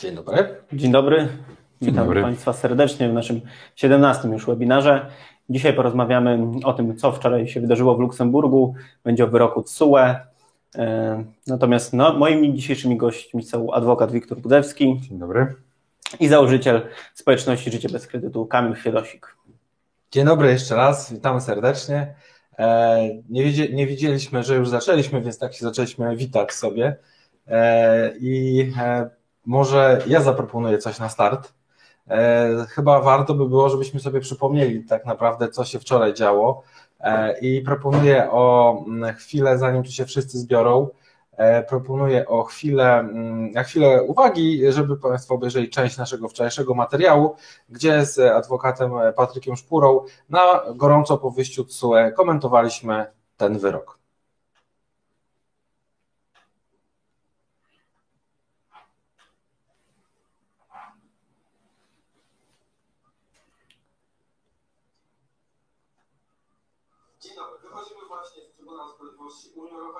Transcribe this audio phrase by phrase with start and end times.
[0.00, 0.48] Dzień dobry.
[0.72, 1.28] Dzień dobry.
[1.80, 2.22] Witam dobry.
[2.22, 3.40] Państwa serdecznie w naszym
[3.76, 5.06] 17 już webinarze.
[5.50, 8.74] Dzisiaj porozmawiamy o tym, co wczoraj się wydarzyło w Luksemburgu.
[9.04, 9.96] Będzie o wyroku TSUE.
[9.96, 15.00] E, natomiast no, moimi dzisiejszymi gośćmi są adwokat Wiktor Budewski.
[15.00, 15.54] Dzień dobry.
[16.20, 16.80] I założyciel
[17.14, 19.36] społeczności Życie bez kredytu Kamil Chwiedosik.
[20.12, 22.14] Dzień dobry jeszcze raz, witamy serdecznie.
[22.58, 26.96] E, nie, nie wiedzieliśmy, że już zaczęliśmy, więc tak się zaczęliśmy witać sobie.
[27.46, 28.72] E, I
[29.48, 31.52] może ja zaproponuję coś na start.
[32.10, 36.62] E, chyba warto by było, żebyśmy sobie przypomnieli tak naprawdę, co się wczoraj działo.
[37.00, 40.88] E, I proponuję o mm, chwilę, zanim tu się wszyscy zbiorą,
[41.36, 47.36] e, proponuję o chwilę, mm, na chwilę uwagi, żeby Państwo obejrzeli część naszego wczorajszego materiału,
[47.68, 53.97] gdzie z adwokatem Patrykiem Szpurą na gorąco po wyjściu TSUE komentowaliśmy ten wyrok.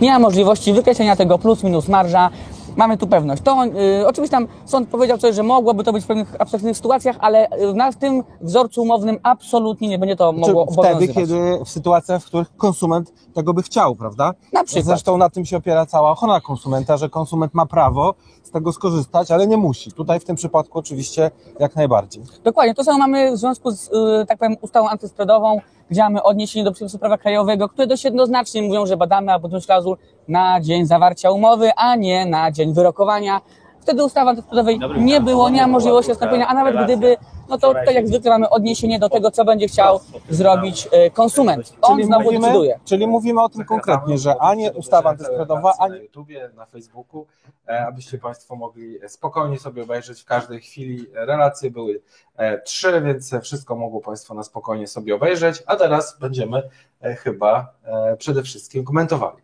[0.00, 2.30] Nie ma możliwości wykreślenia tego plus minus marża.
[2.76, 3.42] Mamy tu pewność.
[3.42, 7.16] To y, oczywiście tam sąd powiedział coś, że mogłoby to być w pewnych abstrakcyjnych sytuacjach,
[7.20, 11.68] ale w, w tym wzorcu umownym absolutnie nie będzie to mogło Czy Wtedy, kiedy w
[11.68, 14.34] sytuacjach, w których konsument tego by chciał, prawda?
[14.52, 14.84] Na przykład.
[14.84, 18.14] Zresztą na tym się opiera cała ochrona konsumenta, że konsument ma prawo
[18.52, 19.92] tego skorzystać, ale nie musi.
[19.92, 22.22] Tutaj w tym przypadku oczywiście jak najbardziej.
[22.44, 22.74] Dokładnie.
[22.74, 26.72] To samo mamy w związku z, y, tak powiem, ustawą antyspreadową, gdzie mamy odniesienie do
[26.72, 29.96] przepisów prawa krajowego, które dość jednoznacznie mówią, że badamy abonament klauzul
[30.28, 33.40] na dzień zawarcia umowy, a nie na dzień wyrokowania.
[33.82, 37.16] Wtedy ustawy antyspreadowej nie było, nie ma możliwości nastąpienia, a nawet gdyby,
[37.48, 40.00] no to tutaj jak zwykle mamy odniesienie do tego, co będzie chciał
[40.30, 41.72] zrobić e, konsument.
[41.82, 42.80] On czyli znowu mówimy, decyduje.
[42.84, 45.94] Czyli mówimy o tym konkretnie, że ani ustawa antyspreadowa, ani...
[45.94, 47.26] Na YouTubie, na Facebooku,
[47.68, 51.70] e, abyście Państwo mogli spokojnie sobie obejrzeć w każdej chwili relacje.
[51.70, 52.00] Były
[52.36, 56.62] e, trzy, więc wszystko mogło Państwo na spokojnie sobie obejrzeć, a teraz będziemy
[57.02, 57.74] chyba
[58.18, 59.36] przede wszystkim komentowali.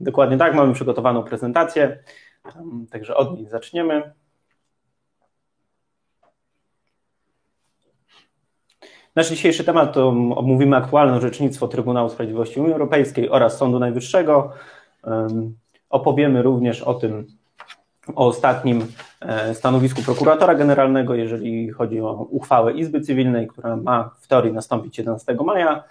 [0.00, 1.98] Dokładnie tak, mamy przygotowaną prezentację.
[2.90, 4.12] Także od nich zaczniemy.
[9.16, 14.52] Nasz dzisiejszy temat to omówimy aktualne orzecznictwo Trybunału Sprawiedliwości Unii Europejskiej oraz Sądu Najwyższego.
[15.90, 17.26] Opowiemy również o tym,
[18.14, 18.86] o ostatnim
[19.20, 24.98] e, stanowisku prokuratora generalnego, jeżeli chodzi o uchwałę Izby Cywilnej, która ma w teorii nastąpić
[24.98, 25.84] 11 maja.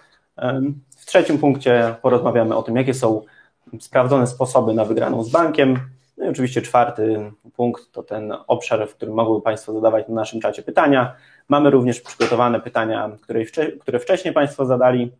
[0.96, 3.22] W trzecim punkcie porozmawiamy o tym, jakie są
[3.80, 5.78] sprawdzone sposoby na wygraną z bankiem.
[6.16, 10.40] No i oczywiście czwarty punkt to ten obszar, w którym mogłyby Państwo zadawać na naszym
[10.40, 11.16] czacie pytania.
[11.48, 13.10] Mamy również przygotowane pytania,
[13.80, 15.12] które, wcześniej Państwo zadali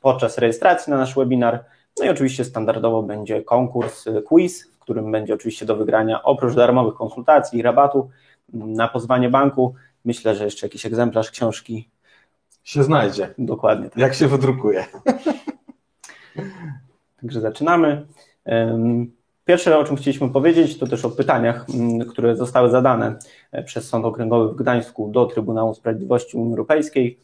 [0.00, 1.64] podczas rejestracji na nasz webinar.
[1.98, 6.54] No i oczywiście standardowo będzie konkurs, y, quiz, w którym będzie oczywiście do wygrania oprócz
[6.54, 8.10] darmowych konsultacji i rabatu
[8.52, 9.74] na pozwanie banku.
[10.04, 11.88] Myślę, że jeszcze jakiś egzemplarz książki
[12.64, 13.34] się znajdzie.
[13.38, 13.90] Dokładnie.
[13.90, 13.98] Tak.
[13.98, 14.84] Jak się wydrukuje.
[17.20, 18.06] Także zaczynamy.
[19.44, 23.18] Pierwsze, o czym chcieliśmy powiedzieć, to też o pytaniach, mm, które zostały zadane
[23.52, 27.18] e, przez Sąd Okręgowy w Gdańsku do Trybunału Sprawiedliwości Unii Europejskiej.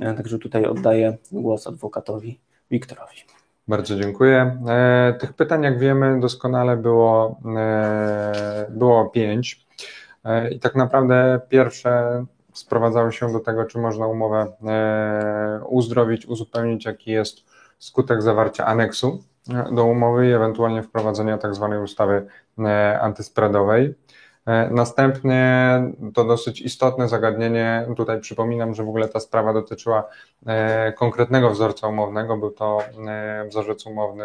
[0.00, 2.40] E, także tutaj oddaję głos adwokatowi
[2.70, 3.16] Wiktorowi.
[3.68, 4.58] Bardzo dziękuję.
[4.68, 7.40] E, tych pytań, jak wiemy, doskonale było,
[8.70, 9.66] było pięć.
[10.50, 14.52] I tak naprawdę pierwsze sprowadzały się do tego, czy można umowę
[15.68, 19.22] uzdrowić, uzupełnić, jaki jest skutek zawarcia aneksu
[19.72, 22.26] do umowy i ewentualnie wprowadzenia tak zwanej ustawy
[22.58, 23.94] e, antyspreadowej.
[24.46, 25.80] E, następnie
[26.14, 27.86] to dosyć istotne zagadnienie.
[27.96, 30.08] Tutaj przypominam, że w ogóle ta sprawa dotyczyła
[30.46, 32.36] e, konkretnego wzorca umownego.
[32.36, 32.78] Był to
[33.48, 34.24] wzorzec umowny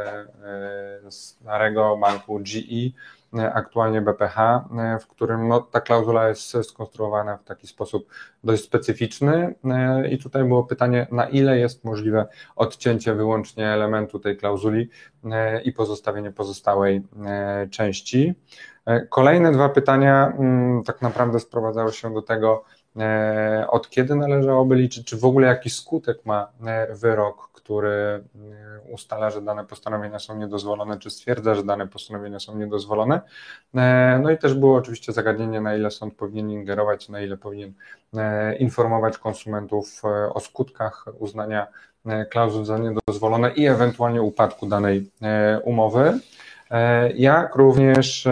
[1.10, 2.92] starego banku GE,
[3.54, 4.66] aktualnie BPH,
[5.02, 8.08] w którym no, ta klauzula jest skonstruowana w taki sposób
[8.44, 9.56] dość specyficzny
[10.12, 14.90] i tutaj było pytanie, na ile jest możliwe odcięcie wyłącznie elementu tej klauzuli
[15.64, 17.02] i pozostawienie pozostałej
[17.72, 18.34] części.
[19.10, 22.79] Kolejne dwa pytania mm, tak naprawdę sprowadzały się do tego, E,
[23.70, 28.24] od kiedy należałoby liczyć, czy w ogóle jaki skutek ma e, wyrok, który e,
[28.92, 33.22] ustala, że dane postanowienia są niedozwolone, czy stwierdza, że dane postanowienia są niedozwolone.
[34.22, 37.74] No i też było oczywiście zagadnienie, na ile sąd powinien ingerować, na ile powinien
[38.60, 40.02] informować konsumentów
[40.34, 41.68] o skutkach uznania
[42.30, 45.12] klauzul za niedozwolone i ewentualnie upadku danej
[45.64, 46.20] umowy.
[47.16, 48.28] Jak również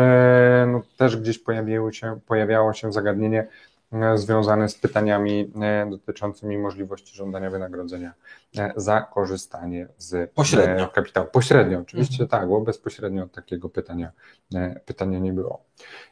[0.67, 3.66] no, też gdzieś pojawiło się, pojawiało się zagadnienie E,
[4.15, 8.13] związane z pytaniami e, dotyczącymi możliwości żądania wynagrodzenia
[8.57, 10.87] e, za korzystanie z pośrednio.
[10.87, 11.27] kapitału.
[11.31, 12.29] Pośrednio, oczywiście mhm.
[12.41, 14.11] tak, bo bezpośrednio takiego pytania,
[14.85, 15.61] pytania nie było.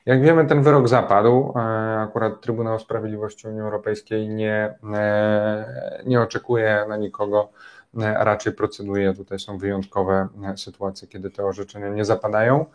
[0.06, 1.54] Jak wiemy, ten wyrok zapadł.
[2.00, 4.75] Akurat Trybunał Sprawiedliwości Unii Europejskiej nie,
[6.06, 7.50] nie oczekuje na nikogo
[8.04, 9.13] raczej proceduje.
[9.13, 12.66] Tutaj są wyjątkowe sytuacje, kiedy te orzeczenia nie zapadają.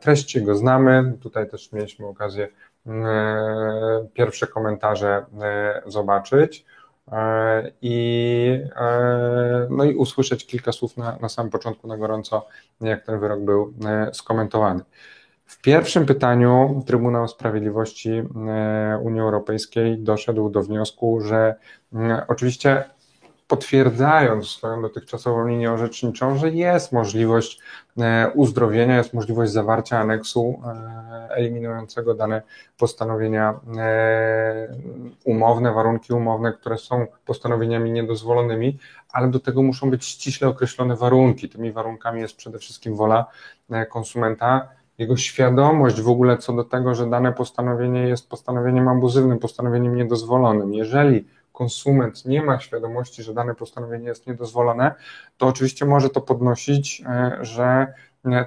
[0.00, 1.12] Treści go znamy.
[1.20, 2.73] Tutaj też mieliśmy okazję E,
[4.12, 6.64] pierwsze komentarze e, zobaczyć
[7.12, 8.60] e, i,
[9.70, 12.46] no i usłyszeć kilka słów na, na samym początku na gorąco,
[12.80, 13.74] jak ten wyrok był
[14.12, 14.80] skomentowany.
[15.44, 18.22] W pierwszym pytaniu Trybunał Sprawiedliwości
[19.02, 21.54] Unii Europejskiej doszedł do wniosku, że
[22.28, 22.84] oczywiście
[23.46, 27.60] potwierdzając swoją dotychczasową linię orzeczniczą, że jest możliwość
[27.98, 32.42] e, uzdrowienia, jest możliwość zawarcia aneksu e, eliminującego dane
[32.78, 34.68] postanowienia e,
[35.24, 38.78] umowne, warunki umowne, które są postanowieniami niedozwolonymi,
[39.12, 41.48] ale do tego muszą być ściśle określone warunki.
[41.48, 43.26] Tymi warunkami jest przede wszystkim wola
[43.90, 44.68] konsumenta,
[44.98, 50.74] jego świadomość w ogóle co do tego, że dane postanowienie jest postanowieniem abuzywnym, postanowieniem niedozwolonym.
[50.74, 54.94] Jeżeli konsument nie ma świadomości, że dane postanowienie jest niedozwolone,
[55.36, 57.94] to oczywiście może to podnosić, e, że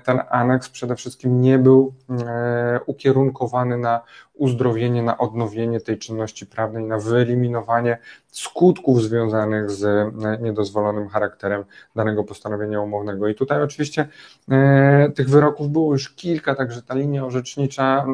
[0.04, 4.02] ten aneks przede wszystkim nie był e, ukierunkowany na
[4.38, 7.98] uzdrowienie, na odnowienie tej czynności prawnej, na wyeliminowanie
[8.32, 10.12] skutków związanych z e,
[10.42, 11.64] niedozwolonym charakterem
[11.96, 13.28] danego postanowienia umownego.
[13.28, 14.08] I tutaj oczywiście
[14.52, 18.06] e, tych wyroków było już kilka, także ta linia orzecznicza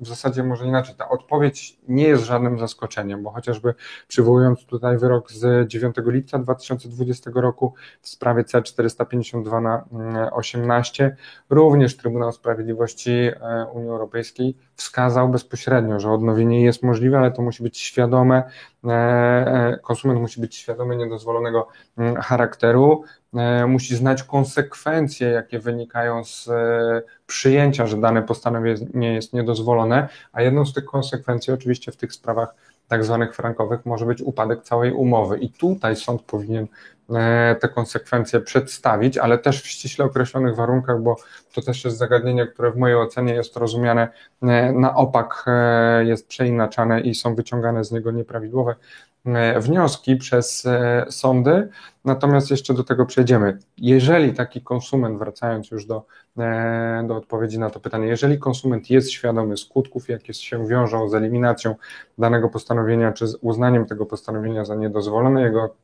[0.00, 0.94] w zasadzie może inaczej.
[0.94, 3.74] Ta odpowiedź nie jest żadnym zaskoczeniem, bo chociażby
[4.08, 9.84] przywołując tutaj wyrok z 9 lipca 2020 roku w sprawie C452 na
[10.32, 11.16] 18,
[11.50, 17.62] również Trybunał Sprawiedliwości e, Unii Europejskiej wskazał bezpośrednio, że odnowienie jest możliwe, ale to musi
[17.62, 18.42] być świadome,
[18.84, 21.68] e, e, konsument musi być świadomy niedozwolonego
[21.98, 26.50] mm, charakteru, e, musi znać konsekwencje, jakie wynikają z
[27.26, 32.54] przyjęcia, że dane postanowienie jest niedozwolone, a jedną z tych konsekwencji oczywiście w tych sprawach
[32.90, 35.38] tak zwanych frankowych może być upadek całej umowy.
[35.38, 36.66] I tutaj sąd powinien
[37.10, 41.16] e, te konsekwencje przedstawić, ale też w ściśle określonych warunkach, bo
[41.54, 44.08] to też jest zagadnienie, które w mojej ocenie jest rozumiane
[44.42, 48.74] e, na opak, e, jest przeinaczane i są wyciągane z niego nieprawidłowe
[49.60, 50.66] wnioski przez
[51.10, 51.68] sądy.
[52.04, 53.58] Natomiast jeszcze do tego przejdziemy.
[53.78, 56.06] Jeżeli taki konsument, wracając już do,
[57.04, 61.74] do odpowiedzi na to pytanie, jeżeli konsument jest świadomy skutków, jakie się wiążą z eliminacją
[62.18, 65.74] danego postanowienia, czy z uznaniem tego postanowienia za niedozwolone, jego,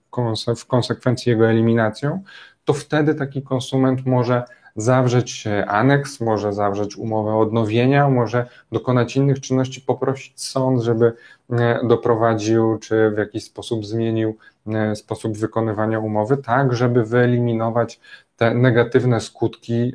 [0.56, 2.22] w konsekwencji jego eliminacją,
[2.64, 4.44] to wtedy taki konsument może
[4.76, 11.12] zawrzeć aneks, może zawrzeć umowę odnowienia, może dokonać innych czynności, poprosić sąd, żeby
[11.50, 18.00] e, doprowadził, czy w jakiś sposób zmienił e, sposób wykonywania umowy, tak, żeby wyeliminować
[18.36, 19.92] te negatywne skutki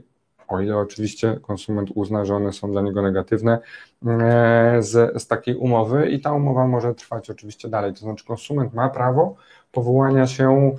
[0.48, 3.60] o ile oczywiście konsument uzna, że one są dla niego negatywne,
[4.06, 7.94] e, z, z takiej umowy i ta umowa może trwać oczywiście dalej.
[7.94, 9.36] To znaczy, konsument ma prawo
[9.72, 10.76] powołania się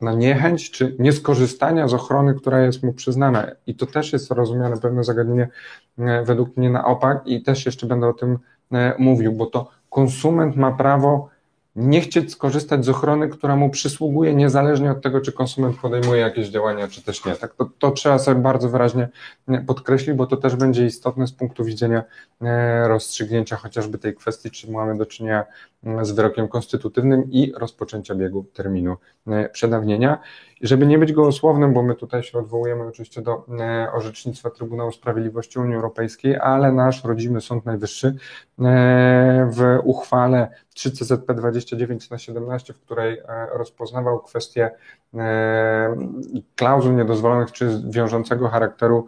[0.00, 3.46] na niechęć czy nieskorzystania z ochrony, która jest mu przyznana.
[3.66, 5.48] I to też jest rozumiane pewne zagadnienie
[5.98, 8.38] e, według mnie na opak i też jeszcze będę o tym
[8.98, 11.28] mówił, bo to konsument ma prawo
[11.76, 16.48] nie chcieć skorzystać z ochrony, która mu przysługuje, niezależnie od tego, czy konsument podejmuje jakieś
[16.48, 17.36] działania, czy też nie.
[17.36, 19.08] Tak, to, to trzeba sobie bardzo wyraźnie
[19.66, 22.04] podkreślić, bo to też będzie istotne z punktu widzenia
[22.42, 25.44] e, rozstrzygnięcia chociażby tej kwestii, czy mamy do czynienia
[26.02, 30.18] z wyrokiem konstytutywnym i rozpoczęcia biegu terminu e, przedawnienia.
[30.60, 34.92] I żeby nie być gołosłownym, bo my tutaj się odwołujemy oczywiście do e, orzecznictwa Trybunału
[34.92, 38.16] Sprawiedliwości Unii Europejskiej, ale nasz rodzimy Sąd Najwyższy
[39.50, 44.70] w uchwale 3 CZP 29 na 17, w której rozpoznawał kwestię
[46.56, 49.06] klauzul niedozwolonych czy wiążącego charakteru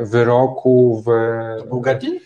[0.00, 1.10] wyroku w.
[1.58, 2.18] To był Getin?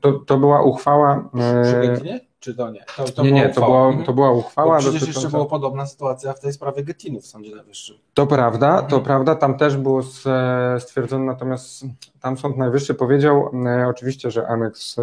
[0.00, 1.30] To, to była uchwała.
[1.62, 2.31] Przy Getinie?
[2.42, 2.84] Czy to nie?
[2.96, 4.74] To, to nie, nie, to była, to była uchwała.
[4.74, 5.20] Bo przecież dotycząca...
[5.20, 7.96] jeszcze była podobna sytuacja w tej sprawie Getinu w Sądzie Najwyższym.
[8.14, 9.02] To prawda, to mhm.
[9.02, 10.02] prawda, tam też było
[10.78, 11.84] stwierdzone, natomiast
[12.20, 15.02] tam Sąd Najwyższy powiedział e, oczywiście, że aneks e,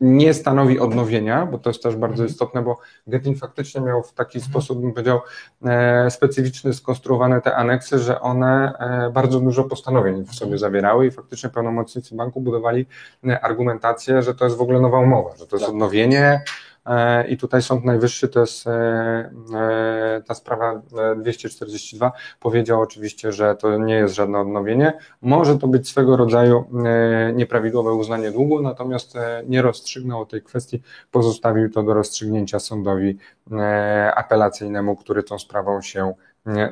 [0.00, 2.28] nie stanowi odnowienia, bo to jest też bardzo mhm.
[2.28, 4.50] istotne, bo Getin faktycznie miał w taki mhm.
[4.50, 5.20] sposób, bym powiedział,
[5.64, 11.10] e, specyficzny skonstruowane te aneksy, że one e, bardzo dużo postanowień w sobie zawierały i
[11.10, 12.86] faktycznie pełnomocnicy banku budowali
[13.26, 15.74] e, argumentację, że to jest w ogóle nowa umowa, że to jest tak.
[15.74, 16.42] odnowienie,
[17.28, 18.70] I tutaj Sąd Najwyższy, to jest e,
[19.54, 20.82] e, ta sprawa
[21.16, 24.92] 242, powiedział oczywiście, że to nie jest żadne odnowienie.
[25.22, 26.64] Może to być swego rodzaju
[27.34, 29.14] nieprawidłowe uznanie długu, natomiast
[29.46, 33.18] nie rozstrzygnął tej kwestii, pozostawił to do rozstrzygnięcia sądowi
[34.14, 36.14] apelacyjnemu, który tą sprawą się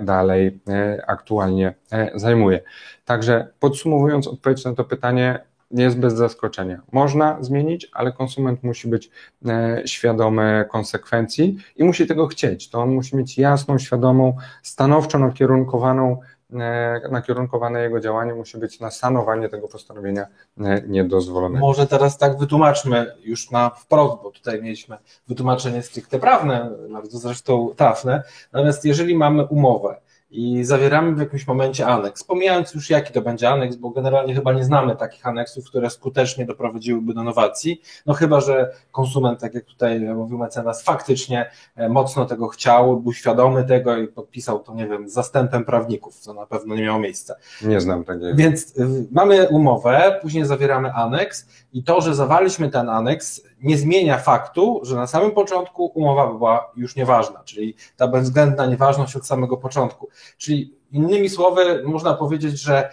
[0.01, 0.61] dalej
[1.07, 1.75] aktualnie
[2.15, 2.61] zajmuje.
[3.05, 6.81] Także podsumowując odpowiedź na to pytanie, jest bez zaskoczenia.
[6.93, 9.11] Można zmienić, ale konsument musi być
[9.47, 12.71] e, świadomy konsekwencji i musi tego chcieć.
[12.71, 16.21] To on musi mieć jasną, świadomą, stanowczo nakierunkowaną
[16.53, 20.27] e, nakierunkowane jego działanie musi być na sanowanie tego postanowienia
[20.61, 21.67] e, niedozwolonego.
[21.67, 24.97] Może teraz tak wytłumaczmy już na wprost, bo tutaj mieliśmy
[25.29, 28.23] wytłumaczenie stricte prawne, bardzo zresztą trafne.
[28.53, 32.25] Natomiast jeżeli mamy umowę, i zawieramy w jakimś momencie aneks.
[32.25, 36.47] Pomijając już jaki to będzie aneks, bo generalnie chyba nie znamy takich aneksów, które skutecznie
[36.47, 42.27] doprowadziłyby do nowacji, no chyba, że konsument, tak jak tutaj mówił mecenas, faktycznie e, mocno
[42.27, 46.47] tego chciał, był świadomy tego i podpisał to, nie wiem, z zastępem prawników, co na
[46.47, 47.35] pewno nie miało miejsca.
[47.63, 48.35] Nie znam takiego.
[48.35, 54.19] Więc y, mamy umowę, później zawieramy aneks i to, że zawaliśmy ten aneks, nie zmienia
[54.19, 59.57] faktu, że na samym początku umowa była już nieważna, czyli ta bezwzględna nieważność od samego
[59.57, 60.09] początku.
[60.39, 62.91] Czyli innymi słowy, można powiedzieć, że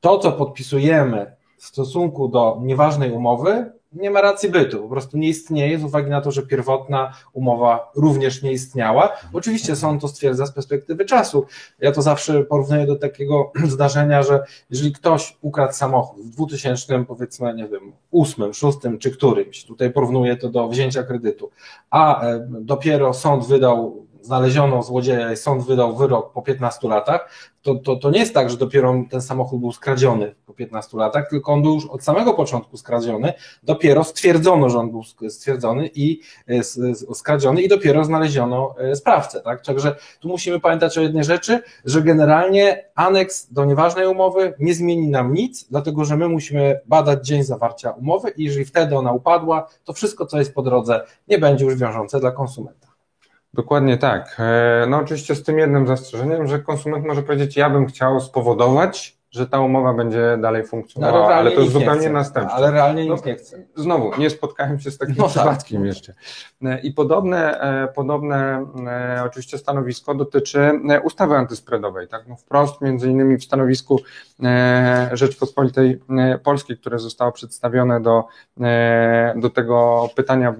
[0.00, 5.28] to, co podpisujemy w stosunku do nieważnej umowy, nie ma racji bytu, po prostu nie
[5.28, 9.12] istnieje z uwagi na to, że pierwotna umowa również nie istniała.
[9.32, 11.46] Oczywiście sąd to stwierdza z perspektywy czasu.
[11.80, 17.54] Ja to zawsze porównuję do takiego zdarzenia, że jeżeli ktoś ukradł samochód w 2000, powiedzmy,
[17.54, 21.50] nie wiem, 8, 6 czy którymś, tutaj porównuję to do wzięcia kredytu,
[21.90, 27.28] a e, dopiero sąd wydał znaleziono złodzieja i sąd wydał wyrok po 15 latach,
[27.62, 31.28] to, to, to nie jest tak, że dopiero ten samochód był skradziony po 15 latach,
[31.30, 36.20] tylko on był już od samego początku skradziony, dopiero stwierdzono, że on był stwierdzony i
[36.48, 36.64] e,
[37.14, 39.40] skradziony i dopiero znaleziono e, sprawcę.
[39.40, 39.64] Tak?
[39.64, 45.08] Także tu musimy pamiętać o jednej rzeczy, że generalnie aneks do nieważnej umowy nie zmieni
[45.08, 49.68] nam nic, dlatego że my musimy badać dzień zawarcia umowy i jeżeli wtedy ona upadła,
[49.84, 52.89] to wszystko, co jest po drodze, nie będzie już wiążące dla konsumenta.
[53.54, 54.36] Dokładnie tak.
[54.38, 59.19] E, no oczywiście z tym jednym zastrzeżeniem, że konsument może powiedzieć, ja bym chciał spowodować,
[59.30, 62.52] że ta umowa będzie dalej funkcjonowała, no, ale to jest zupełnie następne.
[62.52, 63.62] Ale realnie no, nikt nie chce.
[63.76, 65.32] Znowu, nie spotkałem się z takim no, tak.
[65.32, 65.86] przypadkiem tak.
[65.86, 66.14] jeszcze.
[66.62, 68.66] E, I podobne, e, podobne
[69.24, 72.08] oczywiście stanowisko dotyczy ustawy antyspreadowej.
[72.08, 72.28] Tak?
[72.28, 74.00] No wprost, między innymi w stanowisku
[75.12, 76.00] Rzeczpospolitej
[76.42, 78.24] Polskiej, które zostało przedstawione do,
[79.36, 80.54] do tego pytania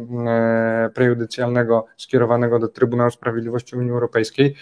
[0.95, 4.55] prejudycjalnego skierowanego do Trybunału Sprawiedliwości Unii Europejskiej.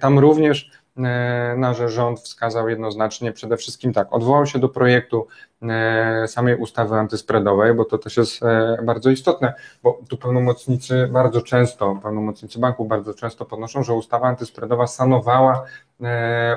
[0.00, 0.70] Tam również
[1.04, 5.26] E, nasz rząd wskazał jednoznacznie przede wszystkim tak, odwołał się do projektu
[5.62, 11.42] e, samej ustawy antyspreadowej, bo to też jest e, bardzo istotne, bo tu pełnomocnicy bardzo
[11.42, 15.64] często, pełnomocnicy banków bardzo często podnoszą, że ustawa antyspreadowa sanowała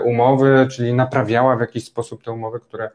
[0.04, 2.90] umowy, czyli naprawiała w jakiś sposób te umowy, które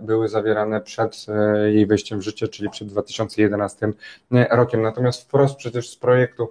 [0.00, 1.26] były zawierane przed
[1.64, 3.92] jej wejściem w życie, czyli przed 2011
[4.50, 4.82] rokiem.
[4.82, 6.50] Natomiast wprost przecież z projektu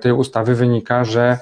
[0.00, 1.38] tej ustawy wynika, że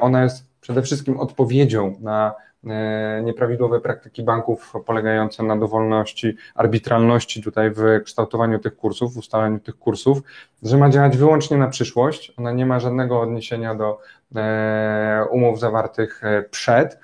[0.00, 2.34] ona jest przede wszystkim odpowiedzią na
[2.66, 9.60] e, nieprawidłowe praktyki banków polegające na dowolności, arbitralności tutaj w kształtowaniu tych kursów, w ustalaniu
[9.60, 10.18] tych kursów,
[10.62, 12.32] że ma działać wyłącznie na przyszłość.
[12.36, 14.00] Ona nie ma żadnego odniesienia do
[14.36, 16.98] e, umów zawartych e, przed.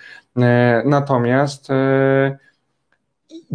[0.84, 1.68] Natomiast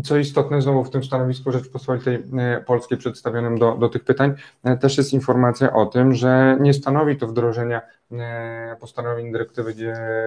[0.04, 4.78] co istotne, znowu w tym stanowisku Rzeczpospolitej e, Polskiej przedstawionym do, do tych pytań, e,
[4.78, 9.76] też jest informacja o tym, że nie stanowi to wdrożenia e, postanowień dyrektywy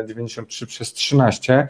[0.06, 1.68] 93 przez 13,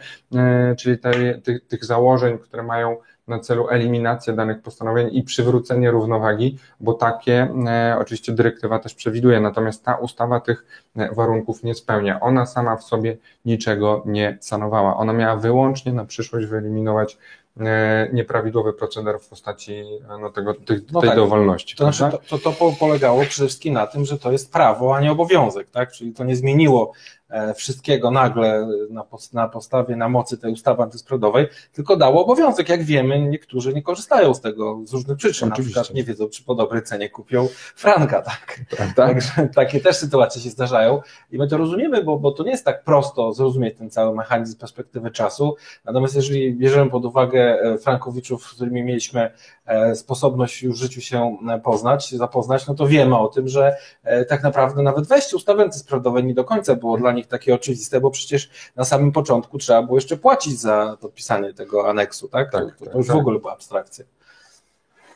[0.77, 0.97] czyli
[1.43, 7.47] tych, tych założeń, które mają na celu eliminację danych postanowień i przywrócenie równowagi, bo takie
[7.99, 12.19] oczywiście dyrektywa też przewiduje, natomiast ta ustawa tych warunków nie spełnia.
[12.19, 14.97] Ona sama w sobie niczego nie sanowała.
[14.97, 17.17] Ona miała wyłącznie na przyszłość wyeliminować
[18.13, 19.83] nieprawidłowy proceder w postaci
[20.21, 21.17] no, tego, tych, No tej tak.
[21.17, 21.75] dowolności.
[21.75, 25.01] To znaczy, to, to, to polegało przede wszystkim na tym, że to jest prawo, a
[25.01, 25.91] nie obowiązek, tak?
[25.91, 27.20] Czyli to nie zmieniło e,
[27.55, 32.69] wszystkiego nagle na, na podstawie, na mocy tej ustawy antyspreadowej, tylko dało obowiązek.
[32.69, 35.49] Jak wiemy, niektórzy nie korzystają z tego z różnych przyczyn.
[35.51, 35.79] Oczywiście.
[35.79, 38.59] Na przykład nie wiedzą, czy po dobrej cenie kupią franka, tak?
[38.69, 39.07] Prawda?
[39.07, 42.65] Także takie też sytuacje się zdarzają i my to rozumiemy, bo, bo to nie jest
[42.65, 45.55] tak prosto zrozumieć ten cały mechanizm z perspektywy czasu.
[45.85, 49.31] Natomiast jeżeli bierzemy pod uwagę e, frankowiczów, z którymi mieliśmy
[49.65, 53.75] e, sposobność już w życiu się e, poznać, zapoznać, no to wiemy o tym, że
[54.03, 58.01] e, tak naprawdę nawet wejście ustawy antysprawowej nie do końca było dla nich takie oczywiste,
[58.01, 62.51] bo przecież na samym początku trzeba było jeszcze płacić za podpisanie tego aneksu, tak?
[62.51, 63.17] Tak, to, to tak, już w tak.
[63.17, 64.05] ogóle była abstrakcja.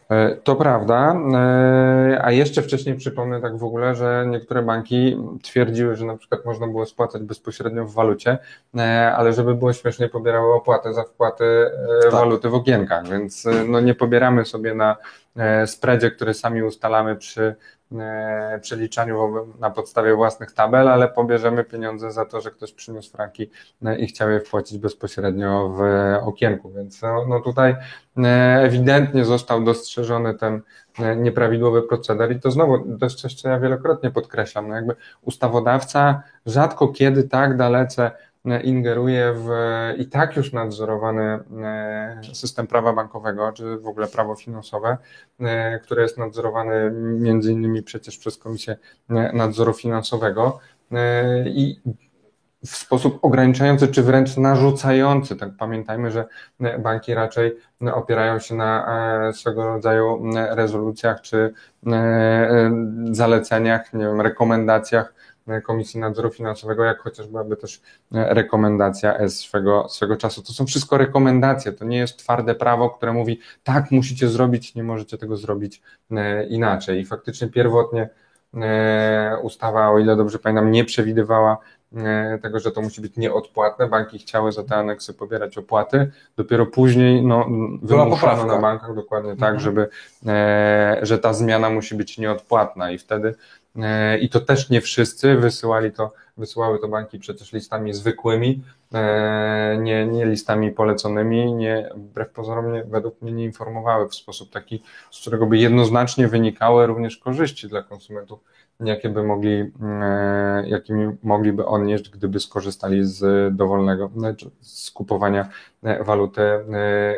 [0.10, 5.96] E, To prawda, e, a jeszcze wcześniej przypomnę tak w ogóle, że niektóre banki twierdziły,
[5.96, 8.38] że na przykład można było spłacać bezpośrednio w walucie,
[8.78, 11.72] e, ale żeby było śmieszniej pobierały opłatę za wpłaty
[12.04, 12.12] Tak.
[12.12, 14.98] waluty w okienkach, więc no nie pobieramy sobie na
[15.66, 17.56] spreadzie, który sami ustalamy przy
[18.62, 23.50] przeliczaniu wo- na podstawie własnych tabel, ale pobierzemy pieniądze za to, że ktoś przyniósł franki
[23.86, 25.82] e, i chciał je wpłacić bezpośrednio w
[26.28, 27.76] okienku, więc no, no tutaj
[28.18, 28.24] e,
[28.62, 30.62] ewidentnie został dostrzeżony ten
[31.00, 36.88] e, nieprawidłowy proceder i to znowu, to jest ja wielokrotnie podkreślam, no jakby ustawodawca rzadko
[36.88, 38.12] kiedy tak dalece e,
[38.64, 39.50] ingeruje w
[39.98, 44.98] i tak już nadzorowany e, system prawa bankowego, czy w ogóle prawo finansowe,
[45.40, 48.78] e, które jest nadzorowane między innymi przecież przez Komisję
[49.10, 50.60] e, Nadzoru Finansowego
[51.46, 51.80] i
[52.66, 55.36] w sposób ograniczający, czy wręcz narzucający.
[55.36, 56.26] Tak pamiętajmy, że
[56.80, 57.56] banki raczej
[57.94, 61.54] opierają się na swego rodzaju rezolucjach czy
[63.12, 65.14] zaleceniach, nie wiem, rekomendacjach
[65.64, 67.82] Komisji Nadzoru Finansowego, jak chociażby aby też
[68.14, 70.44] e, rekomendacja S swego, swego czasu.
[70.44, 74.84] To są wszystko rekomendacje, to nie jest twarde prawo, które mówi tak musicie zrobić, nie
[74.84, 75.82] możecie tego zrobić
[76.12, 77.00] e, inaczej.
[77.00, 78.10] I faktycznie pierwotnie
[78.54, 81.58] e, ustawa, o ile dobrze pamiętam, nie przewidywała
[81.96, 83.88] e, tego, że to musi być nieodpłatne.
[83.88, 86.12] Banki chciały za te aneksy pobierać opłaty.
[86.38, 87.48] Dopiero później no,
[87.82, 89.60] wymuszono na bankach dokładnie tak, Mhm.
[89.60, 89.88] żeby,
[90.26, 93.65] e, że ta zmiana musi być nieodpłatna i wtedy e,
[94.22, 100.06] i to też nie wszyscy wysyłali to, wysyłały to banki przecież listami zwykłymi, e, nie,
[100.06, 105.22] nie listami poleconymi, nie, wbrew pozorom nie, według mnie nie informowały w sposób taki, z
[105.22, 108.40] którego by jednoznacznie wynikały również korzyści dla konsumentów,
[108.80, 115.50] jakie by mogli, e, jakimi mogliby odnieść, gdyby skorzystali z dowolnego, znaczy z kupowania
[115.84, 116.64] e, waluty e,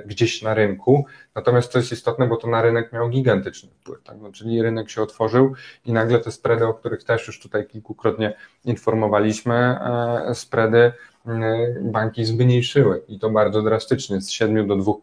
[0.05, 1.05] gdzieś na rynku.
[1.35, 4.17] Natomiast to jest istotne, bo to na rynek miał gigantyczny wpływ, tak?
[4.21, 5.53] no, czyli rynek się otworzył
[5.85, 8.33] i nagle te spready, o których też już tutaj kilkukrotnie
[8.65, 9.79] informowaliśmy,
[10.33, 10.91] spready
[11.81, 14.93] banki zmniejszyły i to bardzo drastycznie, z 7 do 2%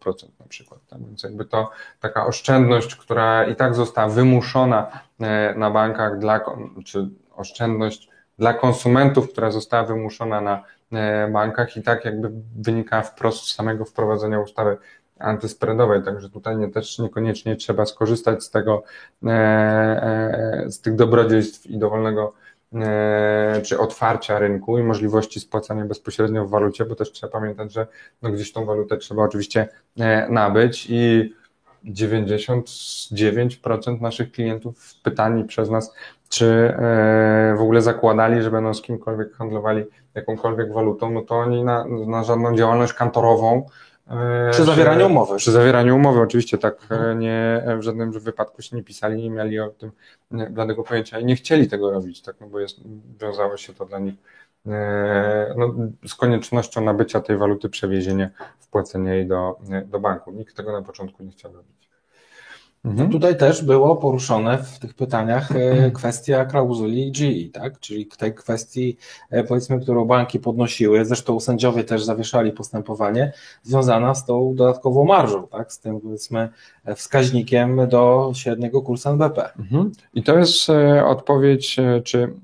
[0.40, 0.80] na przykład.
[0.98, 6.40] Więc jakby to taka oszczędność, która i tak została wymuszona e, na bankach dla,
[6.84, 8.08] czy oszczędność
[8.38, 13.84] dla konsumentów, która została wymuszona na e, bankach i tak jakby wynika wprost z samego
[13.84, 14.76] wprowadzenia ustawy
[15.18, 18.82] antyspreadowej, także tutaj nie, też niekoniecznie trzeba skorzystać z tego,
[20.66, 22.32] z tych dobrodziejstw i dowolnego
[23.62, 27.86] czy otwarcia rynku i możliwości spłacania bezpośrednio w walucie, bo też trzeba pamiętać, że
[28.22, 31.34] no gdzieś tą walutę trzeba oczywiście e, nabyć i
[31.84, 35.94] 99% naszych klientów pytani przez nas,
[36.28, 39.84] czy e, w ogóle zakładali, że będą z kimkolwiek handlowali
[40.14, 43.62] jakąkolwiek walutą, no to oni na, na żadną działalność kantorową e,
[44.50, 45.36] Przy zawieraniu umowy.
[45.36, 49.60] Przy zawieraniu umowy, oczywiście tak, e, nie, w żadnym wypadku się nie pisali, nie mieli
[49.60, 49.92] o tym
[50.32, 52.80] e, bladego pojęcia i nie chcieli tego robić, tak, no bo jest,
[53.20, 54.14] wiązało się to dla nich
[54.66, 55.74] e, no,
[56.06, 60.30] z koniecznością nabycia tej waluty, przewiezienia, wpłacenia jej do, do banku.
[60.30, 61.83] Nikt tego na początku nie chciał robić.
[62.84, 63.10] Mhm.
[63.10, 67.80] Tutaj też było poruszone w tych pytaniach e, kwestia klauzuli GE, tak?
[67.80, 68.96] Czyli tej kwestii,
[69.30, 75.46] e, powiedzmy, którą banki podnosiły, zresztą sędziowie też zawieszali postępowanie, związana z tą dodatkową marżą,
[75.46, 75.72] tak?
[75.72, 76.48] Z tym, powiedzmy,
[76.84, 79.52] e, wskaźnikiem do średniego kursu NBP.
[79.58, 79.92] Mhm.
[80.14, 80.70] I to jest
[81.06, 82.34] odpowiedź, czy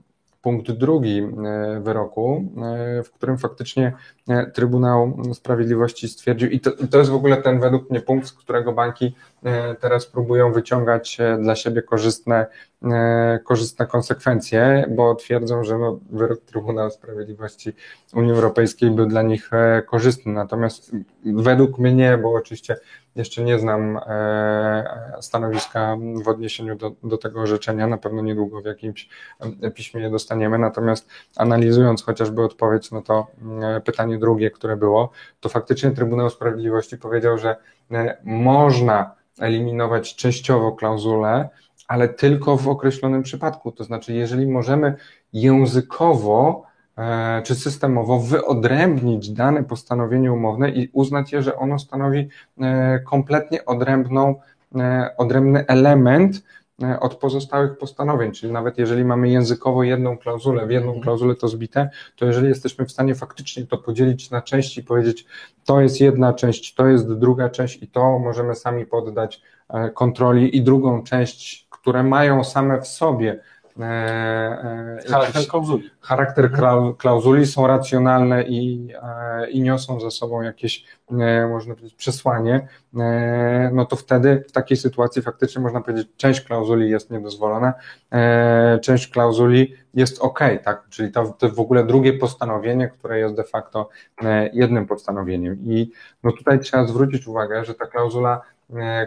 [0.43, 1.23] punkt drugi
[1.81, 2.45] wyroku,
[3.05, 3.93] w którym faktycznie
[4.55, 8.33] Trybunał Sprawiedliwości stwierdził, i to, i to jest w ogóle ten według mnie punkt, z
[8.33, 12.47] którego banki e, teraz próbują wyciągać e, dla siebie korzystne,
[12.83, 17.73] e, korzystne konsekwencje, bo twierdzą, że no, wyrok Trybunału Sprawiedliwości
[18.15, 19.51] Unii Europejskiej był dla nich
[19.87, 20.33] korzystny.
[20.33, 20.93] Natomiast
[21.25, 22.77] według mnie, bo oczywiście
[23.17, 23.99] jeszcze nie znam
[25.21, 29.09] stanowiska w odniesieniu do, do tego orzeczenia, na pewno niedługo w jakimś
[29.75, 33.27] piśmie je dostaniemy, natomiast analizując chociażby odpowiedź, no to
[33.85, 37.57] pytanie drugie, które było, to faktycznie Trybunał Sprawiedliwości powiedział, że
[38.25, 41.49] można eliminować częściowo klauzulę,
[41.89, 43.73] ale tylko w określonym przypadku.
[43.73, 44.95] To znaczy, jeżeli możemy
[45.33, 46.63] językowo
[46.99, 52.29] e, czy systemowo wyodrębnić dane postanowienie umowne i uznać je, że ono stanowi
[52.61, 54.35] e, kompletnie odrębną,
[54.75, 56.43] e, odrębny element
[57.01, 61.03] od pozostałych postanowień, czyli nawet jeżeli mamy językowo jedną klauzulę, w jedną mhm.
[61.03, 65.27] klauzulę to zbite, to jeżeli jesteśmy w stanie faktycznie to podzielić na części i powiedzieć,
[65.65, 69.43] to jest jedna część, to jest druga część i to możemy sami poddać
[69.95, 73.60] kontroli i drugą część które mają same w sobie e, e,
[75.09, 75.91] charakter klauzuli.
[76.01, 76.51] Charakter
[76.99, 80.85] klauzuli są racjonalne i, e, i niosą za sobą jakieś,
[81.51, 82.69] można powiedzieć, przesłanie,
[83.73, 87.75] no to wtedy w takiej sytuacji faktycznie można powiedzieć, część klauzuli jest niedozwolona,
[88.83, 90.89] część klauzuli jest ok, tak?
[90.89, 93.89] Czyli to, to w ogóle drugie postanowienie, które jest de facto
[94.53, 95.59] jednym postanowieniem.
[95.65, 98.60] I no tutaj trzeba zwrócić uwagę, że ta klauzula E,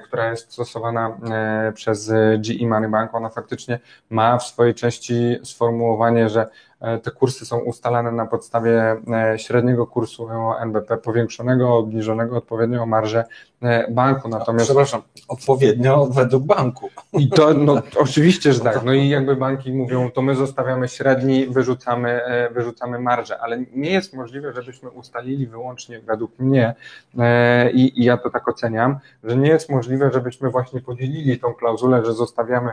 [0.04, 6.30] która jest stosowana e, przez GE Money Bank, ona faktycznie ma w swojej części sformułowanie,
[6.30, 6.73] że E,
[7.04, 10.28] te kursy są ustalane na podstawie e, średniego kursu
[10.60, 13.26] NBP, powiększonego, obniżonego odpowiednio o marżę
[13.62, 14.30] e, banku.
[14.30, 14.66] Natomiast...
[14.66, 16.90] Przepraszam, odpowiednio według banku.
[17.14, 18.84] I to, no, oczywiście, że tak.
[18.84, 24.14] No i jakby banki mówią, to my zostawiamy średni, wyrzucamy, wyrzucamy marżę, ale nie jest
[24.14, 26.74] możliwe, żebyśmy ustalili wyłącznie według mnie
[27.74, 32.06] i, i ja to tak oceniam, że nie jest możliwe, żebyśmy właśnie podzielili tą klauzulę,
[32.06, 32.72] że zostawiamy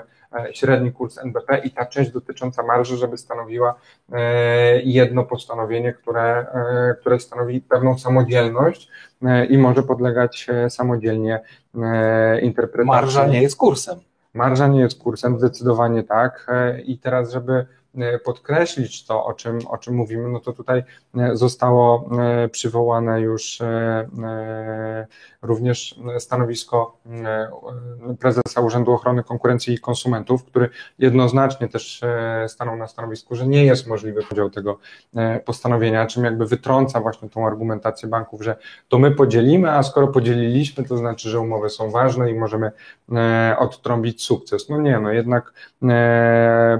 [0.52, 3.74] średni kurs NBP i ta część dotycząca marży, żeby stanowiła
[4.12, 8.88] E, jedno postanowienie, które, e, które stanowi pewną samodzielność
[9.22, 11.40] e, i może podlegać samodzielnie
[12.42, 13.02] interpretacji.
[13.02, 13.98] Marża nie jest kursem.
[14.34, 16.46] Marża nie jest kursem, zdecydowanie tak.
[16.84, 17.66] I teraz, żeby
[17.98, 20.82] E, podkreślić to, o czym, o czym mówimy, no to tutaj
[21.16, 23.58] e, zostało e, przywołane już
[25.42, 26.96] również stanowisko
[28.20, 32.00] prezesa Urzędu Ochrony Konkurencji i Konsumentów, który jednoznacznie też
[32.48, 34.78] stanął na stanowisku, że nie jest możliwy podział tego
[35.44, 38.56] postanowienia, czym jakby wytrąca właśnie tą argumentację banków, że
[38.88, 42.72] to my podzielimy, a skoro podzieliliśmy, to znaczy, że umowy są ważne i możemy
[43.58, 44.68] odtrąbić sukces.
[44.68, 45.52] No nie, no jednak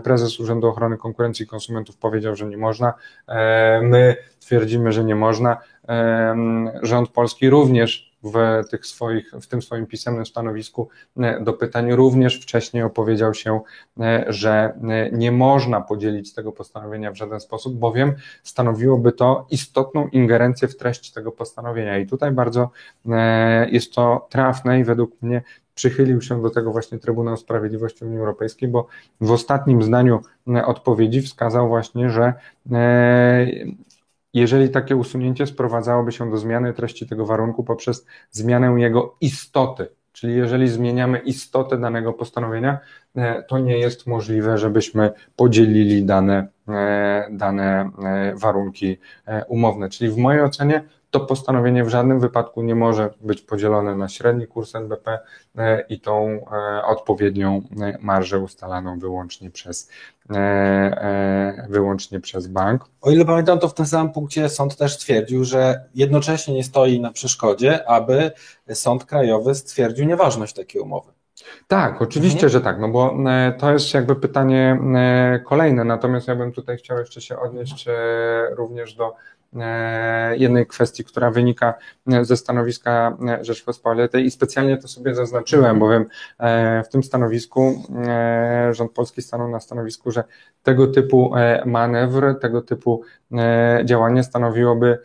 [0.04, 2.94] prezes Urzędu Ochrony Konkurencji i Konsumentów powiedział, że nie można.
[3.28, 5.56] E, my twierdzimy, że nie można.
[5.88, 6.36] E,
[6.82, 12.40] rząd polski również w, tych swoich, w tym swoim pisemnym stanowisku e, do pytań również
[12.40, 13.60] wcześniej opowiedział się,
[14.26, 14.78] że
[15.12, 21.12] nie można podzielić tego postanowienia w żaden sposób, bowiem stanowiłoby to istotną ingerencję w treść
[21.12, 21.98] tego postanowienia.
[21.98, 22.70] I tutaj bardzo
[23.70, 25.42] jest to trafne i według mnie
[25.80, 28.86] przychylił się do tego właśnie Trybunał Sprawiedliwości Unii Europejskiej, bo
[29.20, 32.34] w ostatnim zdaniu e, odpowiedzi wskazał właśnie, że
[32.72, 33.46] e,
[34.34, 40.36] jeżeli takie usunięcie sprowadzałoby się do zmiany treści tego warunku poprzez zmianę jego istoty, czyli
[40.36, 42.78] jeżeli zmieniamy istotę danego postanowienia,
[43.16, 46.48] e, to nie jest możliwe, żebyśmy podzielili dane,
[47.30, 47.90] dane
[48.34, 48.98] warunki
[49.48, 49.88] umowne.
[49.88, 54.46] Czyli w mojej ocenie to postanowienie w żadnym wypadku nie może być podzielone na średni
[54.46, 55.18] kurs NBP
[55.58, 59.90] e, i tą e, odpowiednią e, marżę ustalaną wyłącznie przez,
[61.68, 62.84] wyłącznie przez bank.
[63.00, 67.00] O ile pamiętam, to w tym samym punkcie sąd też stwierdził, że jednocześnie nie stoi
[67.00, 68.30] na przeszkodzie, aby
[68.74, 71.12] sąd krajowy stwierdził nieważność takiej umowy.
[71.68, 72.52] Tak, oczywiście, mhm.
[72.52, 73.16] że tak, no bo
[73.58, 74.80] to jest jakby pytanie
[75.44, 77.86] kolejne, natomiast ja bym tutaj chciał jeszcze się odnieść
[78.56, 79.14] również do
[80.36, 81.74] jednej kwestii, która wynika
[82.12, 86.06] e, ze stanowiska e, Rzeczpospolitej i specjalnie to sobie zaznaczyłem, bowiem
[86.84, 87.82] w tym stanowisku
[88.70, 90.24] rząd polski stanął na stanowisku, że
[90.62, 91.32] tego typu
[91.66, 93.02] manewr, tego typu
[93.84, 94.98] działanie stanowiłoby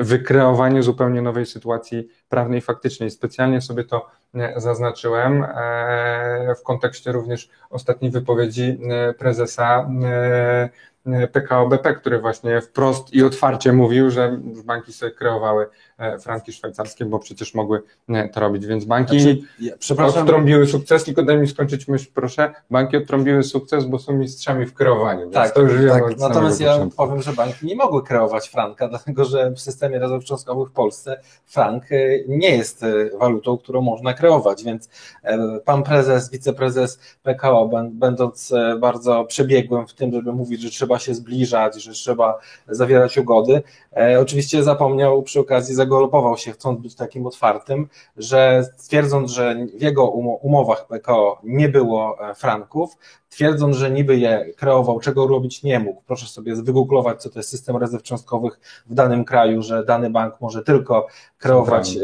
[0.00, 3.10] wykreowanie zupełnie nowej sytuacji prawnej faktycznej.
[3.10, 4.06] Specjalnie sobie to
[4.56, 5.46] zaznaczyłem
[6.60, 8.78] w kontekście również ostatniej wypowiedzi
[9.18, 9.90] prezesa
[11.32, 15.66] PKO BP, który właśnie wprost i otwarcie mówił, że banki sobie kreowały
[16.20, 21.04] franki szwajcarskie, bo przecież mogły e, to robić, więc banki znaczy, ja, przepraszam, odtrąbiły sukces,
[21.04, 25.30] tylko daj mi skończyć myśl, proszę, banki odtrąbiły sukces, bo są mistrzami w kreowaniu.
[25.30, 26.18] Tak, to już tak.
[26.18, 26.96] natomiast ja początku.
[26.96, 30.24] powiem, że banki nie mogły kreować franka, dlatego że w systemie rezerw
[30.68, 31.96] w Polsce frank e,
[32.28, 32.84] nie jest
[33.18, 34.88] walutą, którą można kreować, więc
[35.64, 41.82] pan prezes, wiceprezes PKO, będąc bardzo przebiegłym w tym, żeby mówić, że trzeba się zbliżać,
[41.82, 43.62] że trzeba zawierać ugody,
[44.20, 49.66] oczywiście zapomniał przy okazji zagrożenia dlatego lopował się, chcąc być takim otwartym, że twierdząc, że
[49.78, 50.08] w jego
[50.42, 52.96] umowach PKO nie było franków,
[53.28, 56.02] twierdząc, że niby je kreował, czego robić nie mógł.
[56.06, 60.40] Proszę sobie wygooglować, co to jest system rezerw cząstkowych w danym kraju, że dany bank
[60.40, 61.06] może tylko
[61.38, 61.98] kreować,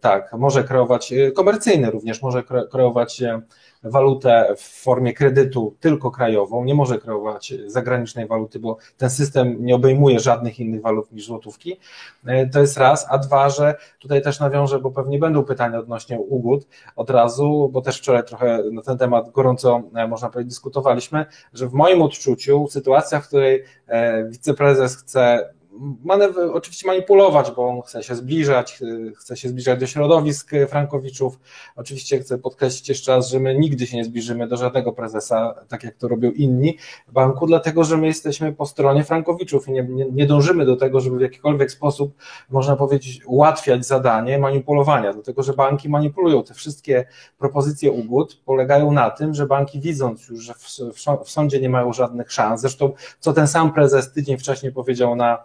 [0.00, 3.22] tak, może kreować komercyjny również, może kreować
[3.84, 9.74] walutę w formie kredytu tylko krajową, nie może kreować zagranicznej waluty, bo ten system nie
[9.74, 11.76] obejmuje żadnych innych walut niż złotówki.
[12.26, 16.18] E, to jest raz, a dwa, że tutaj też nawiążę, bo pewnie będą pytania odnośnie
[16.18, 16.66] ugód
[16.96, 21.68] od razu, bo też wczoraj trochę na ten temat gorąco, e, można powiedzieć, dyskutowaliśmy, że
[21.68, 25.52] w moim odczuciu sytuacja, w której e, wiceprezes chce
[26.04, 28.78] manewr, oczywiście manipulować, bo on chce się zbliżać,
[29.16, 31.38] chce się zbliżać do środowisk Frankowiczów.
[31.76, 35.84] Oczywiście chcę podkreślić jeszcze raz, że my nigdy się nie zbliżymy do żadnego prezesa, tak
[35.84, 36.78] jak to robią inni
[37.12, 41.00] banku, dlatego że my jesteśmy po stronie Frankowiczów i nie, nie, nie dążymy do tego,
[41.00, 42.14] żeby w jakikolwiek sposób,
[42.50, 46.42] można powiedzieć, ułatwiać zadanie manipulowania, dlatego że banki manipulują.
[46.42, 47.04] Te wszystkie
[47.38, 50.66] propozycje ugód polegają na tym, że banki widząc już, że w,
[51.24, 55.44] w sądzie nie mają żadnych szans, zresztą co ten sam prezes tydzień wcześniej powiedział na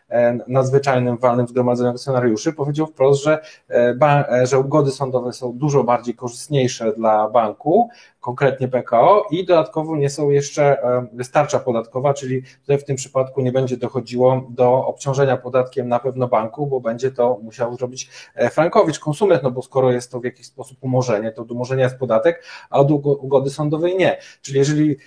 [0.11, 3.95] E, nadzwyczajnym walnym zgromadzeniu akcjonariuszy powiedział wprost, że, e,
[4.31, 10.09] e, że ugody sądowe są dużo bardziej korzystniejsze dla banku, konkretnie PKO i dodatkowo nie
[10.09, 10.77] są jeszcze
[11.13, 16.27] wystarcza podatkowa, czyli tutaj w tym przypadku nie będzie dochodziło do obciążenia podatkiem na pewno
[16.27, 18.09] banku, bo będzie to musiał zrobić
[18.51, 21.97] Frankowicz, konsument, no bo skoro jest to w jakiś sposób umorzenie, to do umorzenia jest
[21.97, 24.17] podatek, a od ugody sądowej nie.
[24.41, 24.97] Czyli jeżeli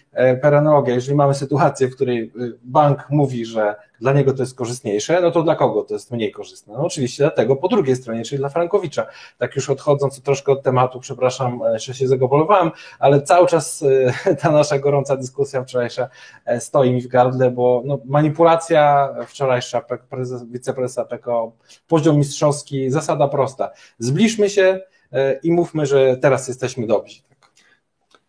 [0.42, 2.32] per analogia, jeżeli mamy sytuację, w której
[2.64, 6.32] bank mówi, że dla niego to jest korzystniejsze, no to dla kogo to jest mniej
[6.32, 6.74] korzystne?
[6.74, 9.06] No oczywiście dlatego po drugiej stronie, czyli dla Frankowicza.
[9.38, 13.84] Tak już odchodząc troszkę od tematu, przepraszam, że się zagobolowałem, ale cały czas
[14.26, 16.08] e, ta nasza gorąca dyskusja wczorajsza
[16.44, 19.80] e, stoi mi w gardle, bo no, manipulacja wczorajsza
[20.10, 21.52] prezes, wiceprezesa PKO,
[21.88, 23.70] poziom mistrzowski, zasada prosta.
[23.98, 24.80] Zbliżmy się
[25.12, 27.22] e, i mówmy, że teraz jesteśmy dobrzy.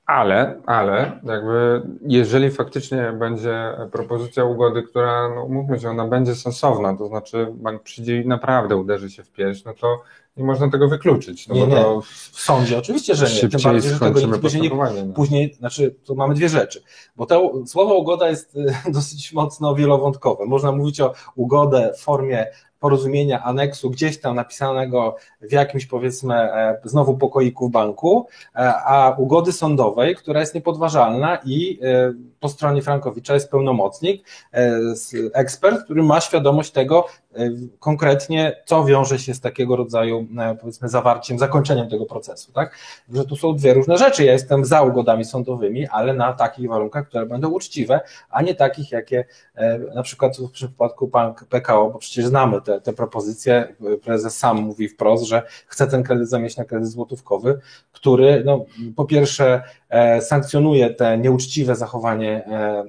[0.05, 6.97] Ale, ale jakby jeżeli faktycznie będzie propozycja ugody, która, no mówmy się, ona będzie sensowna,
[6.97, 10.01] to znaczy bank przyjdzie i naprawdę uderzy się w pierś, no to
[10.37, 11.47] nie można tego wykluczyć.
[11.47, 11.85] No nie, nie.
[12.33, 13.49] w sądzie oczywiście, że nie.
[13.49, 14.71] Tym bardziej, że tego nikt później,
[15.05, 15.13] no.
[15.13, 16.83] później, znaczy tu mamy dwie rzeczy,
[17.15, 18.57] bo to słowo ugoda jest
[18.93, 20.45] dosyć mocno wielowątkowe.
[20.45, 22.45] Można mówić o ugodę w formie
[22.79, 29.15] porozumienia, aneksu gdzieś tam napisanego w jakimś powiedzmy e, znowu pokoiku w banku, e, a
[29.17, 34.25] ugody sądowej, która jest niepodważalna i e, po stronie Frankowicza jest pełnomocnik,
[35.33, 37.05] ekspert, który ma świadomość tego
[37.79, 40.27] konkretnie, co wiąże się z takiego rodzaju
[40.59, 42.77] powiedzmy zawarciem, zakończeniem tego procesu, tak?
[43.13, 44.23] Że tu są dwie różne rzeczy.
[44.23, 48.91] Ja jestem za ugodami sądowymi, ale na takich warunkach, które będą uczciwe, a nie takich,
[48.91, 49.25] jakie
[49.95, 51.11] na przykład w przypadku
[51.49, 53.75] PKO, bo przecież znamy te, te propozycje.
[54.03, 57.59] Prezes sam mówi wprost, że chce ten kredyt zamieść na kredyt złotówkowy,
[57.91, 62.45] który no, po pierwsze e, sankcjonuje te nieuczciwe zachowanie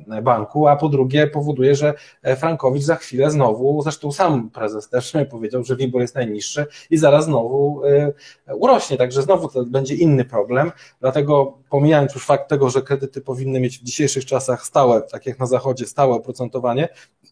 [0.09, 4.89] e, banku, a po drugie powoduje, że e, Frankowicz za chwilę znowu, zresztą sam prezes
[4.89, 7.83] też powiedział, że WIBOR jest najniższy i zaraz znowu
[8.55, 13.61] urośnie, także znowu to będzie inny problem, dlatego pomijając już fakt tego, że kredyty powinny
[13.61, 16.89] mieć w dzisiejszych czasach stałe, tak jak na zachodzie, stałe oprocentowanie,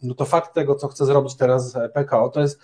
[0.07, 2.59] no to fakt tego, co chce zrobić teraz PKO, to jest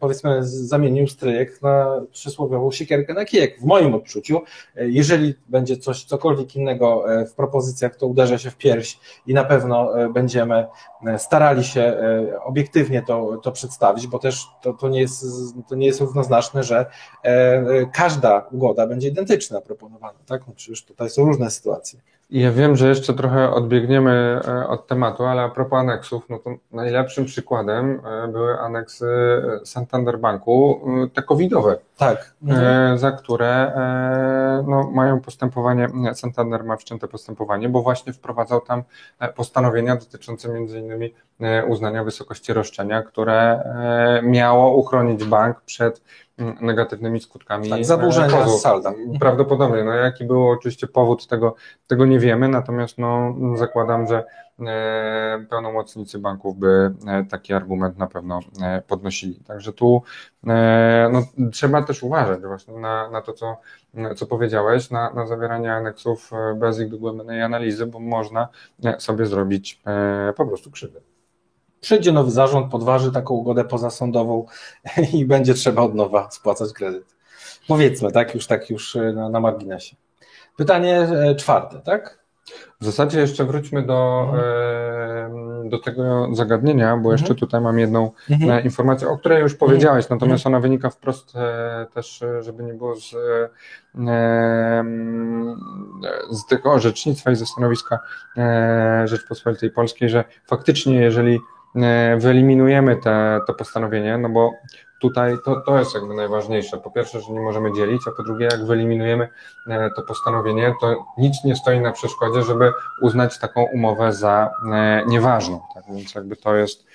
[0.00, 3.60] powiedzmy zamienił stryjek na przysłowiową siekierkę na kijek.
[3.60, 4.40] W moim odczuciu,
[4.76, 9.34] e, jeżeli będzie coś, cokolwiek innego e, w propozycjach, to uderza się w pierś i
[9.34, 10.66] na pewno e, będziemy
[11.18, 11.98] starali się
[12.44, 15.24] obiektywnie to, to przedstawić, bo też to, to, nie jest,
[15.68, 16.86] to nie jest równoznaczne, że
[17.92, 20.46] każda ugoda będzie identyczna proponowana, tak?
[20.46, 22.00] No przecież tutaj są różne sytuacje.
[22.30, 26.50] Ja wiem, że jeszcze trochę odbiegniemy e, od tematu, ale a propos aneksów, no to
[26.72, 29.06] najlepszym przykładem e, były aneksy
[29.62, 30.80] e, Santander Banku,
[31.14, 31.78] te covidowe.
[31.96, 32.34] Tak.
[32.42, 32.98] Mhm.
[32.98, 33.72] Za które
[34.66, 38.82] no, mają postępowanie, Santander ma wszczęte postępowanie, bo właśnie wprowadzał tam
[39.36, 41.14] postanowienia dotyczące między innymi
[41.68, 43.62] uznania wysokości roszczenia, które
[44.22, 46.02] miało uchronić bank przed
[46.60, 47.70] negatywnymi skutkami.
[47.70, 48.92] Tak, zaburzenia z salda.
[49.20, 49.84] Prawdopodobnie.
[49.84, 51.54] No, jaki był oczywiście powód tego,
[51.86, 54.24] tego nie wiemy, natomiast no, zakładam, że
[54.60, 59.34] e, pełnomocnicy banków by e, taki argument na pewno e, podnosili.
[59.34, 60.02] Także tu
[61.12, 61.22] no,
[61.52, 63.56] trzeba też uważać właśnie na, na to, co,
[64.16, 68.48] co powiedziałeś, na, na zawieranie aneksów bez ich dogłębnej analizy, bo można
[68.98, 69.82] sobie zrobić
[70.36, 71.00] po prostu krzywdę
[71.80, 74.46] przyjdzie nowy zarząd, podważy taką ugodę pozasądową
[75.14, 77.18] i będzie trzeba od nowa spłacać kredyt.
[77.68, 79.96] Powiedzmy, tak już, tak już e, na, na marginesie.
[80.56, 82.18] Pytanie e, czwarte, tak?
[82.80, 85.68] W zasadzie jeszcze wróćmy do, Mhm.
[85.68, 88.50] do tego zagadnienia, bo jeszcze tutaj mam jedną Mhm.
[88.50, 91.32] e, informację, o której już powiedziałeś, natomiast ona wynika wprost
[91.94, 93.14] też, żeby nie było z,
[96.30, 97.98] z tego orzecznictwa i ze stanowiska
[99.04, 101.40] Rzeczpospolitej Polskiej, że faktycznie jeżeli
[102.18, 104.52] wyeliminujemy te, to postanowienie, no bo
[105.00, 106.78] tutaj to, to jest jakby najważniejsze.
[106.78, 109.28] Po pierwsze, że nie możemy dzielić, a po drugie, jak wyeliminujemy
[109.68, 115.04] e, to postanowienie, to nic nie stoi na przeszkodzie, żeby uznać taką umowę za e,
[115.06, 115.60] nieważną.
[115.74, 116.87] Tak więc jakby to jest e,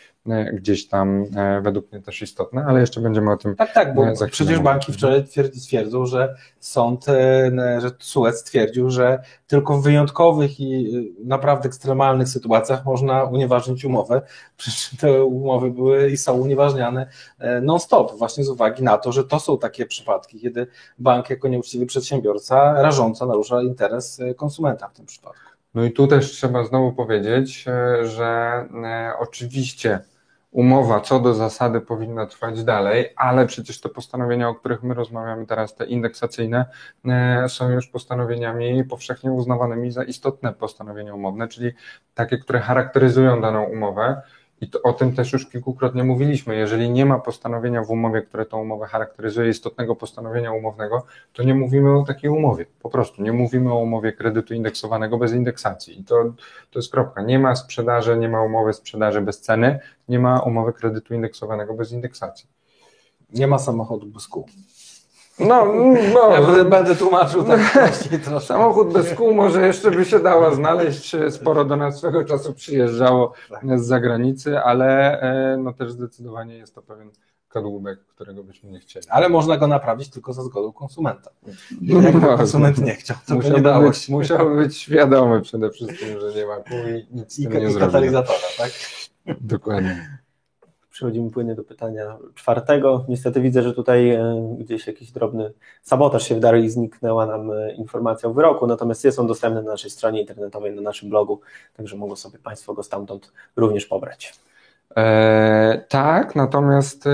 [0.53, 4.01] gdzieś tam e, według mnie też istotne, ale jeszcze będziemy o tym Tak, tak, bo
[4.03, 5.23] chwilę przecież banki wczoraj
[5.67, 12.29] twierdzą, że sąd, e, że Suez stwierdził, że tylko w wyjątkowych i e, naprawdę ekstremalnych
[12.29, 14.21] sytuacjach można unieważnić umowę,
[14.57, 17.07] przy czym te umowy były i są unieważniane
[17.39, 20.67] e, non-stop, właśnie z uwagi na to, że to są takie przypadki, kiedy
[20.99, 25.53] bank jako nieuczciwy przedsiębiorca rażąco narusza interes e, konsumenta w tym przypadku.
[25.73, 28.25] No i tu też trzeba znowu powiedzieć, e, że
[28.83, 29.99] e, oczywiście
[30.53, 35.45] umowa co do zasady powinna trwać dalej, ale przecież te postanowienia, o których my rozmawiamy
[35.45, 36.65] teraz, te indeksacyjne,
[37.05, 41.71] e, są już postanowieniami powszechnie uznawanymi za istotne postanowienia umowne, czyli
[42.13, 44.21] takie, które charakteryzują daną umowę.
[44.63, 46.55] I to, o tym też już kilkukrotnie mówiliśmy.
[46.55, 51.55] Jeżeli nie ma postanowienia w umowie, które tą umowę charakteryzuje, istotnego postanowienia umownego, to nie
[51.55, 52.65] mówimy o takiej umowie.
[52.81, 55.99] Po prostu nie mówimy o umowie kredytu indeksowanego bez indeksacji.
[55.99, 56.23] I to,
[56.71, 57.21] to jest kropka.
[57.21, 61.91] Nie ma sprzedaży, nie ma umowy sprzedaży bez ceny, nie ma umowy kredytu indeksowanego bez
[61.91, 62.47] indeksacji.
[63.33, 64.45] Nie ma samochodu bez kół.
[65.39, 65.65] No,
[66.13, 68.47] no Ja będę, będę tłumaczył tak prościej troszkę.
[68.47, 71.15] Samochód bez kół może jeszcze by się dało znaleźć.
[71.29, 73.33] Sporo do nas swego czasu przyjeżdżało
[73.75, 77.11] z zagranicy, ale e, no też zdecydowanie jest to pewien
[77.49, 79.05] kadłubek, którego byśmy nie chcieli.
[79.09, 81.29] Ale można go naprawić tylko za zgodą konsumenta.
[81.81, 84.13] Jakby No, konsument nie chciał, to by nie dało być, się.
[84.13, 87.67] musiałby być świadomy przede wszystkim, że nie ma kół i nic z I, tym nie
[87.67, 87.85] i zrobi.
[87.85, 88.71] katalizatora, tak?
[89.41, 90.22] Dokładnie.
[90.93, 93.05] Przechodzimy płynnie do pytania czwartego.
[93.09, 97.73] Niestety widzę, że tutaj e, gdzieś jakiś drobny sabotaż się wdarł i zniknęła nam e,
[97.73, 101.41] informacja o wyroku, natomiast jest on dostępny na naszej stronie internetowej, na naszym blogu,
[101.77, 104.33] także mogą sobie Państwo go stamtąd również pobrać.
[104.97, 107.09] E, tak, natomiast e,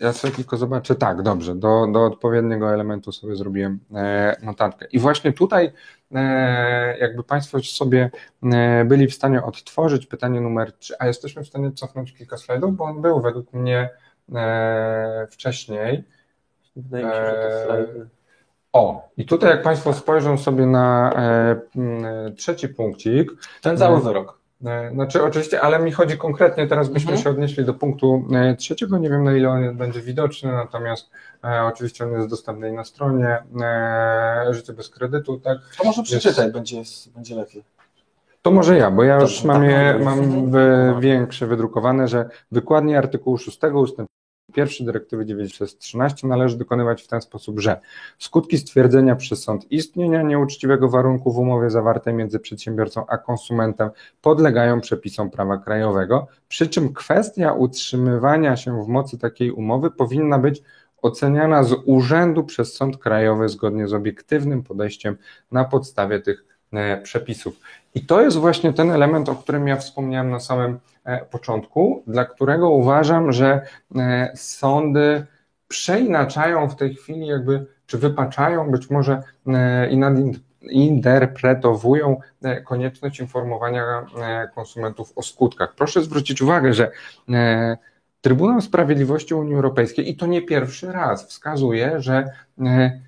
[0.00, 4.86] ja sobie tylko zobaczę, tak, dobrze, do, do odpowiedniego elementu sobie zrobiłem e, notatkę.
[4.92, 5.72] I właśnie tutaj,
[6.14, 8.10] e, jakby Państwo sobie
[8.42, 12.76] e, byli w stanie odtworzyć pytanie numer 3, a jesteśmy w stanie cofnąć kilka slajdów,
[12.76, 13.90] bo on był według mnie
[14.34, 16.04] e, wcześniej.
[16.76, 18.06] Wydaje mi się, że to slajdy.
[18.72, 22.04] O, i tutaj jak Państwo spojrzą sobie na e, m,
[22.36, 23.30] trzeci punkcik,
[23.62, 24.39] Ten cały wyrok.
[24.66, 27.24] E, Znaczy, oczywiście, ale mi chodzi konkretnie, teraz byśmy Mhm.
[27.24, 28.98] się odnieśli do punktu e, trzeciego.
[28.98, 31.10] Nie wiem, na ile on będzie widoczny, natomiast
[31.44, 35.58] e, oczywiście on jest dostępny na stronie e, Życie bez kredytu, tak?
[35.78, 36.82] To może przeczytaj, będzie,
[37.14, 37.64] będzie lepiej.
[38.42, 40.02] To może ja, bo ja już mam tak, je, tak.
[40.04, 40.56] mam w,
[41.00, 44.08] większe wydrukowane, że wykładnie artykułu 6 ustęp
[44.56, 47.80] 1 dyrektywy 9613 należy dokonywać w ten sposób, że
[48.18, 53.90] skutki stwierdzenia przez sąd istnienia nieuczciwego warunku w umowie zawartej między przedsiębiorcą a konsumentem
[54.22, 60.62] podlegają przepisom prawa krajowego, przy czym kwestia utrzymywania się w mocy takiej umowy powinna być
[61.02, 65.16] oceniana z urzędu przez sąd krajowy zgodnie z obiektywnym podejściem
[65.52, 67.60] na podstawie tych e, przepisów.
[67.94, 70.78] I to jest właśnie ten element, o którym ja wspomniałem na samym
[71.30, 73.60] początku, dla którego uważam, że
[73.96, 75.26] e, sądy
[75.68, 83.84] przeinaczają w tej chwili jakby, czy wypaczają być może e, i nadinterpretowują e, konieczność informowania
[83.84, 84.04] e,
[84.54, 85.74] konsumentów o skutkach.
[85.74, 86.90] Proszę zwrócić uwagę, że
[87.28, 87.76] e,
[88.20, 93.00] Trybunał Sprawiedliwości Unii Europejskiej, i to nie pierwszy raz, wskazuje, że e,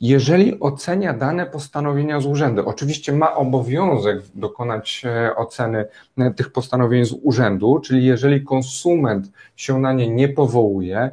[0.00, 5.84] jeżeli ocenia dane postanowienia z urzędu, oczywiście ma obowiązek dokonać e, oceny
[6.18, 11.10] e, tych postanowień z urzędu, czyli jeżeli konsument się na nie nie powołuje,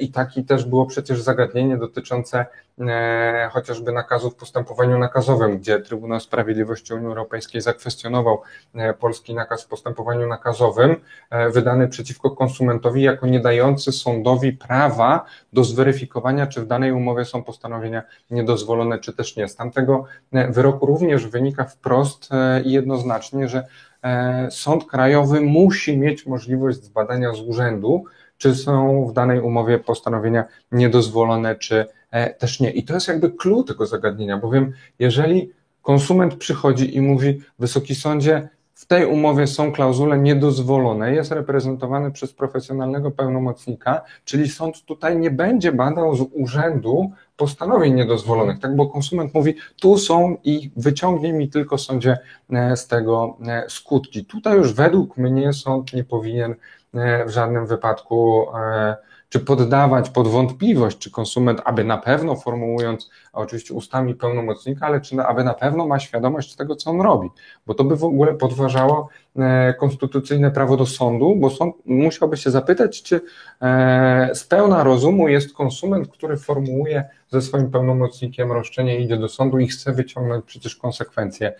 [0.00, 2.46] i taki też było przecież zagadnienie dotyczące
[2.80, 8.42] e, chociażby nakazu w postępowaniu nakazowym, gdzie Trybunał Sprawiedliwości Unii Europejskiej zakwestionował
[8.74, 10.96] e, polski nakaz w postępowaniu nakazowym,
[11.30, 17.24] e, wydany przeciwko konsumentowi jako nie dający sądowi prawa do zweryfikowania, czy w danej umowie
[17.24, 19.48] są postanowienia niedozwolone, czy też nie.
[19.48, 23.66] Z tamtego e, wyroku również wynika wprost e, i jednoznacznie, że
[24.02, 28.04] e, Sąd Krajowy musi mieć możliwość zbadania z urzędu,
[28.42, 32.70] czy są w danej umowie postanowienia niedozwolone, czy e, też nie.
[32.70, 35.50] I to jest jakby klucz tego zagadnienia, bowiem jeżeli
[35.82, 42.32] konsument przychodzi i mówi, Wysoki Sądzie, w tej umowie są klauzule niedozwolone, jest reprezentowany przez
[42.32, 49.34] profesjonalnego pełnomocnika, czyli sąd tutaj nie będzie badał z urzędu postanowień niedozwolonych, tak, bo konsument
[49.34, 52.18] mówi, tu są i wyciągnie mi tylko sądzie
[52.52, 54.24] e, z tego e, skutki.
[54.24, 56.54] Tutaj już według mnie sąd nie powinien
[57.26, 58.46] w żadnym wypadku
[59.32, 65.22] czy poddawać pod wątpliwość, czy konsument, aby na pewno formułując, oczywiście ustami pełnomocnika, ale czy
[65.22, 67.28] aby na pewno ma świadomość tego, co on robi,
[67.66, 72.50] bo to by w ogóle podważało e, konstytucyjne prawo do sądu, bo sąd musiałby się
[72.50, 73.20] zapytać, czy
[73.62, 79.58] e, z pełna rozumu jest konsument, który formułuje ze swoim pełnomocnikiem roszczenie, idzie do sądu
[79.58, 81.52] i chce wyciągnąć przecież konsekwencje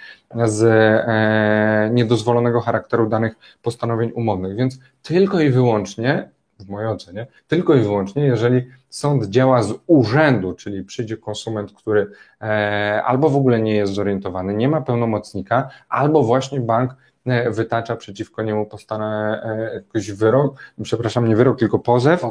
[0.45, 4.57] z e, niedozwolonego charakteru danych postanowień umownych.
[4.57, 6.29] Więc tylko i wyłącznie
[6.65, 12.11] w mojej ocenie, tylko i wyłącznie, jeżeli sąd działa z urzędu, czyli przyjdzie konsument, który
[12.41, 16.97] e, albo w ogóle nie jest zorientowany, nie ma pełnomocnika, albo właśnie bank
[17.27, 22.23] e, wytacza przeciwko niemu postane e, jakiś wyrok, przepraszam, nie wyrok, tylko pozew,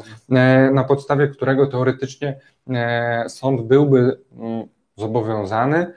[0.74, 2.40] na podstawie którego teoretycznie
[3.28, 4.68] sąd byłby mm,
[4.98, 5.94] zobowiązany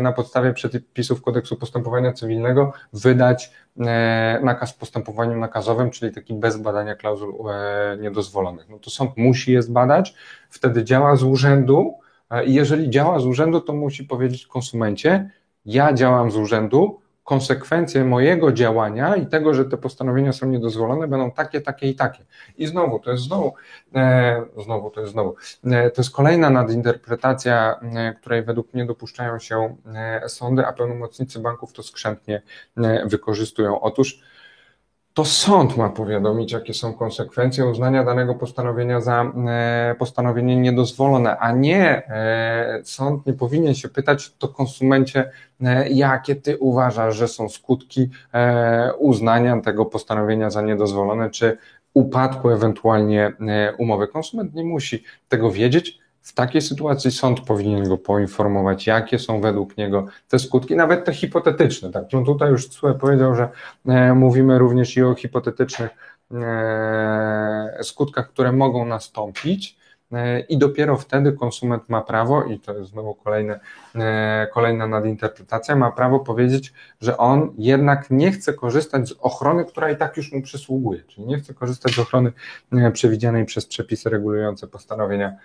[0.00, 6.94] na podstawie przepisów kodeksu postępowania cywilnego wydać e, nakaz postępowaniem nakazowym, czyli taki bez badania
[6.94, 8.68] klauzul e, niedozwolonych.
[8.68, 10.14] No to sąd musi je zbadać,
[10.50, 11.94] wtedy działa z urzędu
[12.46, 15.30] i jeżeli działa z urzędu, to musi powiedzieć konsumencie,
[15.66, 21.30] ja działam z urzędu, konsekwencje mojego działania i tego, że te postanowienia są niedozwolone, będą
[21.30, 22.24] takie, takie i takie.
[22.58, 23.54] I znowu, to jest znowu,
[23.94, 29.38] e, znowu, to jest znowu, e, to jest kolejna nadinterpretacja, e, której według mnie dopuszczają
[29.38, 32.42] się e, sądy, a pełnomocnicy banków to skrzętnie
[32.76, 33.80] e, wykorzystują.
[33.80, 34.22] Otóż
[35.16, 41.52] to sąd ma powiadomić, jakie są konsekwencje uznania danego postanowienia za e, postanowienie niedozwolone, a
[41.52, 47.48] nie e, sąd nie powinien się pytać to konsumencie, e, jakie ty uważasz, że są
[47.48, 48.10] skutki
[48.98, 51.58] uznania tego postanowienia za niedozwolone, czy
[51.94, 53.32] upadku ewentualnie
[53.78, 54.08] umowy.
[54.08, 59.76] Konsument nie musi tego wiedzieć, w takiej sytuacji sąd powinien go poinformować, jakie są według
[59.76, 61.90] niego te skutki, nawet te hipotetyczne.
[61.90, 62.04] Tak?
[62.12, 63.48] No tutaj już CUE powiedział, że
[63.86, 65.90] e, mówimy również i o hipotetycznych
[66.34, 69.76] e, skutkach, które mogą nastąpić.
[70.16, 73.60] E, i dopiero wtedy konsument ma prawo, i to jest znowu kolejne,
[73.94, 79.90] e, kolejna nadinterpretacja, ma prawo powiedzieć, że on jednak nie chce korzystać z ochrony, która
[79.90, 82.32] i tak już mu przysługuje, czyli nie chce korzystać z ochrony
[82.72, 85.36] e, przewidzianej przez przepisy regulujące postanowienia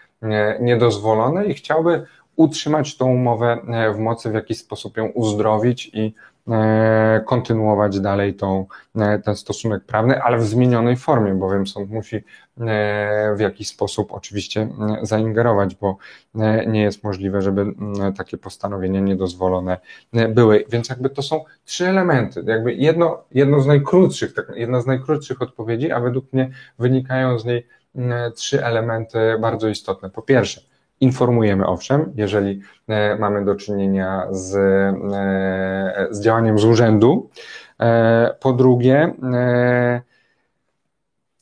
[0.59, 2.05] niedozwolone i chciałby
[2.35, 3.57] utrzymać tą umowę
[3.95, 6.13] w mocy, w jakiś sposób ją uzdrowić i
[7.25, 8.65] kontynuować dalej tą,
[9.23, 12.23] ten stosunek prawny, ale w zmienionej formie, bowiem sąd musi
[13.35, 14.69] w jakiś sposób oczywiście
[15.01, 15.97] zaingerować, bo
[16.67, 17.65] nie jest możliwe, żeby
[18.17, 19.77] takie postanowienia niedozwolone
[20.29, 20.65] były.
[20.69, 25.41] Więc jakby to są trzy elementy, jakby jedno, jedno z najkrótszych, tak, jedna z najkrótszych
[25.41, 27.67] odpowiedzi, a według mnie wynikają z niej
[28.35, 30.09] trzy elementy bardzo istotne.
[30.09, 30.61] Po pierwsze,
[31.01, 37.29] Informujemy owszem, jeżeli e, mamy do czynienia z, e, z działaniem z urzędu.
[37.79, 39.13] E, po drugie,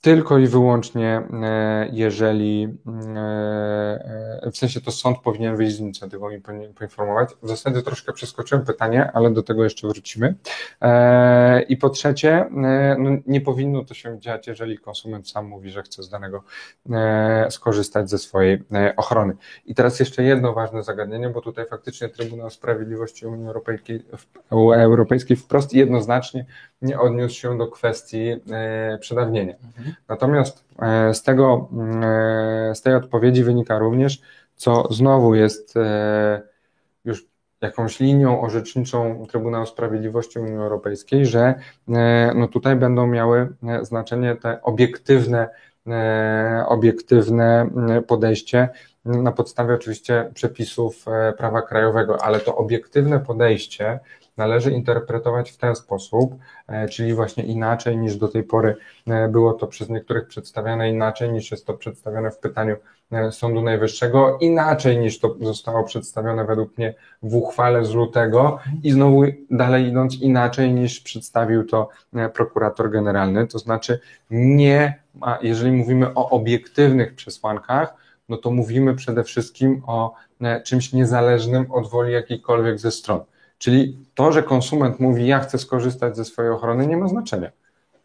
[0.02, 2.78] tylko i wyłącznie, e, jeżeli
[3.16, 3.20] e,
[4.44, 6.42] e, w sensie to sąd powinien wyjść z inicjatywą i
[6.76, 7.30] poinformować.
[7.44, 10.36] W zasadzie troszkę przeskoczyłem pytanie, ale do tego jeszcze wrócimy.
[11.70, 12.46] I po trzecie,
[12.98, 16.44] no nie powinno to się dziać, jeżeli konsument sam mówi, że chce z danego
[17.50, 18.64] skorzystać ze swojej
[18.98, 19.34] ochrony.
[19.66, 23.48] I teraz jeszcze jedno ważne zagadnienie, bo tutaj faktycznie Trybunał Sprawiedliwości Unii
[24.72, 26.46] Europejskiej, wprost jednoznacznie
[26.82, 28.36] nie odniósł się do kwestii
[29.00, 29.54] przedawnienia.
[29.54, 29.96] Mhm.
[30.10, 31.70] Natomiast e, z, tego,
[32.04, 34.22] e, z tej odpowiedzi wynika również,
[34.56, 36.42] co znowu jest e,
[37.06, 37.26] już
[37.62, 41.56] jakąś linią orzeczniczą Trybunału Sprawiedliwości Unii Europejskiej, że
[42.36, 43.50] no tutaj będą miały
[43.82, 45.50] znaczenie te obiektywne,
[46.68, 47.70] obiektywne
[48.08, 48.70] podejście
[49.06, 51.06] na podstawie oczywiście przepisów
[51.38, 54.00] prawa krajowego, ale to obiektywne podejście
[54.40, 56.36] należy interpretować w ten sposób,
[56.68, 58.76] e, czyli właśnie inaczej niż do tej pory
[59.08, 62.76] e, było to przez niektórych przedstawiane, inaczej niż jest to przedstawione w pytaniu
[63.12, 68.92] e, Sądu Najwyższego, inaczej niż to zostało przedstawione według mnie w uchwale z lutego i
[68.92, 71.90] znowu dalej idąc inaczej niż przedstawił to
[72.34, 74.00] prokurator generalny, to znaczy
[74.32, 75.00] nie,
[75.42, 77.94] jeżeli mówimy o obiektywnych przesłankach,
[78.30, 80.14] no to mówimy przede wszystkim o
[80.64, 83.20] czymś niezależnym od woli jakiejkolwiek ze stron.
[83.60, 87.52] Czyli to, że konsument mówi, ja chcę skorzystać ze swojej ochrony, nie ma znaczenia.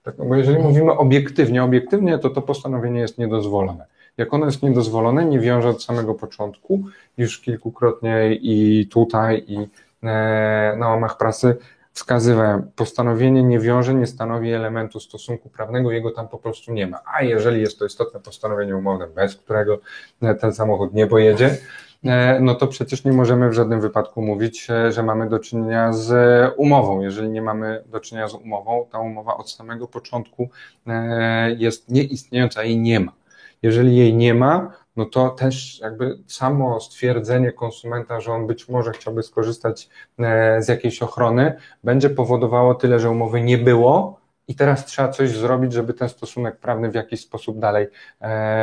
[0.02, 3.86] Tak, no bo jeżeli mówimy obiektywnie, obiektywnie, to to postanowienie jest niedozwolone.
[4.16, 6.82] Jak ono jest niedozwolone, nie wiąże od samego początku,
[7.18, 9.56] już kilkukrotnie i tutaj, i
[10.02, 11.56] e, na łamach prasy
[11.92, 17.00] wskazywałem, postanowienie nie wiąże, nie stanowi elementu stosunku prawnego, jego tam po prostu nie ma.
[17.14, 19.78] A jeżeli jest to istotne postanowienie umowne, bez którego
[20.40, 21.93] ten samochód nie pojedzie, E,
[22.40, 26.12] no to przecież nie możemy w żadnym wypadku mówić, e, że mamy do czynienia z
[26.56, 27.00] umową.
[27.00, 30.48] Jeżeli nie mamy do czynienia z umową, ta umowa od samego początku
[30.86, 33.12] e, jest nieistniejąca i nie ma.
[33.62, 38.92] Jeżeli jej nie ma, no to też jakby samo stwierdzenie konsumenta, że on być może
[38.92, 39.88] chciałby skorzystać
[40.58, 45.72] z jakiejś ochrony, będzie powodowało tyle, że umowy nie było, i teraz trzeba coś zrobić,
[45.72, 47.86] żeby ten stosunek prawny w jakiś sposób dalej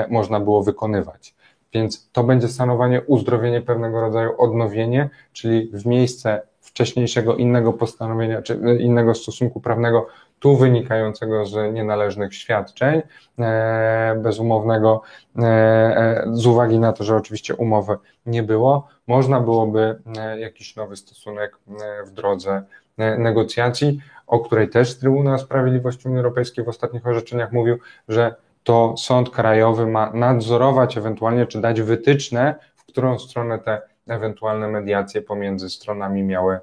[0.09, 1.35] można było wykonywać.
[1.73, 8.59] Więc to będzie stanowanie uzdrowienie, pewnego rodzaju odnowienie, czyli w miejsce wcześniejszego innego postanowienia czy
[8.79, 10.07] innego stosunku prawnego,
[10.39, 13.01] tu wynikającego z nienależnych świadczeń
[13.39, 15.01] e, bezumownego,
[15.39, 20.01] e, e, z uwagi na to, że oczywiście umowy nie było, można byłoby
[20.37, 21.57] jakiś nowy stosunek
[22.05, 22.63] w drodze
[22.97, 29.29] negocjacji, o której też Trybunał Sprawiedliwości Unii Europejskiej w ostatnich orzeczeniach mówił, że to sąd
[29.29, 36.23] krajowy ma nadzorować ewentualnie, czy dać wytyczne, w którą stronę te ewentualne mediacje pomiędzy stronami
[36.23, 36.59] miały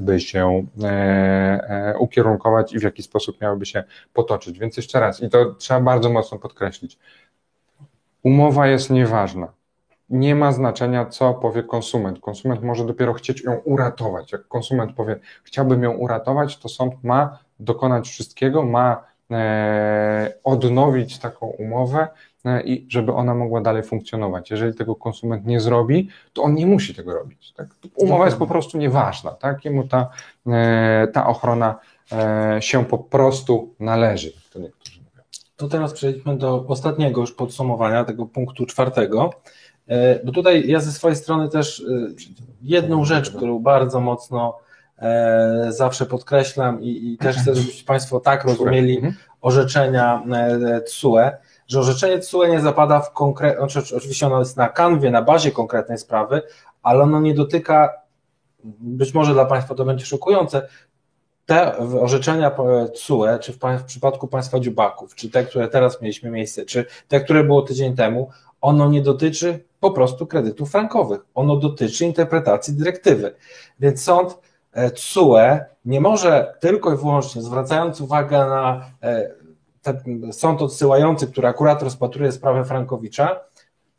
[0.00, 4.58] by się e, e, ukierunkować i w jaki sposób miałyby się potoczyć.
[4.58, 6.98] Więc jeszcze raz, i to trzeba bardzo mocno podkreślić,
[8.22, 9.52] umowa jest nieważna.
[10.10, 12.20] Nie ma znaczenia, co powie konsument.
[12.20, 14.32] Konsument może dopiero chcieć ją uratować.
[14.32, 19.04] Jak konsument powie, chciałbym ją uratować, to sąd ma dokonać wszystkiego, ma
[20.44, 22.08] odnowić taką umowę
[22.44, 24.50] e, i żeby ona mogła dalej funkcjonować.
[24.50, 27.52] Jeżeli tego konsument nie zrobi, to on nie musi tego robić.
[27.52, 27.66] Tak?
[27.96, 29.64] Umowa jest po prostu nieważna, tak?
[29.64, 30.10] Jemu ta,
[30.46, 31.78] e, ta ochrona
[32.60, 35.22] się po prostu należy, to niektórzy mówią.
[35.56, 39.30] To teraz przejdźmy do ostatniego już podsumowania, tego punktu czwartego.
[40.24, 41.84] Bo tutaj ja ze swojej strony też
[42.62, 44.63] jedną rzecz, którą bardzo mocno E,
[45.68, 49.14] zawsze podkreślam i, i też chcę, żebyście Państwo tak rozumieli mhm.
[49.40, 51.30] orzeczenia e, TSUE,
[51.68, 55.50] że orzeczenie TSUE nie zapada w konkretnym, znaczy, oczywiście ono jest na kanwie, na bazie
[55.50, 56.42] konkretnej sprawy,
[56.82, 57.92] ale ono nie dotyka,
[58.80, 60.68] być może dla Państwa to będzie szokujące,
[61.46, 62.50] te orzeczenia
[62.94, 67.20] TSUE, czy w, w przypadku państwa dziubaków, czy te, które teraz mieliśmy miejsce, czy te,
[67.20, 68.30] które było tydzień temu,
[68.60, 71.20] ono nie dotyczy po prostu kredytów frankowych.
[71.34, 73.34] Ono dotyczy interpretacji dyrektywy.
[73.80, 74.38] Więc sąd
[74.94, 79.30] TSUE nie może tylko i wyłącznie, zwracając uwagę na e,
[79.82, 83.40] ten sąd odsyłający, który akurat rozpatruje sprawę Frankowicza,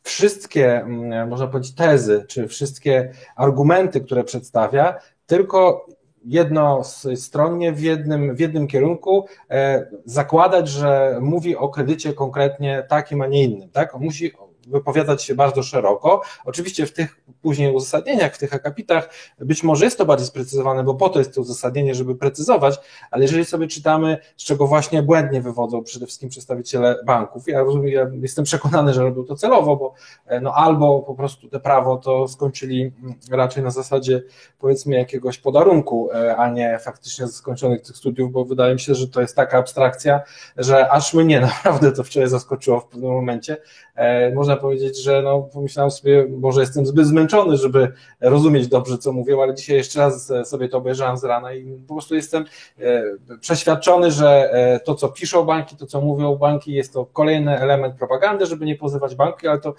[0.03, 5.85] wszystkie, mm, można powiedzieć, tezy, czy wszystkie argumenty, które przedstawia, tylko
[6.25, 13.27] jednostronnie w jednym, w jednym kierunku e, zakładać, że mówi o kredycie konkretnie takim, a
[13.27, 13.69] nie innym.
[13.69, 13.95] Tak?
[13.95, 14.31] On musi
[14.65, 16.21] wypowiadać się bardzo szeroko.
[16.45, 19.09] Oczywiście w tych później uzasadnieniach, w tych akapitach
[19.39, 22.79] być może jest to bardziej sprecyzowane, bo po to jest to uzasadnienie, żeby precyzować,
[23.11, 27.93] ale jeżeli sobie czytamy, z czego właśnie błędnie wywodzą przede wszystkim przedstawiciele banków, ja, rozumiem,
[27.93, 29.93] ja jestem przekonany, że robią to celowo, bo
[30.25, 34.23] e, no albo po prostu te prawo to skończyli mm, raczej na zasadzie
[34.59, 39.07] powiedzmy jakiegoś podarunku, e, a nie faktycznie skończonych tych studiów, bo wydaje mi się, że
[39.07, 40.21] to jest taka abstrakcja,
[40.57, 43.57] że aż mnie naprawdę to wczoraj zaskoczyło w pewnym momencie.
[43.95, 47.91] E, można powiedzieć, że no, pomyślałem sobie, może jestem zbyt zmęczony, żeby
[48.21, 51.93] rozumieć dobrze, co mówią, ale dzisiaj jeszcze raz sobie to obejrzałem z rana i po
[51.93, 52.45] prostu jestem
[52.79, 53.03] e,
[53.39, 57.95] przeświadczony, że e, to, co piszą banki, to, co mówią banki, jest to kolejny element
[57.95, 59.73] propagandy, żeby nie pozywać banki, ale to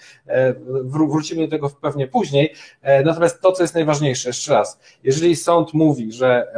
[0.84, 2.54] wrócimy do tego pewnie później.
[3.04, 6.52] Natomiast to, co jest najważniejsze, jeszcze raz, jeżeli sąd mówi, że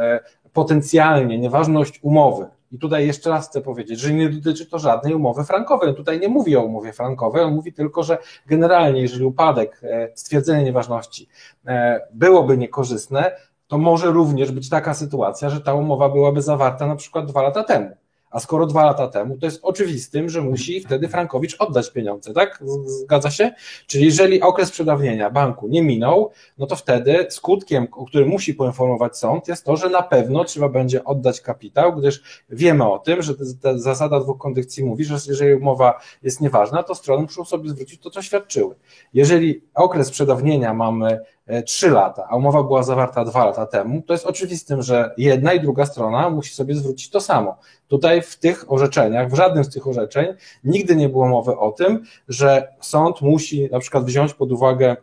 [0.53, 5.43] potencjalnie nieważność umowy i tutaj jeszcze raz chcę powiedzieć, że nie dotyczy to żadnej umowy
[5.43, 5.95] frankowej.
[5.95, 8.17] Tutaj nie mówi o umowie frankowej, on mówi tylko, że
[8.47, 11.27] generalnie, jeżeli upadek, e, stwierdzenie nieważności
[11.65, 13.31] e, byłoby niekorzystne,
[13.67, 17.63] to może również być taka sytuacja, że ta umowa byłaby zawarta na przykład dwa lata
[17.63, 17.95] temu.
[18.29, 22.63] A skoro dwa lata temu, to jest oczywistym, że musi wtedy Frankowicz oddać pieniądze, tak?
[22.85, 23.51] Zgadza się?
[23.87, 29.17] Czyli jeżeli okres przedawnienia banku nie minął, no to wtedy skutkiem, o którym musi poinformować
[29.17, 33.33] sąd, jest to, że na pewno trzeba będzie oddać kapitał, gdyż wiemy o tym, że
[33.61, 38.01] ta zasada dwóch kondycji mówi, że jeżeli umowa jest nieważna, to strony muszą sobie zwrócić
[38.01, 38.75] to, co świadczyły.
[39.13, 41.19] Jeżeli okres przedawnienia mamy
[41.65, 45.53] 3 e, lata, a umowa była zawarta 2 lata temu, to jest oczywistym, że jedna
[45.53, 47.57] i druga strona musi sobie zwrócić to samo.
[47.87, 50.27] Tutaj w tych orzeczeniach, w żadnym z tych orzeczeń
[50.63, 54.97] nigdy nie było mowy o tym, że sąd musi na przykład wziąć pod uwagę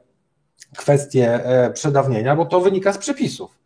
[0.76, 3.58] kwestię e, przedawnienia, bo to wynika z przepisów.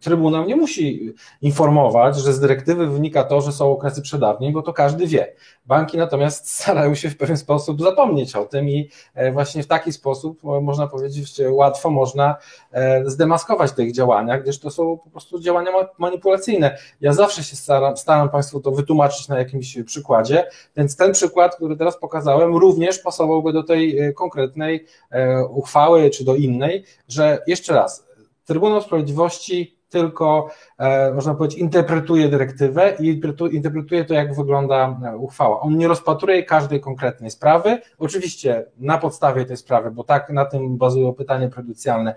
[0.00, 4.72] Trybunał nie musi informować, że z dyrektywy wynika to, że są okresy przedawnień, bo to
[4.72, 5.32] każdy wie.
[5.66, 9.92] Banki natomiast starają się w pewien sposób zapomnieć o tym i e, właśnie w taki
[9.92, 12.36] sposób, e, można powiedzieć, łatwo można
[12.72, 16.78] e, zdemaskować te ich działania, gdyż to są po prostu działania manipulacyjne.
[17.00, 21.76] Ja zawsze się staram, staram Państwu to wytłumaczyć na jakimś przykładzie, więc ten przykład, który
[21.76, 24.86] teraz pokazałem, również pasowałby do tej konkretnej
[25.50, 28.09] uchwały czy do innej, że jeszcze raz,
[28.50, 30.48] Trybunał Sprawiedliwości tylko,
[30.78, 33.20] e, można powiedzieć, interpretuje dyrektywę i
[33.52, 35.60] interpretuje to, jak wygląda e, uchwała.
[35.60, 40.76] On nie rozpatruje każdej konkretnej sprawy, oczywiście na podstawie tej sprawy, bo tak na tym
[40.76, 42.14] bazują pytania prejudycjalne,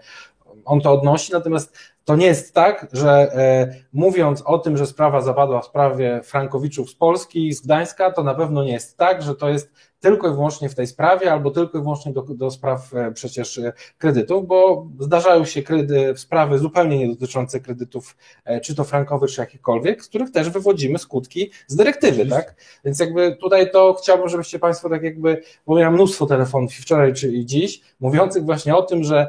[0.66, 5.22] on to odnosi, natomiast to nie jest tak, że e, mówiąc o tym, że sprawa
[5.22, 9.36] zapadła w sprawie Frankowiczów z Polski, z Gdańska, to na pewno nie jest tak, że
[9.36, 9.72] to jest
[10.04, 13.58] tylko i wyłącznie w tej sprawie, albo tylko i wyłącznie do, do spraw e, przecież
[13.58, 19.32] e, kredytów, bo zdarzają się kredy, sprawy zupełnie nie dotyczące kredytów, e, czy to frankowych,
[19.32, 22.56] czy jakichkolwiek, z których też wywodzimy skutki z dyrektywy, tak?
[22.86, 27.32] Więc jakby tutaj to chciałbym, żebyście Państwo tak jakby, bo miałem mnóstwo telefonów wczoraj czy
[27.32, 29.28] i dziś, mówiących właśnie o tym, że,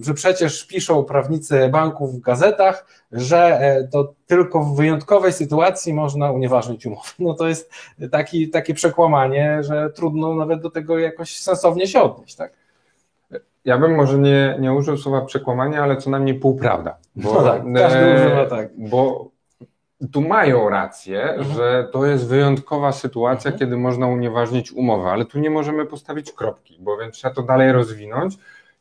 [0.00, 3.60] że przecież piszą prawnicy banków w gazetach, że
[3.92, 7.08] to tylko w wyjątkowej sytuacji można unieważnić umowę.
[7.18, 7.72] No to jest
[8.10, 12.52] taki, takie przekłamanie, że trudno nawet do tego jakoś sensownie się odnieść, tak?
[13.64, 16.96] Ja bym może nie, nie użył słowa przekłamanie, ale co najmniej półprawda.
[17.16, 18.68] Bo, no tak, każdy e, używa tak.
[18.76, 19.30] Bo
[20.12, 21.56] tu mają rację, mhm.
[21.56, 23.58] że to jest wyjątkowa sytuacja, mhm.
[23.58, 27.72] kiedy można unieważnić umowę, ale tu nie możemy postawić kropki, bo więc trzeba to dalej
[27.72, 28.38] rozwinąć.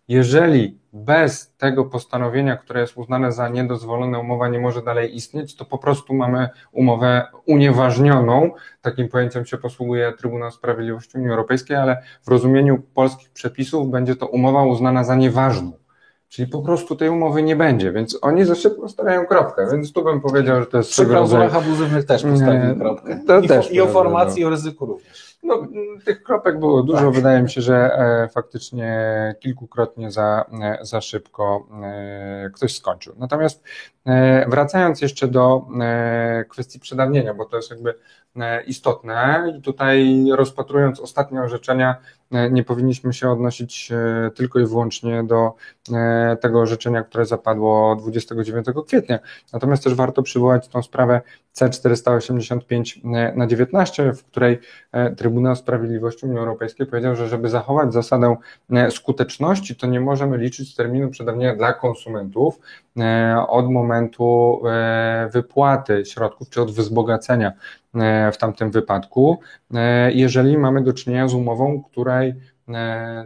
[0.07, 5.65] Jeżeli bez tego postanowienia, które jest uznane za niedozwolone, umowa nie może dalej istnieć, to
[5.65, 8.51] po prostu mamy umowę unieważnioną.
[8.81, 14.27] Takim pojęciem się posługuje Trybunał Sprawiedliwości Unii Europejskiej, ale w rozumieniu polskich przepisów będzie to
[14.27, 15.71] umowa uznana za nieważną.
[16.29, 20.03] Czyli po prostu tej umowy nie będzie, więc oni za szybko stawiają kropkę, więc tu
[20.03, 20.89] bym powiedział, że to jest...
[20.89, 23.19] Przy klauzulach abuzywnych też postawili kropkę.
[23.27, 25.26] To I, też I o formacji, i o ryzyku również.
[25.47, 25.67] No,
[26.05, 27.05] tych kropek było dużo.
[27.05, 27.15] Tak.
[27.15, 28.95] Wydaje mi się, że e, faktycznie
[29.39, 33.15] kilkukrotnie za, e, za szybko e, ktoś skończył.
[33.17, 33.63] Natomiast
[34.47, 35.67] wracając jeszcze do
[36.49, 37.93] kwestii przedawnienia, bo to jest jakby
[38.67, 41.95] istotne i tutaj rozpatrując ostatnie orzeczenia,
[42.51, 43.91] nie powinniśmy się odnosić
[44.35, 45.53] tylko i wyłącznie do
[46.41, 49.19] tego orzeczenia, które zapadło 29 kwietnia.
[49.53, 51.21] Natomiast też warto przywołać tą sprawę
[51.55, 54.59] C485 na 19, w której
[55.17, 58.35] Trybunał Sprawiedliwości Unii Europejskiej powiedział, że żeby zachować zasadę
[58.71, 62.59] e, skuteczności, to nie możemy liczyć terminu przedawnienia dla konsumentów
[62.97, 67.51] e, od momentu e, wypłaty środków, czy od wzbogacenia
[68.33, 69.39] w tamtym wypadku,
[70.09, 72.56] jeżeli mamy do czynienia z umową, której E,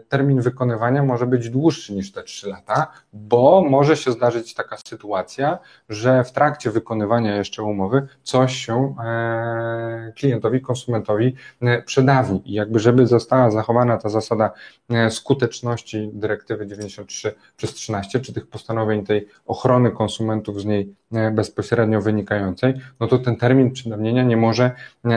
[0.09, 5.59] termin wykonywania może być dłuższy niż te 3 lata, bo może się zdarzyć taka sytuacja,
[5.89, 12.41] że w trakcie wykonywania jeszcze umowy coś się e, klientowi, konsumentowi e, przedawni.
[12.45, 14.51] I jakby, żeby została zachowana ta zasada
[15.09, 20.95] skuteczności dyrektywy 93 przez 13, czy tych postanowień tej ochrony konsumentów z niej
[21.31, 24.71] bezpośrednio wynikającej, no to ten termin przedawnienia nie może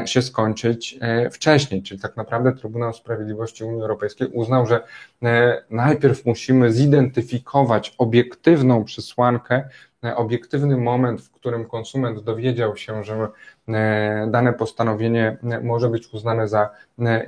[0.05, 0.99] się skończyć
[1.33, 1.83] wcześniej.
[1.83, 4.81] Czyli tak naprawdę Trybunał Sprawiedliwości Unii Europejskiej Europejskiej uznał, że
[5.23, 9.69] e, najpierw musimy zidentyfikować obiektywną przesłankę,
[10.05, 13.29] e, obiektywny moment, w którym konsument dowiedział się, że
[13.69, 16.71] e, dane postanowienie może być uznane za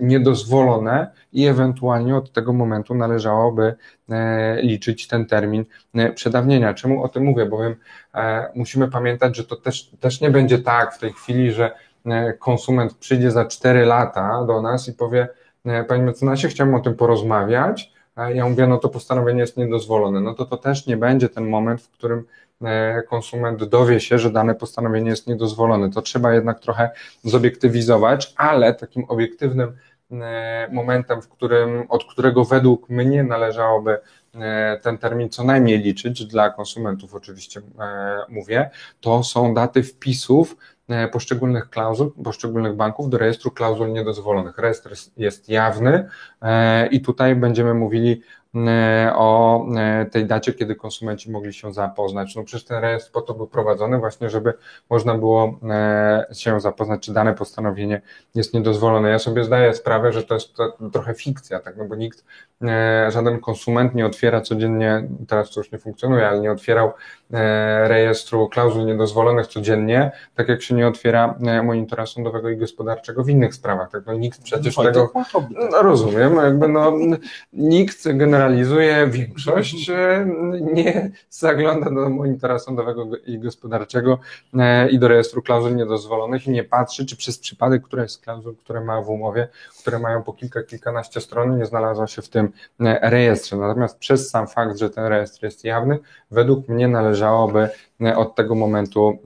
[0.00, 3.74] niedozwolone i ewentualnie od tego momentu należałoby
[4.62, 5.64] liczyć ten termin
[6.14, 6.74] przedawnienia.
[6.74, 7.46] Czemu o tym mówię?
[7.46, 7.76] Bowiem
[8.54, 11.70] musimy pamiętać, że to też, też nie będzie tak w tej chwili, że
[12.38, 15.28] konsument przyjdzie za 4 lata do nas i powie,
[15.88, 17.92] panie mecenasie, chciałbym o tym porozmawiać.
[18.34, 20.20] Ja mówię, no to postanowienie jest niedozwolone.
[20.20, 22.24] No to to też nie będzie ten moment, w którym
[22.62, 25.90] e, konsument dowie się, że dane postanowienie jest niedozwolone.
[25.90, 26.90] To trzeba jednak trochę
[27.24, 29.76] zobiektywizować, ale takim obiektywnym
[30.12, 33.98] e, momentem, w którym, od którego według mnie należałoby
[34.82, 37.60] ten termin co najmniej liczyć, dla konsumentów oczywiście
[38.28, 40.75] mówię, to są daty wpisów E,
[41.12, 44.58] poszczególnych klauzul, poszczególnych banków do rejestru klauzul niedozwolonych.
[44.58, 46.08] Rejestr jest jawny
[46.42, 48.45] e, i tutaj będziemy mówili E,
[49.14, 52.36] o e, tej dacie, kiedy konsumenci mogli się zapoznać.
[52.36, 54.54] No przecież ten rejestr po to był prowadzony właśnie, żeby
[54.90, 58.02] można było e, się zapoznać, czy dane postanowienie
[58.34, 59.10] jest niedozwolone.
[59.10, 60.54] Ja sobie zdaję sprawę, że to jest
[60.92, 62.24] trochę fikcja, tak, no bo nikt,
[63.08, 66.92] żaden konsument nie otwiera codziennie, teraz to już nie funkcjonuje, ale nie otwierał
[67.84, 73.54] rejestru klauzul niedozwolonych codziennie, tak jak się nie otwiera monitora sądowego i gospodarczego w innych
[73.54, 75.12] sprawach, tak, no nikt przecież no, tego,
[75.70, 76.92] no rozumiem, jakby no
[77.52, 80.26] nikt generalnie realizuje, większość e,
[80.74, 84.18] nie zagląda do monitora sądowego i gospodarczego
[84.54, 88.56] e, i do rejestru klauzul niedozwolonych i nie patrzy, czy przez przypadek któraś z klauzul,
[88.56, 89.48] które ma w umowie,
[89.80, 93.56] które mają po kilka, kilkanaście stron, nie znalazła się w tym e, rejestrze.
[93.56, 95.98] Natomiast przez sam fakt, że ten rejestr jest jawny,
[96.30, 97.68] według mnie należałoby
[98.16, 99.18] od tego momentu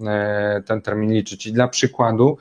[0.67, 1.47] ten termin liczyć.
[1.47, 2.39] I dla przykładu,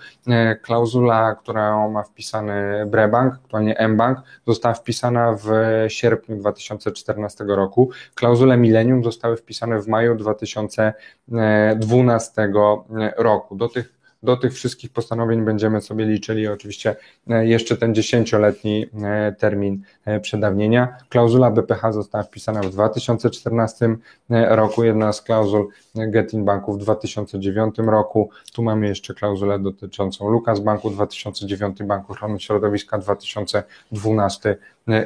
[0.61, 5.49] klauzula, którą ma wpisany Brebank, aktualnie mBank, została wpisana w
[5.87, 6.37] sierpniu
[6.77, 7.89] 2014 roku.
[8.15, 12.51] Klauzule Millennium zostały wpisane w maju 2012
[13.17, 13.55] roku.
[13.55, 16.95] Do tych do tych wszystkich postanowień będziemy sobie liczyli oczywiście
[17.29, 20.97] e, jeszcze ten dziesięcioletni e, termin e, przedawnienia.
[21.09, 23.95] Klauzula BPH została wpisana w 2014
[24.29, 28.29] roku, jedna z klauzul Getin Banku w 2009 roku.
[28.53, 34.57] Tu mamy jeszcze klauzulę dotyczącą Lukas Banku 2009, Banku Ochrony Środowiska 2012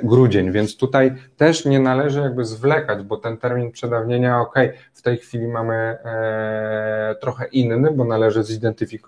[0.03, 4.55] grudzień, więc tutaj też nie należy jakby zwlekać, bo ten termin przedawnienia, ok,
[4.93, 5.97] w tej chwili mamy
[7.21, 9.02] trochę inny, bo należy zidentyfikować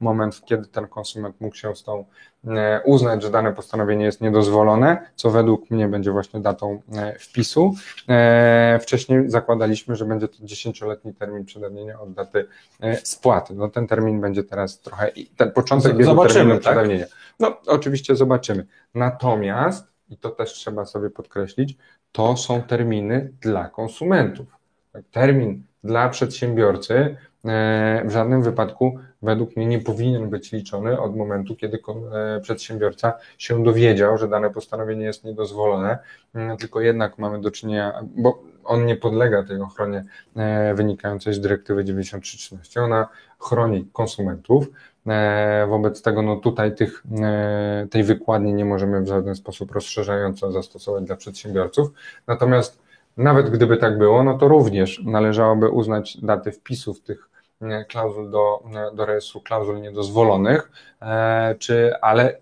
[0.00, 2.04] moment, kiedy ten konsument mógł się z tą
[2.46, 7.74] e, uznać, że dane postanowienie jest niedozwolone, co według mnie będzie właśnie datą e, wpisu.
[8.08, 12.46] E, wcześniej zakładaliśmy, że będzie to dziesięcioletni termin przedawnienia od daty
[13.04, 13.54] spłaty.
[13.54, 16.60] No ten termin będzie teraz trochę, ten początek biegu terminu tak?
[16.60, 17.06] przedawnienia.
[17.40, 18.66] No oczywiście zobaczymy.
[18.94, 21.76] Natomiast i to też trzeba sobie podkreślić,
[22.12, 24.46] to są terminy dla konsumentów.
[25.10, 27.16] Termin dla przedsiębiorcy
[28.04, 31.78] w żadnym wypadku według mnie nie powinien być liczony od momentu, kiedy
[32.12, 35.98] e, przedsiębiorca się dowiedział, że dane postanowienie jest niedozwolone,
[36.34, 40.04] mm, tylko jednak mamy do czynienia, bo on nie podlega tej ochronie
[40.36, 43.08] e, wynikającej z dyrektywy 9313, ona
[43.38, 44.68] chroni konsumentów,
[45.08, 47.04] E, wobec tego no tutaj tych,
[47.90, 51.88] tej wykładni nie możemy w żaden sposób rozszerzająco zastosować dla przedsiębiorców.
[52.26, 52.82] Natomiast
[53.16, 57.27] nawet gdyby tak było, no to również należałoby uznać daty wpisów tych
[57.88, 58.62] klauzul do,
[58.94, 60.70] do rejestru klauzul niedozwolonych,
[61.58, 62.38] czy, ale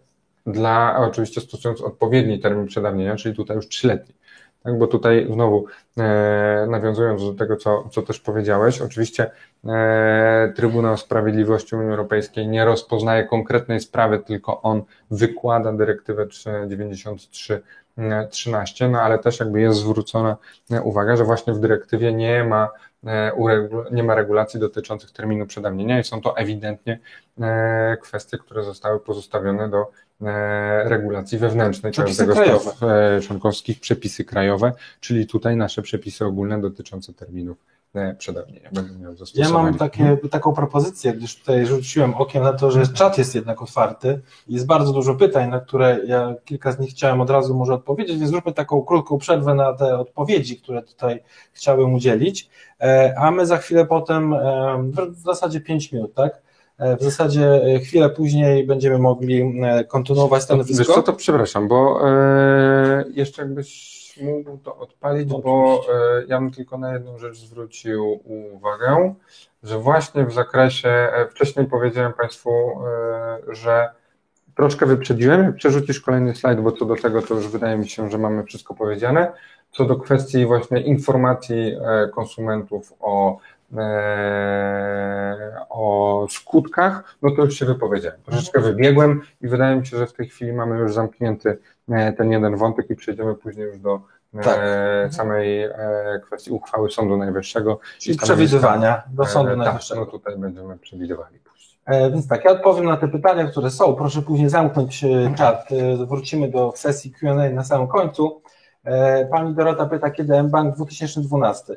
[0.46, 4.14] dla, oczywiście stosując odpowiedni termin przedawnienia, czyli tutaj już trzyletni.
[4.66, 5.66] Tak, bo tutaj znowu
[5.98, 9.30] e, nawiązując do tego, co, co też powiedziałeś, oczywiście
[9.64, 16.26] e, Trybunał Sprawiedliwości Unii Europejskiej nie rozpoznaje konkretnej sprawy, tylko on wykłada dyrektywę
[16.68, 17.62] 93
[18.30, 20.36] 13, no ale też jakby jest zwrócona
[20.82, 22.68] uwaga, że właśnie w dyrektywie nie ma, e,
[23.90, 26.98] nie ma regulacji dotyczących terminu przedawnienia i są to ewidentnie
[27.40, 30.05] e, kwestie, które zostały pozostawione do E,
[30.84, 37.12] regulacji wewnętrznej każdego z państw e, członkowskich, przepisy krajowe, czyli tutaj nasze przepisy ogólne dotyczące
[37.12, 37.56] terminów
[37.94, 42.70] e, przedawnienia będą miały Ja mam takie, taką propozycję, gdyż tutaj rzuciłem okiem na to,
[42.70, 44.20] że czat jest jednak otwarty.
[44.48, 47.74] I jest bardzo dużo pytań, na które ja kilka z nich chciałem od razu może
[47.74, 52.50] odpowiedzieć, więc zróbmy taką krótką przerwę na te odpowiedzi, które tutaj chciałem udzielić,
[53.16, 54.34] a my za chwilę potem,
[55.10, 56.45] w zasadzie 5 minut, tak?
[56.78, 60.78] E, w zasadzie e, chwilę później będziemy mogli e, kontynuować stanowisko.
[60.78, 62.00] Wiesz co, to przepraszam, bo
[63.14, 65.86] jeszcze jakbyś mógł to odpalić, bo
[66.28, 68.20] ja bym tylko na jedną rzecz zwrócił
[68.52, 69.14] uwagę,
[69.62, 72.50] że właśnie w zakresie, wcześniej powiedziałem Państwu,
[73.48, 73.90] że
[74.56, 78.18] troszkę wyprzedziłem, przerzucisz kolejny slajd, bo co do tego to już wydaje mi się, że
[78.18, 79.32] mamy wszystko powiedziane.
[79.70, 81.76] Co do kwestii właśnie informacji
[82.14, 83.38] konsumentów o
[85.68, 88.20] o skutkach, no to już się wypowiedziałem.
[88.24, 91.58] Troszeczkę wybiegłem i wydaje mi się, że w tej chwili mamy już zamknięty
[91.88, 94.00] e, ten jeden wątek i przejdziemy później już do
[94.34, 94.60] e, tak.
[95.14, 95.68] samej
[96.22, 97.78] kwestii uchwały Sądu Najwyższego.
[98.06, 100.00] I przewidywania do Sądu tak, Najwyższego.
[100.00, 101.76] No tutaj będziemy przewidywali później.
[102.12, 103.94] Więc tak, ja odpowiem na te pytania, które są.
[103.94, 105.04] Proszę później zamknąć
[105.36, 105.68] czat.
[106.08, 108.42] Wrócimy do sesji Q&A na samym końcu.
[109.30, 111.76] Pani Dorota pyta, kiedy mBank 2012?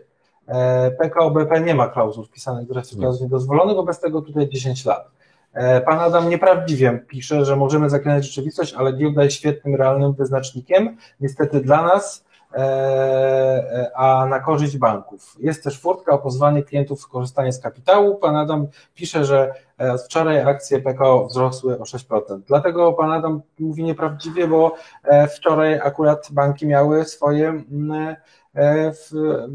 [0.49, 4.85] E, PKO BP nie ma klauzul wpisanych do rejestru klauzul niedozwolonych, wobec tego tutaj 10
[4.85, 5.11] lat.
[5.53, 10.97] E, pan Adam nieprawdziwie pisze, że możemy zaklinać rzeczywistość, ale giełda jest świetnym, realnym wyznacznikiem.
[11.19, 15.35] Niestety dla nas, e, a na korzyść banków.
[15.39, 18.15] Jest też furtka o pozwanie klientów w korzystanie z kapitału.
[18.15, 19.53] Pan Adam pisze, że
[20.05, 22.39] wczoraj akcje PKO wzrosły o 6%.
[22.47, 24.75] Dlatego pan Adam mówi nieprawdziwie, bo
[25.35, 28.15] wczoraj akurat banki miały swoje mm,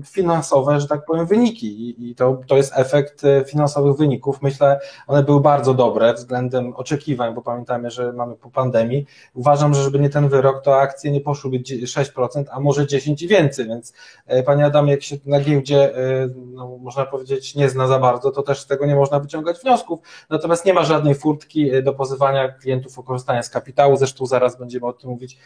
[0.05, 4.43] finansowe, że tak powiem, wyniki i to, to jest efekt e, finansowych wyników.
[4.43, 9.07] Myślę, one były bardzo dobre względem oczekiwań, bo pamiętamy, że mamy po pandemii.
[9.35, 13.29] Uważam, że żeby nie ten wyrok, to akcje nie poszłyby 6%, a może 10 i
[13.29, 13.93] więcej, więc
[14.27, 15.95] e, Panie Adam, jak się na giełdzie,
[16.37, 20.01] no, można powiedzieć, nie zna za bardzo, to też z tego nie można wyciągać wniosków.
[20.31, 24.87] Natomiast nie ma żadnej furtki do pozywania klientów o korzystanie z kapitału, zresztą zaraz będziemy
[24.87, 25.39] o tym mówić,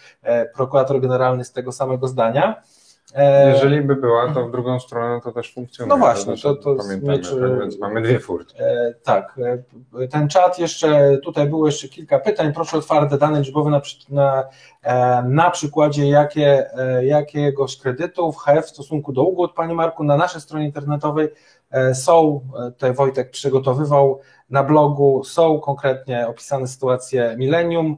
[0.54, 2.62] prokurator generalny z tego samego zdania.
[3.14, 5.88] E, Jeżeli by była, to w drugą stronę to też funkcjonuje.
[5.98, 8.62] No właśnie, to- to pamiętamy, miecz, tak, więc mamy dwie furtki.
[8.62, 9.40] E, Tak,
[10.02, 13.80] e, ten czat jeszcze, tutaj było jeszcze kilka pytań, proszę o otwarte dane liczbowe na,
[14.08, 14.44] na,
[15.22, 16.70] na przykładzie jakie,
[17.02, 21.28] jakiegoś kredytu w HEF w stosunku do ugód, Panie Marku, na naszej stronie internetowej
[21.94, 27.96] są, tutaj Wojtek przygotowywał na blogu, są konkretnie opisane sytuacje Millennium,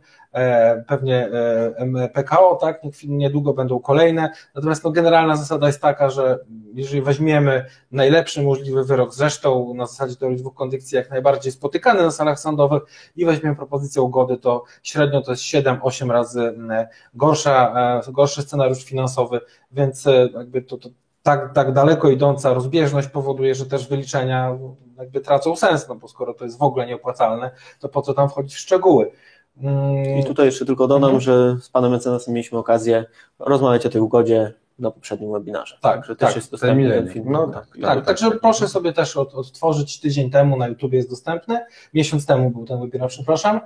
[0.88, 6.38] pewnie e, PKO, tak, nie- niedługo będą kolejne, natomiast no, generalna zasada jest taka, że
[6.74, 12.10] jeżeli weźmiemy najlepszy możliwy wyrok, zresztą na zasadzie teorii dwóch kondycji jak najbardziej spotykany na
[12.10, 12.82] salach sądowych
[13.16, 16.54] i weźmiemy propozycję ugody, to średnio to jest 7-8 razy
[17.14, 17.74] gorsza,
[18.08, 19.40] e, gorszy scenariusz finansowy,
[19.72, 20.88] więc e, jakby to, to
[21.22, 24.58] tak, tak daleko idąca rozbieżność powoduje, że też wyliczenia
[24.98, 27.50] jakby tracą sens, no bo skoro to jest w ogóle nieopłacalne,
[27.80, 29.10] to po co tam wchodzić w szczegóły?
[29.62, 31.20] Mm, I tutaj jeszcze tylko dodam, Mhm.
[31.20, 33.04] że z panem mecenasem mieliśmy okazję
[33.38, 35.78] rozmawiać o tej ugodzie na poprzednim webinarze.
[35.80, 37.24] Tak, Także tak, też jest dostępny ten film.
[37.28, 38.40] No, tak, Tak, tak, także tak.
[38.40, 41.60] proszę sobie też od, odtworzyć tydzień temu na YouTube jest dostępny.
[41.94, 43.60] Miesiąc temu był ten webinar, przepraszam.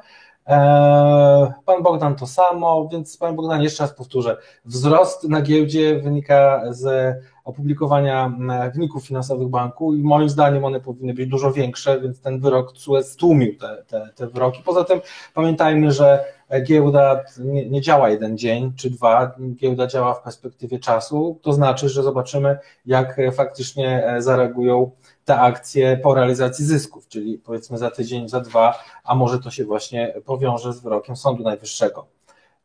[0.46, 4.36] Eee, Pan Bogdan to samo, więc Panie Bogdan, jeszcze raz powtórzę.
[4.64, 7.14] Wzrost na giełdzie wynika z
[7.44, 12.40] opublikowania mm, wyników finansowych banku i moim zdaniem one powinny być dużo większe, więc ten
[12.40, 14.62] wyrok CUE stłumił te, te, te wyroki.
[14.64, 15.00] Poza tym
[15.34, 16.24] pamiętajmy, że
[16.62, 21.88] giełda nie, nie działa jeden dzień czy dwa, giełda działa w perspektywie czasu, to znaczy,
[21.88, 24.90] że zobaczymy, jak faktycznie e, zareagują
[25.24, 29.64] te akcje po realizacji zysków, czyli powiedzmy za tydzień, za dwa, a może to się
[29.64, 32.06] właśnie powiąże z wyrokiem Sądu Najwyższego.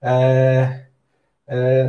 [0.04, 0.89] E, e,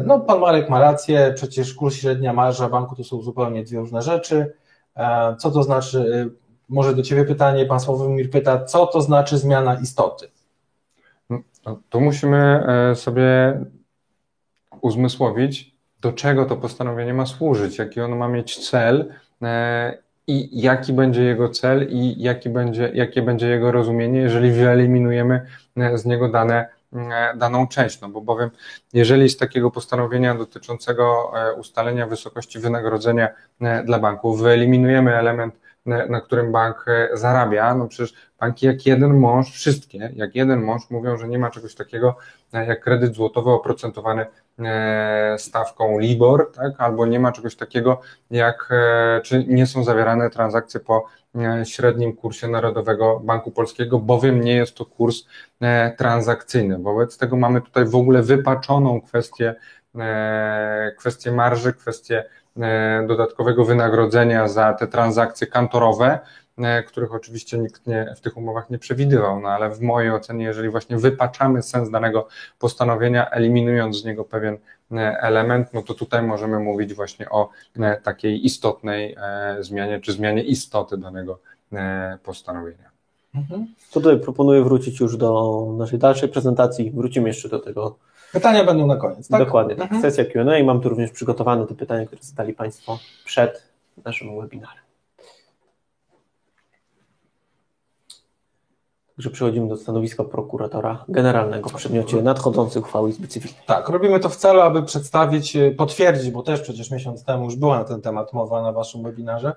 [0.05, 4.03] No, pan Marek ma rację, przecież kurs średnia marża banku to są zupełnie dwie różne
[4.03, 4.53] rzeczy.
[4.97, 9.39] E, Co to znaczy, e, może do Ciebie pytanie, pan Sławomir pyta, co to znaczy
[9.39, 10.31] zmiana istoty?
[11.67, 13.61] No, tu musimy e, sobie
[14.81, 20.93] uzmysłowić, do czego to postanowienie ma służyć, jaki ono ma mieć cel e, i jaki
[20.93, 25.47] będzie jego cel i jaki będzie, jakie będzie jego rozumienie, jeżeli wyeliminujemy
[25.77, 26.69] e, z niego dane, e,
[27.37, 28.01] daną część.
[28.01, 28.51] No bo bowiem,
[28.93, 33.29] jeżeli z takiego postanowienia dotyczącego e, ustalenia wysokości wynagrodzenia
[33.61, 35.55] e, dla banków wyeliminujemy element,
[35.87, 40.63] e, na którym bank e, zarabia, no przecież banki jak jeden mąż, wszystkie jak jeden
[40.63, 42.17] mąż mówią, że nie ma czegoś takiego
[42.53, 44.27] e, jak kredyt złotowy oprocentowany
[44.59, 46.73] e, stawką LIBOR, tak?
[46.79, 51.20] albo nie ma czegoś takiego jak, e, czy nie są zawierane transakcje po e,
[51.65, 55.25] średnim kursie Narodowego Banku Polskiego, bowiem nie jest to kurs
[55.61, 56.79] e, transakcyjny.
[56.79, 59.55] Wobec tego mamy tutaj w ogóle wypaczoną kwestię,
[59.99, 62.25] e, kwestię marży, kwestię
[62.57, 66.21] e, dodatkowego wynagrodzenia za te transakcje kantorowe, e,
[66.87, 70.69] których oczywiście nikt nie, w tych umowach nie przewidywał, no ale w mojej ocenie, jeżeli
[70.69, 72.29] właśnie wypaczamy sens danego
[72.59, 74.59] postanowienia, eliminując z niego pewien
[74.93, 77.49] e, element, no to tutaj możemy mówić właśnie o
[77.81, 81.39] e, takiej istotnej e, zmianie, czy zmianie istoty danego
[81.73, 82.91] e, postanowienia.
[83.35, 83.67] Mhm.
[83.93, 86.91] To tutaj proponuję wrócić już do naszej dalszej prezentacji.
[86.91, 87.97] Wrócimy jeszcze do tego
[88.33, 89.45] Pytania będą na koniec, tak?
[89.45, 89.77] dokładnie.
[89.77, 89.93] Tak.
[89.93, 90.03] Mhm.
[90.03, 90.65] Sesja Q&A.
[90.65, 93.71] Mam tu również przygotowane te pytania, które zadali Państwo przed
[94.05, 94.90] naszym webinarem.
[99.21, 103.63] Także przechodzimy do stanowiska prokuratora generalnego w przedmiocie nadchodzącej uchwały Izby Cywilnej.
[103.67, 107.57] Tak, robimy to w celu, aby przedstawić, y, potwierdzić, bo też przecież miesiąc temu już
[107.57, 109.53] była na ten temat mowa na Waszym webinarze,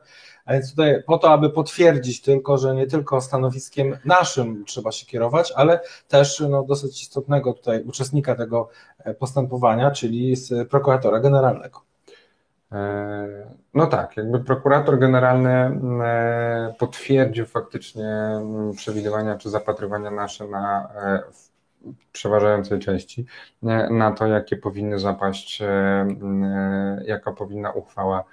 [0.45, 5.05] a więc tutaj po to, aby potwierdzić tylko, że nie tylko stanowiskiem naszym trzeba się
[5.05, 10.35] kierować, ale też no, dosyć istotnego tutaj uczestnika tego e, postępowania, czyli
[10.69, 11.92] prokuratora generalnego.
[12.73, 20.89] E, No tak, jakby prokurator generalny e, potwierdził faktycznie m, przewidywania czy zapatrywania nasze na
[20.95, 21.23] e,
[22.11, 23.25] przeważającej części
[23.89, 25.63] na to, jakie powinny zapaść,
[27.05, 28.23] jaka powinna uchwała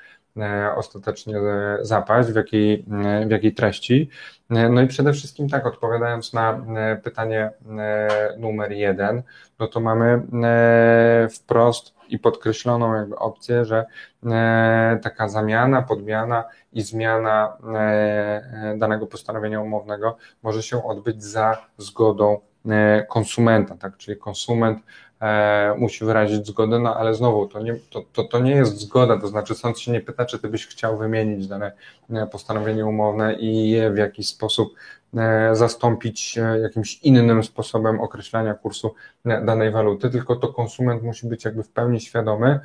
[0.76, 4.10] ostatecznie e, zapaść, w jakiej, e, w jakiej treści.
[4.50, 8.08] E, No i przede wszystkim tak, odpowiadając na e, pytanie e,
[8.38, 9.22] numer jeden,
[9.58, 13.86] no to mamy e, wprost i podkreśloną jakby opcję, że
[14.26, 21.66] e, taka zamiana, podmiana i zmiana e, e, danego postanowienia umownego może się odbyć za
[21.78, 23.96] zgodą e, konsumenta, tak?
[23.96, 24.82] Czyli konsument
[25.20, 29.18] e, musi wyrazić zgodę, no ale znowu to nie, to, to, to nie jest zgoda,
[29.18, 31.72] to znaczy sąd się nie pyta, czy ty byś chciał wymienić dane
[32.10, 34.74] e, postanowienie umowne i je w jakiś sposób
[35.16, 38.94] e, zastąpić e, jakimś innym sposobem określania kursu
[39.24, 42.60] danej waluty, tylko to konsument musi być jakby w pełni świadomy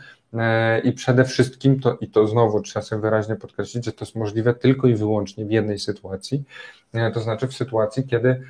[0.84, 4.54] i przede wszystkim to, i to znowu trzeba sobie wyraźnie podkreślić, że to jest możliwe
[4.54, 6.44] tylko i wyłącznie w jednej sytuacji,
[7.14, 8.42] to znaczy w sytuacji, kiedy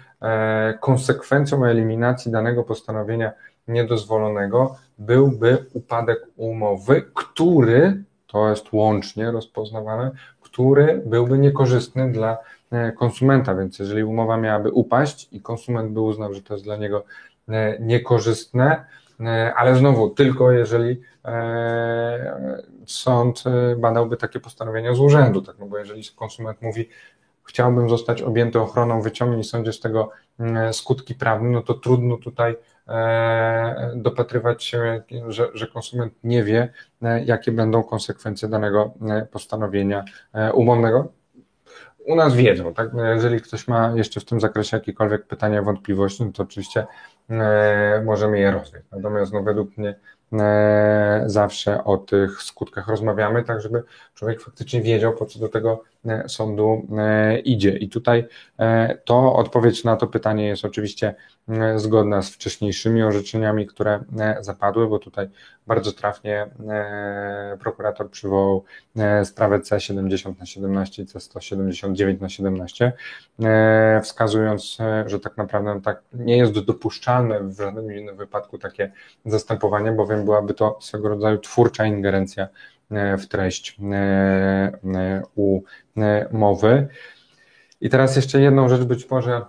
[0.79, 3.31] konsekwencją eliminacji danego postanowienia
[3.67, 10.11] niedozwolonego byłby upadek umowy, który, to jest łącznie rozpoznawane,
[10.41, 12.37] który byłby niekorzystny dla
[12.71, 16.77] e, konsumenta, więc jeżeli umowa miałaby upaść i konsument by uznał, że to jest dla
[16.77, 17.03] niego
[17.49, 18.85] e, niekorzystne,
[19.19, 21.01] e, ale znowu tylko jeżeli
[22.85, 23.43] sąd
[23.77, 26.89] badałby takie postanowienia z urzędu, tak, no bo jeżeli konsument mówi,
[27.43, 32.55] chciałbym zostać objęty ochroną, wyciągnie sądzie z tego mm, skutki prawne, no to trudno tutaj
[33.95, 40.03] dopatrywać się, że, że konsument nie wie, e, jakie będą konsekwencje danego e, postanowienia
[40.53, 41.11] umownego.
[42.05, 42.93] U nas wiedzą, tak?
[42.93, 46.85] No jeżeli ktoś ma jeszcze w tym zakresie jakiekolwiek pytania, wątpliwości, no to oczywiście
[48.05, 48.83] możemy je rozwiać.
[48.91, 49.95] Natomiast no, według mnie
[50.33, 53.83] E, zawsze o tych skutkach rozmawiamy, tak żeby
[54.13, 55.94] człowiek faktycznie wiedział, po co do tego e,
[56.27, 57.77] sądu e, idzie.
[57.77, 58.27] I tutaj
[59.05, 61.15] to odpowiedź na to pytanie jest oczywiście
[61.75, 64.03] zgodna z wcześniejszymi orzeczeniami, które
[64.41, 65.29] zapadły, bo tutaj
[65.67, 66.47] bardzo trafnie
[67.59, 68.63] prokurator przywołał
[69.23, 72.93] sprawę C70 na 17 i C179 na 17,
[74.03, 78.91] wskazując, że tak naprawdę tak nie jest dopuszczalne w żadnym innym wypadku takie
[79.25, 82.49] zastępowanie, bowiem byłaby to swego rodzaju twórcza ingerencja e,
[83.17, 83.93] w treść e,
[85.97, 86.87] e, umowy.
[87.81, 89.41] I teraz jeszcze jedną rzecz być może,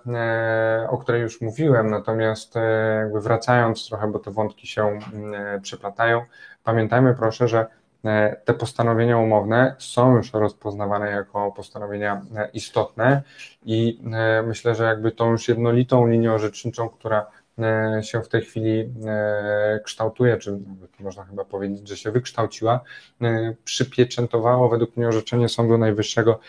[0.89, 2.55] o której już mówiłem, natomiast
[3.01, 4.99] jakby wracając trochę, bo te wątki się
[5.63, 6.25] przeplatają,
[6.65, 7.67] pamiętajmy proszę, że
[8.45, 12.23] te postanowienia umowne są już rozpoznawane jako postanowienia
[12.53, 13.23] istotne
[13.65, 14.01] i
[14.47, 17.46] myślę, że jakby tą już jednolitą linią orzeczniczą, która E,
[18.03, 20.59] się w tej chwili e, kształtuje, czy
[21.01, 22.81] można chyba powiedzieć, że się wykształciła,
[23.23, 26.41] e, przypieczętowało według mnie orzeczenie Sądu Najwyższego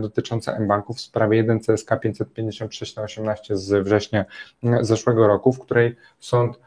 [0.00, 4.24] dotyczące mBanków w sprawie 1 CSK 556 na 18 z września
[4.80, 6.58] zeszłego roku, w której Sąd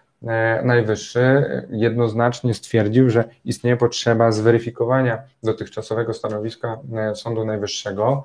[0.63, 6.79] Najwyższy jednoznacznie stwierdził, że istnieje potrzeba zweryfikowania dotychczasowego stanowiska
[7.15, 8.23] Sądu Najwyższego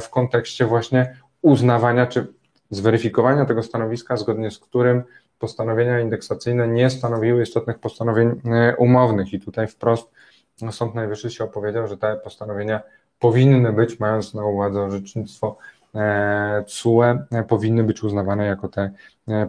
[0.00, 2.26] w kontekście właśnie uznawania czy
[2.70, 5.02] zweryfikowania tego stanowiska, zgodnie z którym
[5.38, 9.32] postanowienia indeksacyjne nie stanowiły istotnych postanowień e, umownych.
[9.32, 10.10] I tutaj wprost
[10.70, 12.80] Sąd Najwyższy się opowiedział, że te postanowienia
[13.18, 15.58] powinny być, mając na uwadze orzecznictwo
[16.66, 18.90] CUE, e, powinny być uznawane jako te E,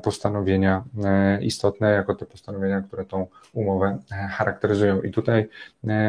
[0.03, 5.01] postanowienia e, istotne, jako te postanowienia, które tą umowę e, charakteryzują.
[5.01, 5.49] I tutaj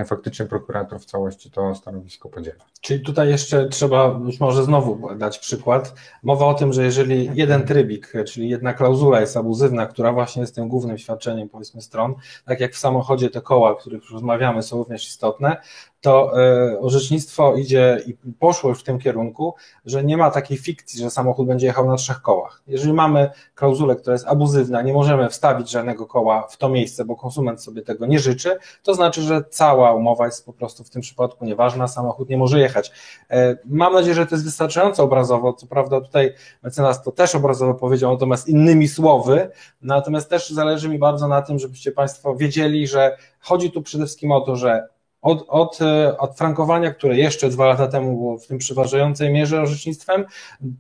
[0.07, 2.65] faktycznie prokurator w całości to stanowisko podziela.
[2.81, 5.95] Czyli tutaj jeszcze trzeba być może znowu dać przykład.
[6.23, 10.55] Mowa o tym, że jeżeli jeden trybik, czyli jedna klauzula jest abuzywna, która właśnie jest
[10.55, 12.15] tym głównym świadczeniem, powiedzmy, stron,
[12.45, 15.57] tak jak w samochodzie te koła, o których rozmawiamy, są również istotne,
[16.01, 16.33] to
[16.81, 19.55] orzecznictwo idzie i poszło już w tym kierunku,
[19.85, 22.63] że nie ma takiej fikcji, że samochód będzie jechał na trzech kołach.
[22.67, 23.31] Jeżeli mamy
[23.63, 27.83] klauzulę, która jest abuzywna, nie możemy wstawić żadnego koła w to miejsce, bo konsument sobie
[27.83, 31.89] tego nie życzy, to znaczy, że cała umowa jest po prostu w tym przypadku nieważna,
[31.89, 32.93] samochód nie może jechać.
[33.31, 37.75] E, mam nadzieję, że to jest wystarczająco obrazowo, co prawda tutaj mecenas to też obrazowo
[37.75, 39.51] powiedział, natomiast innymi słowy,
[39.83, 44.33] natomiast też zależy mi bardzo na tym, żebyście Państwo wiedzieli, że chodzi tu przede wszystkim
[44.33, 44.89] o to, że
[45.23, 49.61] od, od, e, od frankowania, które jeszcze dwa lata temu było w tym przyważającej mierze
[49.61, 50.25] orzecznictwem,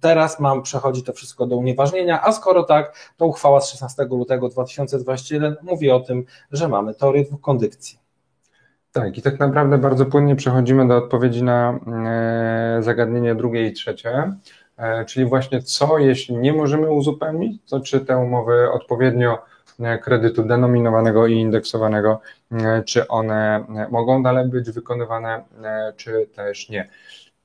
[0.00, 4.48] teraz mam przechodzi to wszystko do unieważnienia, a skoro tak, to uchwała z 16 lutego
[4.48, 7.98] 2021 mówi o tym, że mamy teorię dwóch kondycji.
[8.92, 11.80] Tak, i tak naprawdę bardzo płynnie przechodzimy do odpowiedzi na
[12.78, 14.32] e, zagadnienie drugie i trzecie,
[14.76, 19.38] e, czyli właśnie co, jeśli nie możemy uzupełnić, to czy te umowy odpowiednio
[20.02, 22.20] kredytu denominowanego i indeksowanego,
[22.52, 25.44] e, czy one e, mogą dalej być wykonywane,
[25.96, 26.88] czy też nie.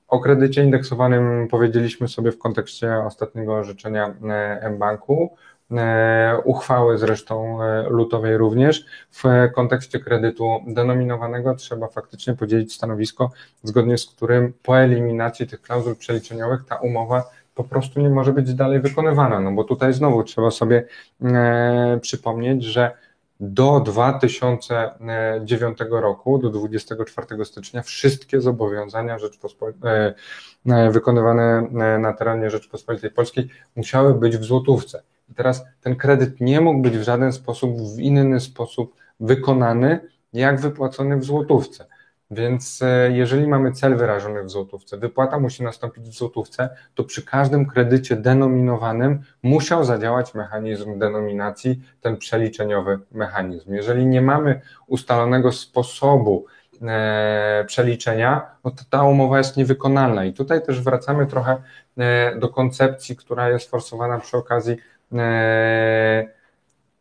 [0.08, 4.14] O kredycie indeksowanym powiedzieliśmy sobie w kontekście ostatniego orzeczenia
[4.72, 5.36] mBanku,
[6.44, 7.60] uchwały zresztą
[7.90, 8.86] lutowej również.
[9.12, 9.24] W
[9.56, 13.32] kontekście kredytu denominowanego trzeba faktycznie podzielić stanowisko,
[13.64, 17.24] zgodnie z którym po eliminacji tych klauzul przeliczeniowych ta umowa
[17.58, 19.40] po prostu nie może być dalej wykonywana.
[19.40, 20.86] No bo tutaj znowu trzeba sobie
[21.22, 22.92] e, przypomnieć, że
[23.40, 29.18] do 2009 roku, do 24 stycznia, wszystkie zobowiązania
[29.84, 30.14] e,
[30.66, 35.04] e, wykonywane e, na terenie Rzeczpospolitej Polskiej musiały być w złotówce.
[35.30, 40.00] I teraz ten kredyt nie mógł być w żaden sposób, w inny sposób wykonany,
[40.34, 41.86] jak wypłacony w złotówce.
[42.32, 47.26] Więc e, jeżeli mamy cel wyrażony w złotówce, wypłata musi nastąpić w złotówce, to przy
[47.26, 53.74] każdym kredycie denominowanym musiał zadziałać mechanizm denominacji, ten przeliczeniowy mechanizm.
[53.74, 56.46] Jeżeli nie mamy ustalonego sposobu
[56.82, 60.26] e, przeliczenia, no to ta umowa jest niewykonalna.
[60.26, 61.58] I tutaj też wracamy trochę
[61.98, 64.78] e, do koncepcji, która jest forsowana przy okazji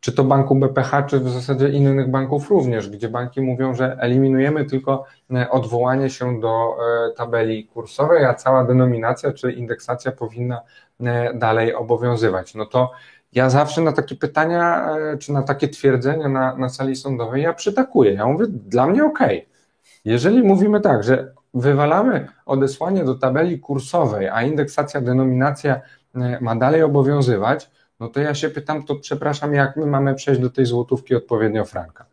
[0.06, 4.64] czy to banku BPH, czy w zasadzie innych banków również, gdzie banki mówią, że eliminujemy
[4.64, 5.04] tylko
[5.34, 6.76] e, odwołanie się do
[7.08, 10.60] e, tabeli kursowej, a cała denominacja czy indeksacja powinna
[11.00, 12.54] e, dalej obowiązywać.
[12.54, 12.90] No to
[13.32, 14.88] ja zawsze na takie pytania,
[15.18, 18.12] czy na takie twierdzenia na, na sali sądowej ja przytakuję.
[18.12, 19.18] Ja mówię, dla mnie ok.
[20.04, 25.80] Jeżeli mówimy tak, że wywalamy odesłanie do tabeli kursowej, a indeksacja, denominacja
[26.40, 27.70] ma dalej obowiązywać,
[28.00, 31.64] no to ja się pytam, to przepraszam, jak my mamy przejść do tej złotówki odpowiednio
[31.64, 32.06] franka?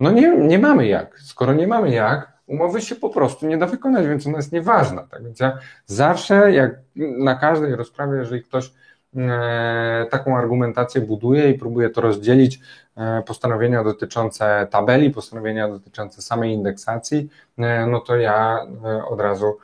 [0.00, 1.18] No nie, nie mamy jak.
[1.20, 5.02] Skoro nie mamy jak, umowy się po prostu nie da wykonać, więc ona jest nieważna.
[5.02, 8.72] Tak więc ja zawsze, jak na każdej rozprawie, jeżeli ktoś
[9.16, 12.60] e, taką argumentację buduje i próbuje to rozdzielić,
[12.96, 18.66] e, postanowienia dotyczące tabeli, postanowienia dotyczące samej indeksacji, e, no to ja
[19.08, 19.58] od razu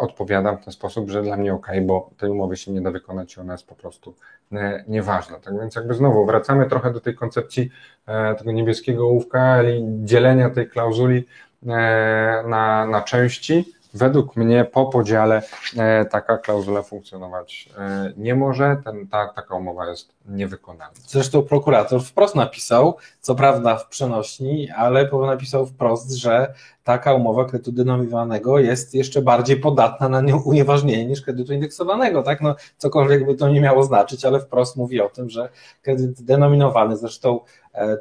[0.00, 3.36] odpowiadam w ten sposób, że dla mnie ok, bo tej umowy się nie da wykonać
[3.36, 4.14] i ona jest po prostu
[4.52, 5.38] e, nieważna.
[5.38, 7.70] Tak więc jakby znowu wracamy trochę do tej koncepcji
[8.06, 9.58] e, tego niebieskiego ołówka,
[10.02, 11.26] dzielenia tej klauzuli
[12.46, 15.42] na, na części, Według mnie po podziale
[15.76, 20.94] e, taka klauzula funkcjonować e, nie może, ten, ta, taka umowa jest niewykonalna.
[21.06, 27.72] Zresztą prokurator wprost napisał, co prawda w przenośni, ale napisał wprost, że taka umowa kredytu
[27.72, 32.40] denominowanego jest jeszcze bardziej podatna na unieważnienie niż kredytu indeksowanego, tak?
[32.40, 35.48] No, cokolwiek by to nie miało znaczyć, ale wprost mówi o tym, że
[35.82, 37.40] kredyt denominowany, zresztą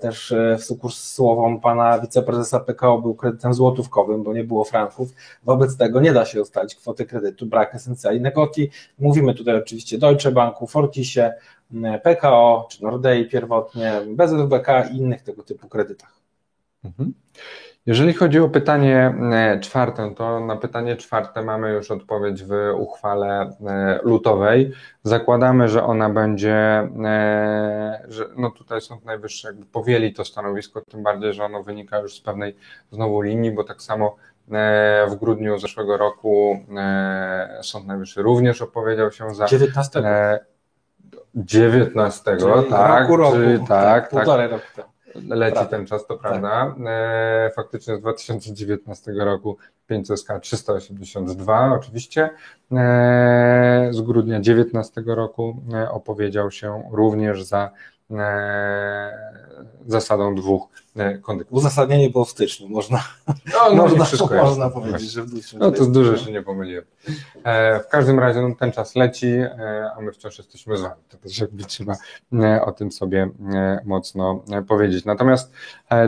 [0.01, 5.09] też e, w sukurs słowom pana wiceprezesa PKO był kredytem złotówkowym, bo nie było franków.
[5.43, 8.69] Wobec tego nie da się ustalić kwoty kredytu, brak esencjali negoti.
[8.99, 11.33] Mówimy tutaj oczywiście Deutsche Banku, Fortisie,
[12.03, 16.19] PKO czy Nordei pierwotnie, BZWBK i innych tego typu kredytach.
[16.85, 17.13] Mhm.
[17.85, 23.49] Jeżeli chodzi o pytanie e, czwarte, to na pytanie czwarte mamy już odpowiedź w uchwale
[23.65, 24.71] e, lutowej.
[25.03, 26.55] Zakładamy, że ona będzie,
[27.05, 31.99] e, że no tutaj Sąd Najwyższy jakby powieli to stanowisko, tym bardziej, że ono wynika
[31.99, 32.55] już z pewnej
[32.91, 34.15] znowu linii, bo tak samo
[35.07, 36.59] w grudniu zeszłego roku
[37.61, 40.03] Sąd Najwyższy również opowiedział się za 19.
[41.35, 46.49] 19, tak, roku, roku, czyli, tak, tak, półtorej roku temu leci ten czas, to prawda.
[46.49, 46.87] Tak.
[46.87, 49.57] E, faktycznie z 2019 roku
[49.89, 52.29] 500K 382 oczywiście.
[52.71, 57.71] E, z grudnia 2019 roku e, opowiedział się również za
[59.87, 60.67] zasadą dwóch
[61.21, 61.57] kondyktów.
[61.57, 65.59] Uzasadnienie było w styczniu, można, no, no można, wszystko można powiedzieć, że w styczniu.
[65.59, 66.85] No to dużo się nie pomyliłem.
[67.43, 71.01] E, w każdym razie no, ten czas leci, e, a my wciąż jesteśmy z wami.
[71.09, 71.95] To też jakby trzeba
[72.33, 73.29] e, o tym sobie
[73.85, 75.05] mocno powiedzieć.
[75.05, 75.53] Natomiast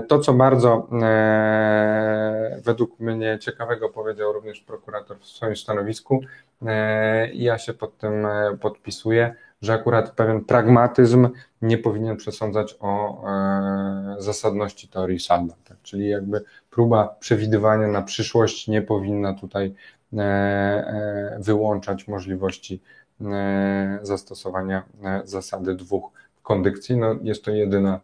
[0.07, 0.87] to, co bardzo
[2.63, 6.21] według mnie ciekawego powiedział również prokurator w swoim stanowisku,
[7.33, 8.27] i ja się pod tym
[8.61, 9.35] podpisuję,
[9.65, 11.29] że akurat pewien pragmatyzm
[11.61, 15.55] nie powinien przesądzać o e, zasadności teorii Salda.
[15.63, 15.77] Tak?
[15.83, 19.73] Czyli jakby próba przewidywania na przyszłość nie powinna tutaj
[20.13, 22.81] e, e, wyłączać możliwości
[23.21, 26.11] e, zastosowania e, zasady dwóch
[26.43, 26.97] kondykcji.
[26.97, 27.99] No, jest to jedyna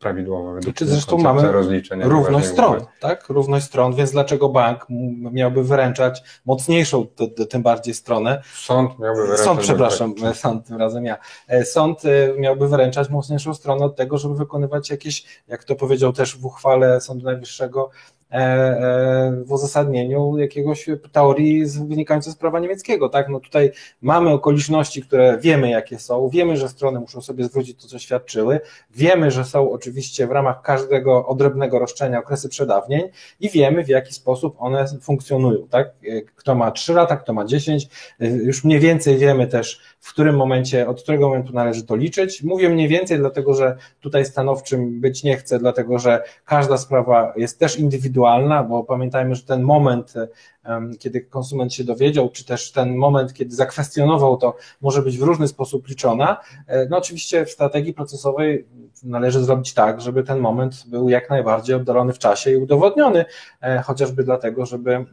[0.00, 1.52] prawidłowa według Czy zresztą mamy
[1.92, 3.28] równość stron, tak?
[3.28, 4.86] Równość stron, więc dlaczego bank
[5.32, 7.06] miałby wyręczać mocniejszą,
[7.50, 8.42] tym bardziej stronę?
[8.54, 9.46] Sąd miałby wyręczać.
[9.46, 11.16] Sąd, przepraszam, sąd tym razem ja.
[11.48, 16.12] E, sąd e, miałby wyręczać mocniejszą stronę od tego, żeby wykonywać jakieś, jak to powiedział
[16.12, 17.90] też w uchwale Sądu Najwyższego,
[18.21, 18.21] E, e,
[19.44, 23.28] w uzasadnieniu jakiegoś teorii wynikającej z prawa niemieckiego, tak?
[23.28, 23.70] No tutaj
[24.02, 28.60] mamy okoliczności, które wiemy jakie są, wiemy, że strony muszą sobie zwrócić to, co świadczyły,
[28.90, 33.02] wiemy, że są oczywiście w ramach każdego odrębnego roszczenia okresy przedawnień
[33.40, 35.90] i wiemy, w jaki sposób one funkcjonują, tak?
[36.36, 37.88] Kto ma 3 lata, kto ma 10,
[38.20, 42.42] już mniej więcej wiemy też, w którym momencie, od którego momentu należy to liczyć.
[42.42, 47.58] Mówię mniej więcej, dlatego że tutaj stanowczym być nie chcę, dlatego że każda sprawa jest
[47.58, 48.21] też indywidualna,
[48.68, 50.14] bo pamiętajmy, że ten moment
[50.98, 55.48] kiedy konsument się dowiedział, czy też ten moment, kiedy zakwestionował to, może być w różny
[55.48, 56.36] sposób liczona.
[56.66, 58.66] E, no oczywiście w strategii procesowej
[59.02, 63.24] należy zrobić tak, żeby ten moment był jak najbardziej oddalony w czasie i udowodniony,
[63.60, 65.06] e, chociażby dlatego, żeby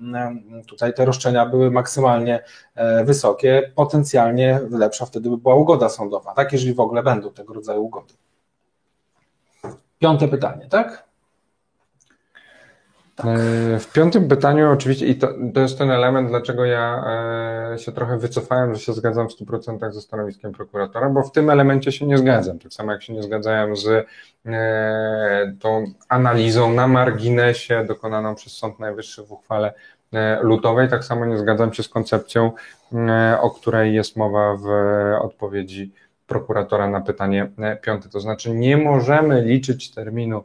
[0.68, 2.44] tutaj te roszczenia były maksymalnie
[2.76, 7.53] e, wysokie, potencjalnie lepsza wtedy by była ugoda sądowa, tak, jeżeli w ogóle będą tego
[7.53, 8.14] rodzaju ugody.
[9.99, 11.09] Piąte pytanie, tak?
[13.20, 13.40] Tak.
[13.76, 17.04] E, w piątym pytaniu oczywiście, i to, to jest ten element, dlaczego ja
[17.74, 21.50] e, się trochę wycofałem, że się zgadzam w 100% ze stanowiskiem prokuratora, bo w tym
[21.50, 22.60] elemencie się nie zgadzam.
[22.60, 24.08] Tak samo jak się nie zgadzałem z
[24.46, 29.74] e, tą analizą na marginesie dokonaną przez Sąd Najwyższy w uchwale
[30.41, 32.52] lutowej, tak samo nie zgadzam się z koncepcją,
[33.41, 34.68] o której jest mowa w
[35.22, 35.91] odpowiedzi
[36.28, 37.52] prokuratora na pytanie
[37.82, 38.10] piąte.
[38.10, 40.44] To znaczy, nie możemy liczyć terminu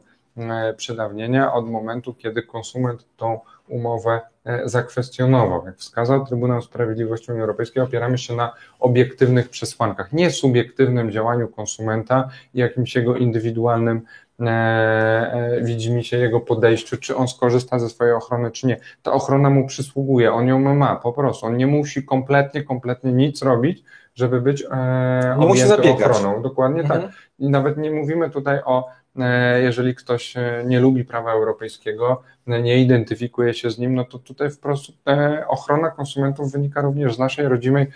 [0.77, 4.21] przedawnienia od momentu, kiedy konsument tą umowę
[4.65, 5.65] zakwestionował.
[5.65, 12.29] Jak wskazał Trybunał Sprawiedliwości Unii Europejskiej, opieramy się na obiektywnych przesłankach, nie subiektywnym działaniu konsumenta
[12.53, 14.01] i jakimś jego indywidualnym
[14.41, 14.51] E,
[15.33, 18.77] e, widzi mi się jego podejściu, czy on skorzysta ze swojej ochrony, czy nie.
[19.03, 21.45] Ta ochrona mu przysługuje, on ją ma po prostu.
[21.45, 23.83] On nie musi kompletnie, kompletnie nic robić,
[24.15, 26.01] żeby być e, zabiegać.
[26.01, 26.41] ochroną.
[26.41, 26.91] Dokładnie tak.
[26.91, 27.11] mhm.
[27.11, 27.21] tak.
[27.39, 29.04] I nawet nie mówimy tutaj o E,
[29.63, 34.19] jeżeli ktoś e, nie lubi prawa europejskiego, e, nie identyfikuje się z nim, no to
[34.19, 34.91] tutaj wprost
[35.47, 37.87] ochrona konsumentów wynika również z naszej rodzimej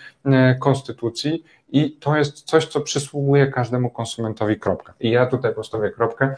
[0.60, 4.94] konstytucji i to jest coś, co przysługuje każdemu konsumentowi, kropka.
[5.00, 6.34] I ja tutaj postawię kropkę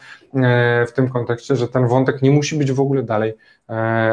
[0.87, 3.33] w tym kontekście, że ten wątek nie musi być w ogóle dalej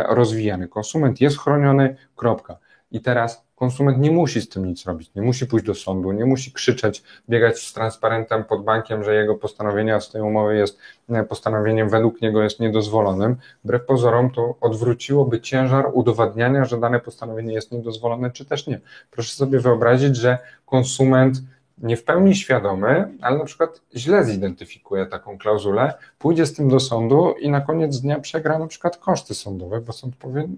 [0.08, 0.68] rozwijany.
[0.68, 2.58] Konsument jest chroniony, kropka.
[2.90, 6.24] I teraz konsument nie musi z tym nic robić, nie musi pójść do sądu, nie
[6.24, 10.78] musi krzyczeć, biegać z transparentem pod bankiem, że jego postanowienie z tej umowy jest
[11.08, 13.36] e, postanowieniem według niego jest niedozwolonym.
[13.64, 18.80] Wbrew pozorom to odwróciłoby ciężar udowadniania, że dane postanowienie jest niedozwolone, czy też nie.
[19.10, 21.36] Proszę sobie wyobrazić, że konsument
[21.78, 26.80] nie w pełni świadomy, ale na przykład źle zidentyfikuje taką klauzulę, pójdzie z tym do
[26.80, 30.48] sądu i na koniec dnia przegra na przykład koszty sądowe, bo sąd powie,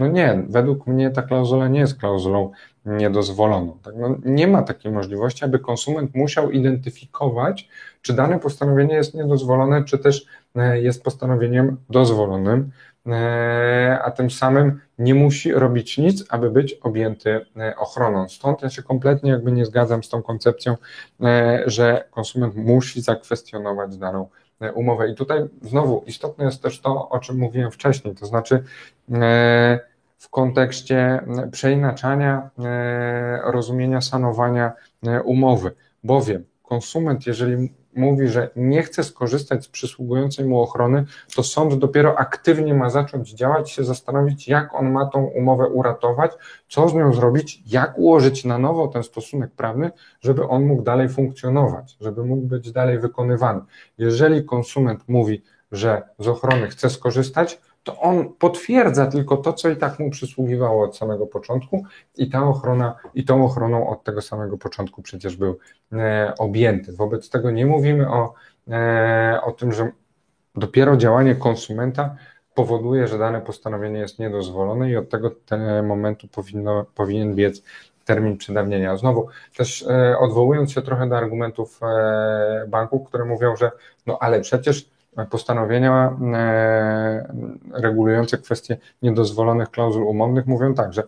[0.00, 2.50] no nie, według mnie ta klauzula nie jest klauzulą
[2.86, 3.78] niedozwoloną.
[3.82, 3.94] Tak?
[3.96, 7.68] No nie ma takiej możliwości, aby konsument musiał identyfikować,
[8.02, 12.70] czy dane postanowienie jest niedozwolone, czy też e, jest postanowieniem dozwolonym,
[13.06, 18.28] e, a tym samym nie musi robić nic, aby być objęty e, ochroną.
[18.28, 20.76] Stąd ja się kompletnie jakby nie zgadzam z tą koncepcją,
[21.66, 24.28] że konsument musi zakwestionować daną
[24.74, 25.08] umowę.
[25.08, 28.64] I tutaj znowu istotne jest też to, o czym mówiłem wcześniej, to znaczy
[30.20, 34.72] w kontekście przeinaczania e, rozumienia sanowania
[35.24, 35.72] umowy,
[36.04, 42.18] bowiem konsument, jeżeli mówi, że nie chce skorzystać z przysługującej mu ochrony, to sąd dopiero
[42.18, 46.32] aktywnie ma zacząć działać, się zastanowić, jak on ma tą umowę uratować,
[46.68, 49.90] co z nią zrobić, jak ułożyć na nowo ten stosunek prawny,
[50.20, 53.60] żeby on mógł dalej funkcjonować, żeby mógł być dalej wykonywany.
[53.98, 55.42] Jeżeli konsument mówi,
[55.72, 60.84] że z ochrony chce skorzystać, to on potwierdza tylko to, co i tak mu przysługiwało
[60.84, 61.84] od samego początku
[62.16, 65.58] i ta ochrona, i tą ochroną od tego samego początku przecież był
[65.92, 66.92] e, objęty.
[66.92, 68.34] Wobec tego nie mówimy o,
[68.68, 69.90] e, o tym, że
[70.54, 72.16] dopiero działanie konsumenta
[72.54, 75.30] powoduje, że dane postanowienie jest niedozwolone i od tego
[75.82, 77.62] momentu powinno, powinien biec
[78.04, 78.96] termin przedawnienia.
[78.96, 81.80] Znowu też e, odwołując się trochę do argumentów
[82.68, 83.70] banków, które mówią, że
[84.06, 84.90] no ale przecież
[85.30, 87.34] postanowienia e,
[87.72, 91.02] regulujące kwestie niedozwolonych klauzul umownych mówią tak, że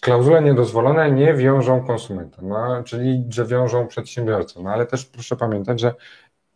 [0.00, 5.80] klauzule niedozwolone nie wiążą konsumenta, no, czyli że wiążą przedsiębiorcę, no ale też proszę pamiętać,
[5.80, 5.94] że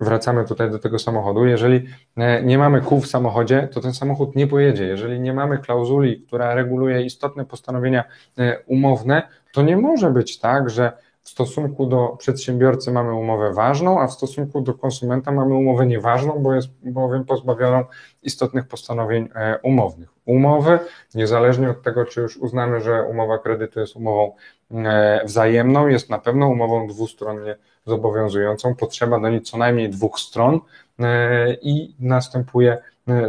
[0.00, 4.36] wracamy tutaj do tego samochodu, jeżeli e, nie mamy kół w samochodzie, to ten samochód
[4.36, 4.84] nie pojedzie.
[4.84, 8.04] Jeżeli nie mamy klauzuli, która reguluje istotne postanowienia
[8.38, 9.22] e, umowne,
[9.52, 10.92] to nie może być tak, że
[11.30, 16.38] w stosunku do przedsiębiorcy mamy umowę ważną, a w stosunku do konsumenta mamy umowę nieważną,
[16.38, 17.84] bo jest bowiem pozbawioną
[18.22, 20.08] istotnych postanowień e, umownych.
[20.24, 20.78] Umowy,
[21.14, 24.32] niezależnie od tego, czy już uznamy, że umowa kredytu jest umową
[24.70, 28.74] e, wzajemną, jest na pewno umową dwustronnie zobowiązującą.
[28.74, 30.60] Potrzeba do niej co najmniej dwóch stron
[30.98, 32.78] e, i następuje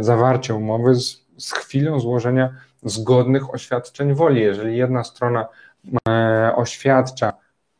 [0.00, 4.40] zawarcie umowy z, z chwilą złożenia zgodnych oświadczeń woli.
[4.40, 5.46] Jeżeli jedna strona
[6.56, 7.32] oświadcza,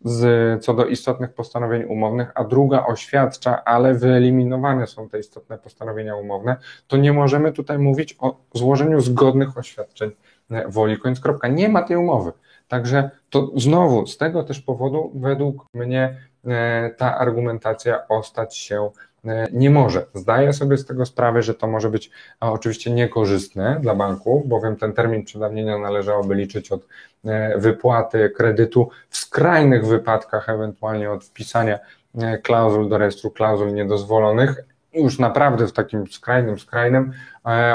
[0.04, 6.16] z, co do istotnych postanowień umownych, a druga oświadcza, ale wyeliminowane są te istotne postanowienia
[6.16, 6.56] umowne,
[6.86, 10.10] to nie możemy tutaj mówić o złożeniu zgodnych oświadczeń
[10.50, 10.98] e, woli.
[10.98, 11.48] Koniec kropka.
[11.48, 12.32] Nie ma tej umowy.
[12.68, 18.90] Także to znowu z tego też powodu według mnie e, ta argumentacja ostać się
[19.52, 20.06] nie może.
[20.14, 24.92] Zdaję sobie z tego sprawę, że to może być oczywiście niekorzystne dla banku, bowiem ten
[24.92, 26.86] termin przedawnienia należałoby liczyć od
[27.24, 31.78] e, wypłaty kredytu, w skrajnych wypadkach ewentualnie od wpisania
[32.18, 37.12] e, klauzul do rejestru klauzul niedozwolonych, już naprawdę w takim skrajnym, skrajnym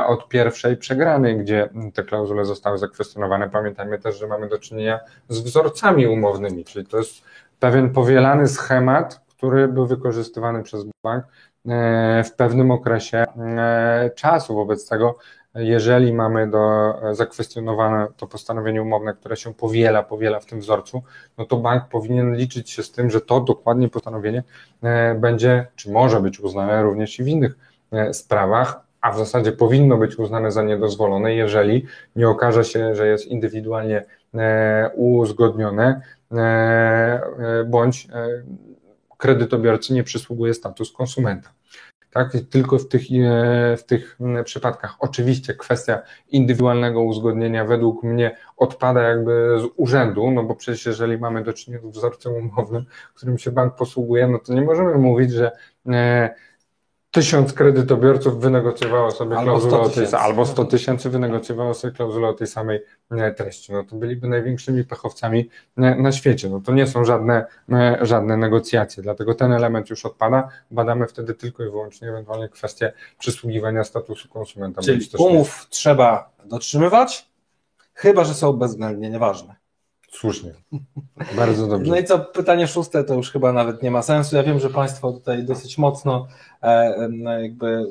[0.08, 3.50] od pierwszej przegranej, gdzie te klauzule zostały zakwestionowane.
[3.50, 5.00] Pamiętajmy też, że mamy do czynienia
[5.30, 7.22] z wzorcami umownymi, czyli to jest
[7.60, 11.26] pewien powielany schemat, który był wykorzystywany przez bank
[11.68, 14.56] e, w pewnym okresie e, czasu.
[14.56, 15.18] Wobec tego,
[15.56, 21.04] jeżeli mamy do zakwestionowane to postanowienie umowne, które się powiela, powiela w tym wzorcu,
[21.38, 24.44] no to bank powinien liczyć się z tym, że to dokładnie postanowienie
[24.84, 27.58] e, będzie, czy może być uznane również i w innych
[28.12, 31.86] sprawach, a w zasadzie powinno być uznane za niedozwolone, jeżeli
[32.16, 34.06] nie okaże się, że jest indywidualnie
[34.96, 36.02] uzgodnione
[37.66, 38.08] bądź
[39.18, 41.50] kredytobiorcy nie przysługuje status konsumenta.
[42.12, 43.02] Tak, tylko w tych,
[43.78, 50.56] w tych przypadkach oczywiście kwestia indywidualnego uzgodnienia według mnie odpada jakby z urzędu, no bo
[50.56, 54.62] przecież jeżeli mamy do czynienia z wzorcem umownym, którym się bank posługuje, no to nie
[54.62, 55.52] możemy mówić, że
[57.18, 62.48] tysiąc kredytobiorców wynegocjowało sobie klauzulę o tej, albo 100 tysięcy wynegocjowało sobie klauzulę o tej
[62.48, 63.72] samej e, treści.
[63.74, 66.50] No to byliby największymi pechowcami e, na świecie.
[66.50, 70.50] No to nie są żadne, e, żadne negocjacje, dlatego ten element już odpada.
[70.72, 74.82] Badamy wtedy tylko i wyłącznie ewentualnie kwestię przysługiwania statusu konsumenta.
[74.82, 77.30] Czyli umów trzeba dotrzymywać,
[77.94, 79.56] chyba że są bezwzględnie nieważne.
[80.12, 80.54] Słusznie.
[81.36, 81.92] Bardzo dobrze.
[81.92, 84.36] No i co, pytanie szóste to już chyba nawet nie ma sensu.
[84.36, 86.28] Ja wiem, że Państwo tutaj dosyć mocno
[86.62, 87.10] e,
[87.42, 87.88] jakby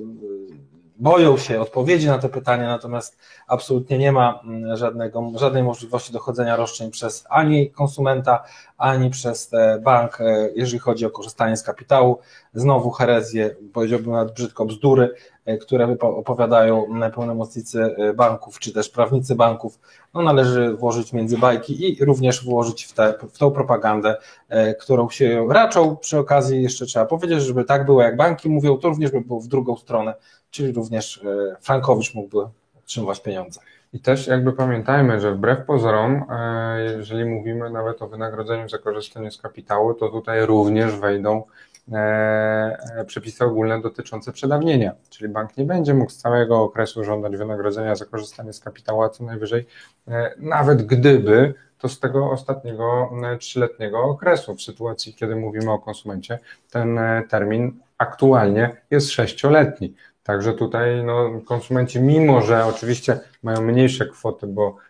[0.99, 6.57] boją się odpowiedzi na to pytanie, natomiast absolutnie nie ma mm, żadnego, żadnej możliwości dochodzenia
[6.57, 8.45] roszczeń przez ani konsumenta,
[8.79, 9.51] ani przez
[9.83, 12.19] bank, e, jeżeli chodzi o korzystanie z kapitału.
[12.55, 19.35] Znowu herezje, powiedziałbym nawet brzydko bzdury, e, które opowiadają pełnomocnicy e, banków, czy też prawnicy
[19.35, 19.79] banków,
[20.15, 24.17] no należy włożyć między bajki i również włożyć w, te, w tą propagandę,
[24.81, 25.97] którą się raczą.
[25.97, 29.41] Przy okazji jeszcze trzeba powiedzieć, żeby tak było, jak banki mówią, to również by było
[29.41, 30.15] w drugą stronę,
[30.51, 31.25] czyli również
[31.61, 32.39] Frankowicz mógłby
[32.79, 33.61] otrzymywać pieniądze.
[33.93, 39.31] I też jakby pamiętajmy, że wbrew pozorom, e, jeżeli mówimy nawet o wynagrodzeniu za korzystanie
[39.31, 41.45] z kapitału, to tutaj również wejdą e, e,
[43.07, 48.05] przepisy ogólne dotyczące przedawnienia, czyli bank nie będzie mógł z całego okresu żądać wynagrodzenia za
[48.05, 49.67] korzystanie z kapitału, a co najwyżej,
[50.39, 53.11] nawet gdyby to z tego ostatniego
[53.41, 54.55] trzyletniego okresu.
[54.55, 56.39] W sytuacji, kiedy mówimy o konsumencie,
[56.71, 59.95] ten termin aktualnie jest sześcioletni.
[60.23, 64.86] Także tutaj no, konsumenci, mimo że oczywiście mają mniejsze kwoty, bo e,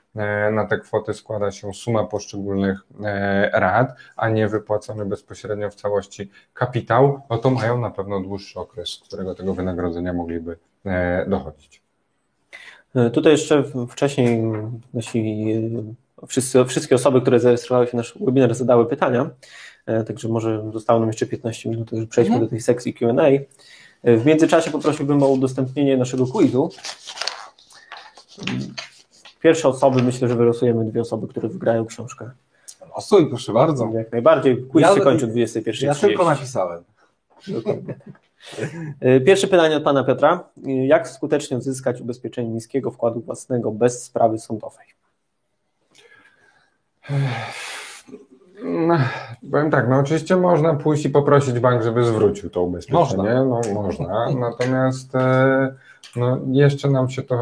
[0.52, 6.30] na te kwoty składa się suma poszczególnych e, rat, a nie wypłacony bezpośrednio w całości
[6.54, 11.82] kapitał, no to mają na pewno dłuższy okres, z którego tego wynagrodzenia mogliby e, dochodzić.
[13.12, 14.42] Tutaj jeszcze wcześniej
[14.94, 15.46] nasi
[16.28, 19.30] wszyscy, wszystkie osoby, które zarejestrowały się na nasz webinar, zadały pytania,
[20.06, 22.46] także może zostało nam jeszcze 15 minut, żeby przejdźmy mhm.
[22.46, 23.24] do tej sekcji Q&A.
[24.04, 26.70] W międzyczasie poprosiłbym o udostępnienie naszego quizu.
[29.46, 32.30] Pierwsze osoby, myślę, że wylosujemy dwie osoby, które wygrają książkę.
[32.96, 33.90] Losuj, proszę bardzo.
[33.94, 34.66] Jak najbardziej.
[34.72, 35.84] Quiz ja, się kończy o 21.30.
[35.84, 36.84] Ja tylko napisałem.
[39.00, 40.44] E, pierwsze pytanie od pana Piotra.
[40.86, 44.86] Jak skutecznie uzyskać ubezpieczenie niskiego wkładu własnego bez sprawy sądowej?
[48.64, 48.98] No,
[49.50, 53.00] powiem tak, no oczywiście można pójść i poprosić bank, żeby zwrócił to ubezpieczenie.
[53.00, 53.44] Można.
[53.44, 55.74] No można, natomiast e,
[56.16, 57.36] no, jeszcze nam się to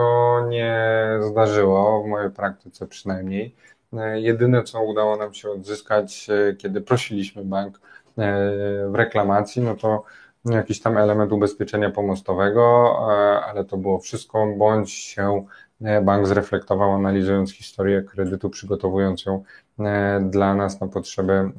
[0.49, 3.55] nie zdarzyło, w mojej praktyce przynajmniej.
[3.93, 7.81] E, jedyne, co udało nam się odzyskać, e, kiedy prosiliśmy bank
[8.89, 10.05] w reklamacji, no to
[10.45, 12.97] jakiś tam element ubezpieczenia pomostowego,
[13.47, 15.45] ale to było wszystko, bądź się
[16.03, 19.45] bank zreflektował analizując historię kredytu, przygotowując ją
[19.81, 21.51] E, dla nas na potrzeby e,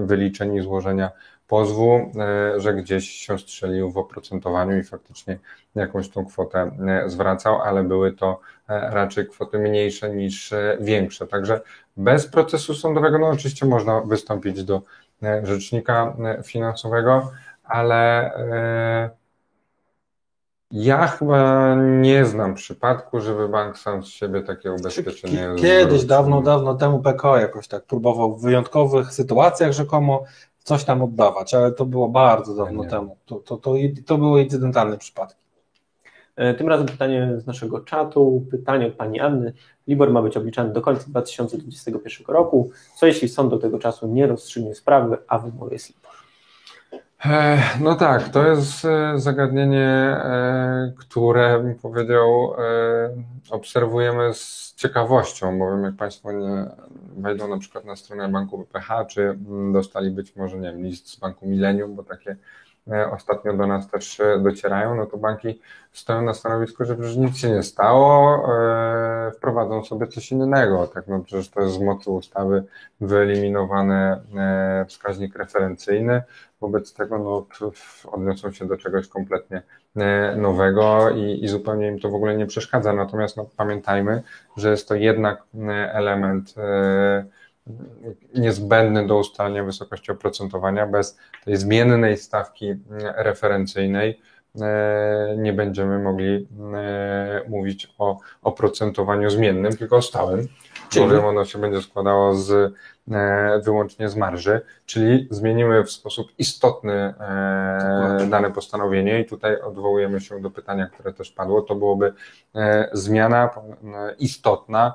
[0.00, 1.10] wyliczeń i złożenia
[1.52, 5.38] pozwu, e, że gdzieś się strzelił w oprocentowaniu i faktycznie
[5.74, 6.70] jakąś tą kwotę
[7.06, 11.26] zwracał, ale były to raczej kwoty mniejsze niż większe.
[11.26, 11.60] Także
[11.96, 14.82] bez procesu sądowego, no oczywiście można wystąpić do
[15.42, 17.30] rzecznika finansowego,
[17.64, 18.30] ale
[20.70, 26.74] ja chyba nie znam przypadku, żeby bank sam z siebie takie ubezpieczenie Kiedyś, dawno, dawno
[26.74, 30.24] temu PKO jakoś tak próbował w wyjątkowych sytuacjach rzekomo
[30.62, 33.16] coś tam oddawać, ale to było bardzo dawno temu.
[33.26, 33.74] To, to, to,
[34.06, 35.42] to były incydentalne przypadki.
[36.36, 39.52] E, tym razem pytanie z naszego czatu, pytanie od pani Anny.
[39.88, 42.70] Libor ma być obliczany do końca 2021 roku.
[42.96, 46.11] Co jeśli sąd do tego czasu nie rozstrzygnie sprawy, a wymóg jest Libor?
[47.24, 52.54] E, no tak, to jest e, zagadnienie, e, które bym powiedział,
[53.50, 56.66] obserwujemy z ciekawością, bowiem jak Państwo nie
[57.16, 61.08] wejdą na przykład na stronę banku BPH, czy mm, dostali być może, nie wiem, list
[61.08, 62.36] z banku Millennium, bo takie
[63.12, 65.60] ostatnio do nas też docierają, no to banki
[65.92, 68.46] stoją na stanowisku, że przecież nic się nie stało,
[69.36, 72.64] wprowadzą sobie coś innego, tak, no przecież to jest z mocy ustawy
[73.00, 74.16] wyeliminowany
[74.88, 76.22] wskaźnik referencyjny,
[76.62, 77.46] wobec tego no,
[78.12, 79.62] odniosą się do czegoś kompletnie
[79.96, 82.92] e, nowego i, i, zupełnie im to w ogóle nie przeszkadza.
[82.92, 84.22] Natomiast no, pamiętajmy,
[84.56, 87.24] że jest to jednak e, element e,
[88.34, 90.86] niezbędny do ustalenia wysokości oprocentowania.
[90.86, 92.74] Bez tej zmiennej stawki
[93.16, 94.20] referencyjnej
[95.36, 96.48] nie będziemy mogli
[97.48, 100.48] mówić o oprocentowaniu zmiennym, tylko o stałym.
[100.92, 101.06] Czyli?
[101.06, 102.74] bowiem ono się będzie składało z,
[103.10, 110.20] e, wyłącznie z marży, czyli zmienimy w sposób istotny e, dane postanowienie i tutaj odwołujemy
[110.20, 112.12] się do pytania, które też padło, to byłoby
[112.54, 113.50] e, zmiana
[114.18, 114.94] istotna,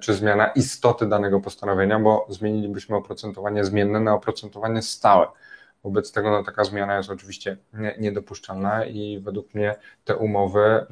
[0.00, 5.26] czy zmiana istoty danego postanowienia, bo zmienilibyśmy oprocentowanie zmienne na oprocentowanie stałe.
[5.84, 9.74] Wobec tego no, taka zmiana jest oczywiście nie- niedopuszczalna i według mnie
[10.04, 10.86] te umowy e,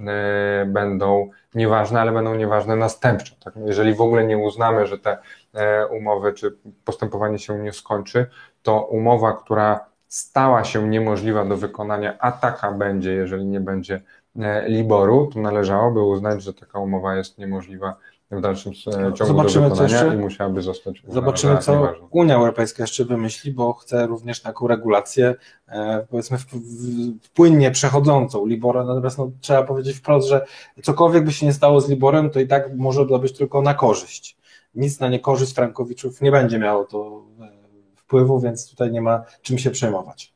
[0.67, 3.35] będą nieważne, ale będą nieważne następczo.
[3.45, 3.55] Tak?
[3.67, 5.19] Jeżeli w ogóle nie uznamy, że te
[5.55, 8.27] e, umowy czy postępowanie się nie skończy,
[8.63, 14.03] to umowa, która stała się niemożliwa do wykonania, a taka będzie, jeżeli nie będzie
[14.39, 17.97] e, Liboru, to należałoby uznać, że taka umowa jest niemożliwa
[18.37, 21.95] w dalszym e, ciągu Zobaczymy, do co wykonania jeszcze- i musiałaby zostać uznana Zobaczymy, co.
[22.11, 25.35] Unia Europejska jeszcze wymyśli, bo chce również taką regulację,
[25.69, 28.85] e, powiedzmy, w, w, płynnie przechodzącą Libora.
[28.85, 30.47] Natomiast no, trzeba powiedzieć wprost, że
[30.83, 33.75] cokolwiek by się nie stało z Liborem, to i tak może to być tylko na
[33.75, 34.37] korzyść.
[34.75, 37.49] Nic na niekorzyść Frankowiczów nie będzie miało to e,
[37.97, 40.33] wpływu, więc tutaj nie ma czym się przejmować.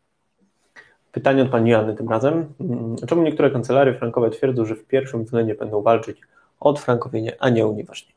[1.13, 2.47] Pytanie od pani Joanny tym razem.
[2.61, 6.21] Mm, Czemu niektóre kancelarie frankowe twierdzą, że w pierwszym względzie będą walczyć
[6.61, 8.17] odfrankowienie, a nie unieważnienie?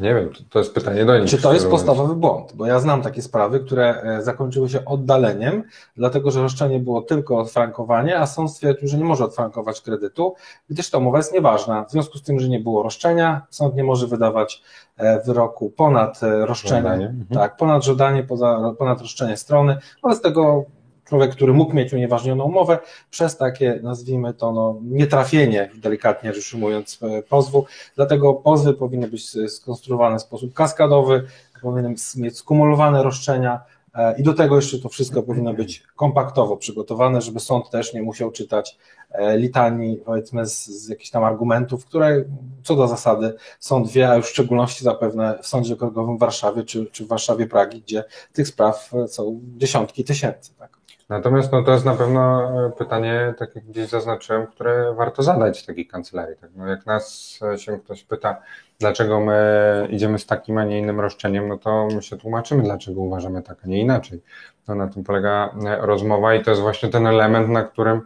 [0.00, 1.30] Nie wiem, to, to jest pytanie do nich.
[1.30, 2.52] Czy to jest podstawowy błąd?
[2.54, 5.62] Bo ja znam takie sprawy, które e, zakończyły się oddaleniem,
[5.96, 10.34] dlatego że roszczenie było tylko odfrankowanie, a sąd stwierdził, że nie może odfrankować kredytu,
[10.70, 11.84] gdyż ta umowa jest nieważna.
[11.84, 14.62] W związku z tym, że nie było roszczenia, sąd nie może wydawać
[14.96, 17.06] e, wyroku ponad e, roszczenie, Żądanie.
[17.06, 17.26] Mhm.
[17.40, 19.78] tak, ponad żądanie, poza, ponad roszczenie strony.
[20.02, 20.64] Wobec tego
[21.04, 22.78] człowiek, który mógł mieć unieważnioną umowę,
[23.10, 27.66] przez takie, nazwijmy to, no, nietrafienie, delikatnie rzecz ujmując, e, pozwu,
[27.96, 31.26] Dlatego pozwy powinny być skonstruowane w sposób kaskadowy,
[31.62, 33.60] powinny mieć skumulowane roszczenia
[33.94, 38.02] e, i do tego jeszcze to wszystko powinno być kompaktowo przygotowane, żeby sąd też nie
[38.02, 38.78] musiał czytać
[39.10, 42.24] e, litanii, powiedzmy, z, z jakichś tam argumentów, które
[42.62, 46.64] co do zasady sąd wie, a już w szczególności zapewne w Sądzie Okręgowym w Warszawie
[46.64, 50.54] czy, czy w Warszawie Pragi, gdzie tych spraw są dziesiątki tysięcy.
[50.58, 50.73] Tak?
[51.08, 55.66] Natomiast no, to jest na pewno e, pytanie, tak jak gdzieś zaznaczyłem, które warto zadać
[55.66, 56.36] takiej kancelarii.
[56.36, 56.50] Tak?
[56.56, 58.36] No, jak nas e, się ktoś pyta,
[58.78, 63.00] dlaczego my idziemy z takim, a nie innym roszczeniem, no to my się tłumaczymy, dlaczego
[63.00, 64.22] uważamy tak, a nie inaczej.
[64.68, 68.00] No, na tym polega e, rozmowa i to jest właśnie ten element, na którym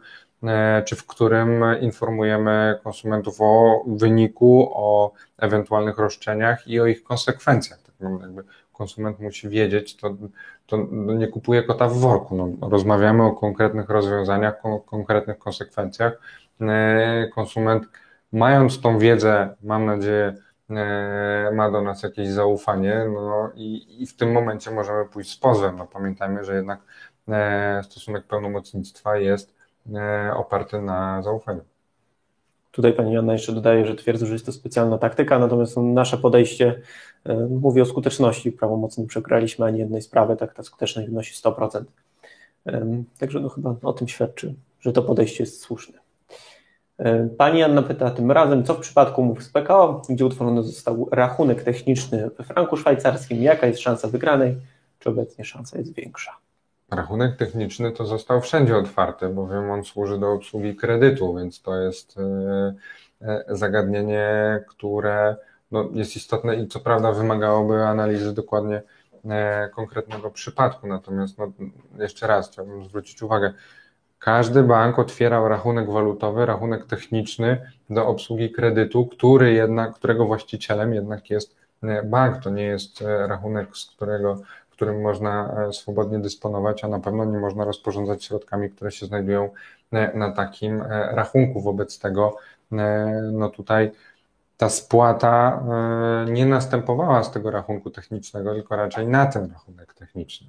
[0.84, 7.82] czy w którym informujemy konsumentów o wyniku, o ewentualnych roszczeniach i o ich konsekwencjach.
[7.82, 8.44] Tak, no, jakby
[8.78, 10.16] konsument musi wiedzieć, to,
[10.66, 12.36] to nie kupuje kota w worku.
[12.36, 16.20] No, rozmawiamy o konkretnych rozwiązaniach, o konkretnych konsekwencjach.
[16.60, 17.84] E, Konsument,
[18.32, 20.34] mając tą wiedzę, mam nadzieję,
[20.70, 25.36] e, ma do nas jakieś zaufanie, no i, i w tym momencie możemy pójść z
[25.36, 25.76] pozwem.
[25.76, 26.80] No, pamiętajmy, że jednak
[27.28, 29.58] e, stosunek pełnomocnictwa jest
[30.36, 31.60] oparty na zaufaniu.
[32.70, 36.80] Tutaj pani Joanna jeszcze dodaje, że twierdzi, że jest to specjalna taktyka, natomiast nasze podejście
[37.24, 38.52] e, mówi o skuteczności.
[38.52, 41.82] Prawomocnie nie przegraliśmy ani jednej sprawy, tak ta skuteczność wynosi 100%.
[42.66, 45.98] Em, Także no chyba o tym świadczy, że to podejście jest słuszne.
[47.36, 51.62] Pani Anna pyta tym razem, co w przypadku umów z PKO, gdzie utworzony został rachunek
[51.62, 54.56] techniczny we franku szwajcarskim, jaka jest szansa wygranej,
[54.98, 56.32] czy obecnie szansa jest większa?
[56.90, 62.18] Rachunek techniczny to został wszędzie otwarty, bowiem on służy do obsługi kredytu, więc to jest
[62.18, 62.74] e,
[63.22, 65.36] e, zagadnienie, które
[65.70, 68.82] no, jest istotne i co prawda wymagałoby analizy dokładnie
[69.24, 70.86] e, konkretnego przypadku.
[70.86, 71.52] Natomiast no,
[71.98, 73.52] jeszcze raz chciałbym zwrócić uwagę,
[74.18, 81.30] każdy bank otwierał rachunek walutowy, rachunek techniczny do obsługi kredytu, który jednak, którego właścicielem jednak
[81.30, 82.42] jest e, bank.
[82.42, 84.40] To nie jest e, rachunek, z którego
[84.78, 89.50] którym można swobodnie dysponować, a na pewno nie można rozporządzać środkami, które się znajdują
[90.14, 91.60] na takim rachunku.
[91.60, 92.36] Wobec tego,
[93.32, 93.90] no tutaj
[94.58, 95.62] ta spłata
[96.26, 100.46] e, nie następowała z tego rachunku technicznego, tylko raczej na ten rachunek techniczny.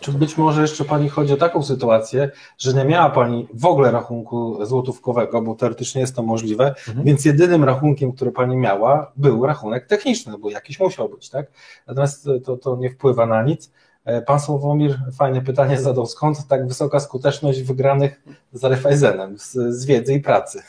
[0.00, 3.90] Czy być może jeszcze Pani chodzi o taką sytuację, że nie miała Pani w ogóle
[3.90, 7.06] rachunku złotówkowego, bo teoretycznie jest to możliwe, Mhm.
[7.06, 11.46] więc jedynym rachunkiem, który Pani miała, był rachunek techniczny, bo jakiś musiał być, tak?
[11.86, 13.72] Natomiast to, to nie wpływa na nic.
[14.04, 19.86] E, Pan Sławomir fajne pytanie zadał, skąd tak wysoka skuteczność wygranych z Raiffeisenem, z, z
[19.86, 20.62] wiedzy i pracy?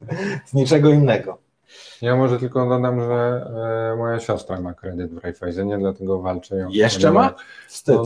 [0.46, 1.38] Z niczego innego.
[2.02, 3.46] Ja może tylko dodam, że
[3.92, 6.68] e, moja siostra ma kredyt w Raiffeisenie, dlatego walczę ją.
[6.70, 7.34] Jeszcze ma?
[7.68, 7.96] Wstyd.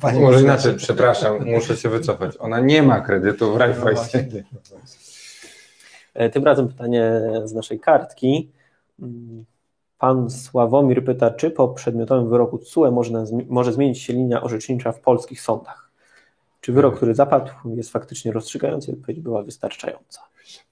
[0.00, 2.36] Panie Może inaczej, przepraszam, muszę się wycofać.
[2.38, 4.44] Ona nie ma kredytu w Raiffeisenie.
[6.14, 8.50] E, Tym razem pytanie z naszej kartki.
[9.02, 9.44] Mm,
[9.98, 12.58] Pan Sławomir pyta, czy po przedmiotowym wyroku
[12.92, 15.81] można, zmi- może zmienić się linia orzecznicza w polskich sądach?
[16.62, 18.92] Czy wyrok, który zapadł, jest faktycznie rozstrzygający?
[18.92, 20.20] Odpowiedź była wystarczająca.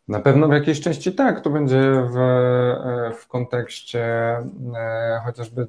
[0.08, 1.80] Na pewno w jakiejś części tak, to będzie
[2.10, 2.14] w,
[3.18, 4.02] w kontekście
[4.74, 5.66] e, chociażby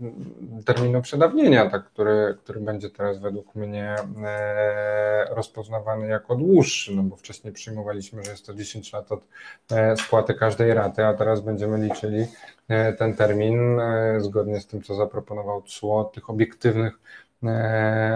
[0.66, 7.16] terminu przedawnienia, tak, który, który będzie teraz według mnie e, rozpoznawany jako dłuższy, no bo
[7.16, 9.22] wcześniej przyjmowaliśmy, że jest to 10 lat od
[9.72, 12.26] e, spłaty każdej raty, a teraz będziemy liczyli
[12.68, 17.31] e, ten termin e, zgodnie z tym, co zaproponował TSUO, tych obiektywnych e,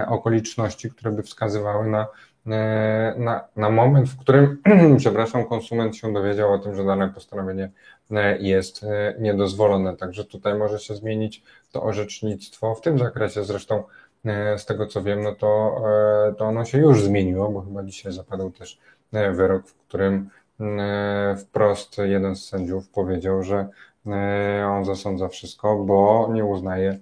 [0.08, 2.08] okoliczności, które by wskazywały na
[2.48, 4.62] E, na, na moment, w którym,
[4.98, 7.72] przepraszam, konsument się dowiedział o tym, że dane postanowienie
[8.12, 9.98] e, jest e, niedozwolone.
[9.98, 13.44] Także tutaj może się zmienić to orzecznictwo w tym zakresie.
[13.44, 13.84] Zresztą
[14.58, 15.82] z tego co wiem, no to,
[16.38, 18.80] to ono się już zmieniło, bo chyba dzisiaj zapadł też
[19.12, 20.30] wyrok, w którym
[21.38, 23.68] wprost jeden z sędziów powiedział, że
[24.68, 27.00] on zasądza wszystko, bo nie uznaje,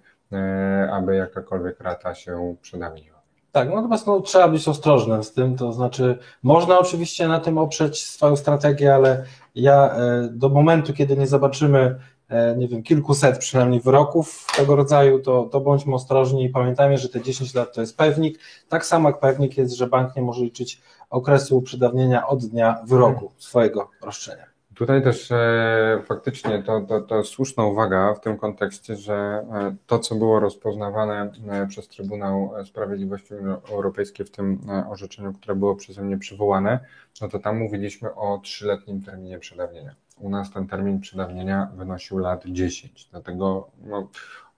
[0.92, 3.14] aby jakakolwiek rata się przedawniła.
[3.54, 7.58] Tak, no natomiast no, trzeba być ostrożnym z tym, to znaczy można oczywiście na tym
[7.58, 12.00] oprzeć swoją strategię, ale ja e, do momentu, kiedy nie zobaczymy,
[12.30, 17.10] e, nie wiem, kilkuset przynajmniej wyroków tego rodzaju, to, to bądźmy ostrożni i pamiętajmy, że
[17.10, 18.40] te 10 lat to jest pewnik,
[18.70, 23.32] tak samo jak pewnik jest, że bank nie może liczyć okresu przedawnienia od dnia wyroku
[23.38, 24.53] swojego roszczenia.
[24.76, 30.00] Tutaj też e, faktycznie to, to, to słuszna uwaga w tym kontekście, że e, to,
[30.00, 34.60] co było rozpoznawane e, przez Trybunał Sprawiedliwości Unii Europejskiej w tym
[34.90, 36.80] orzeczeniu, które było przeze mnie przywołane,
[37.22, 39.96] no to tam mówiliśmy o trzyletnim terminie przedawnienia.
[40.20, 44.08] U nas ten termin przedawnienia wynosił lat 10, dlatego no,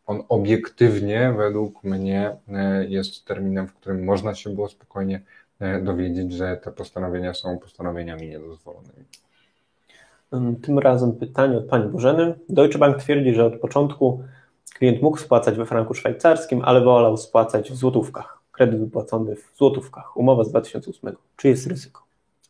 [0.05, 2.35] on obiektywnie według mnie
[2.87, 5.21] jest terminem, w którym można się było spokojnie
[5.83, 9.05] dowiedzieć, że te postanowienia są postanowieniami niedozwolonymi.
[10.61, 12.39] Tym razem pytanie od Pani Bożeny.
[12.49, 14.23] Deutsche Bank twierdzi, że od początku
[14.73, 18.39] klient mógł spłacać we franku szwajcarskim, ale wolał spłacać w złotówkach.
[18.51, 20.17] Kredyt wypłacony w złotówkach.
[20.17, 21.15] Umowa z 2008.
[21.35, 22.03] Czy jest ryzyko?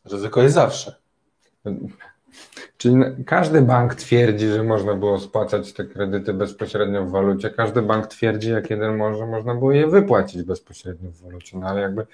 [0.04, 0.94] Ryzyko jest zawsze.
[2.86, 7.50] Czyli każdy bank twierdzi, że można było spłacać te kredyty bezpośrednio w walucie.
[7.50, 11.58] Każdy bank twierdzi, jak jeden może, można było je wypłacić bezpośrednio w walucie.
[11.58, 12.06] No ale jakby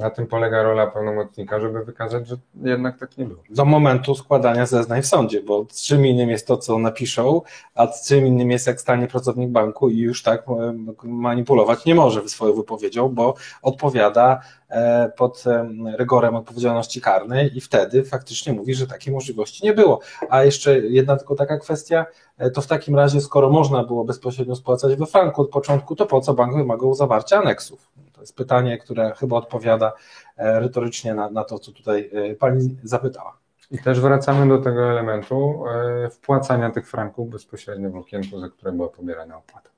[0.00, 3.42] na tym polega rola pełnomocnika, żeby wykazać, że jednak tak nie było.
[3.50, 7.42] Do momentu składania zeznań w sądzie, bo czym innym jest to, co napiszą,
[7.74, 12.28] a czym innym jest, jak stanie pracownik banku i już tak e, manipulować nie może
[12.28, 18.86] swoją wypowiedzią, bo odpowiada e, pod e, rygorem odpowiedzialności karnej i wtedy faktycznie mówi, że
[18.86, 20.00] takiej możliwości nie było.
[20.28, 22.06] A jeszcze jedna tylko taka kwestia,
[22.54, 26.20] to w takim razie, skoro można było bezpośrednio spłacać we franku od początku, to po
[26.20, 27.90] co bank wymagał zawarcia aneksów?
[28.12, 29.92] To jest pytanie, które chyba odpowiada
[30.36, 33.38] e, retorycznie na, na to, co tutaj e, Pani zapytała.
[33.70, 38.72] I też wracamy do tego elementu e, wpłacania tych franków bezpośrednio w okienku, za które
[38.72, 39.70] była pobierana opłata.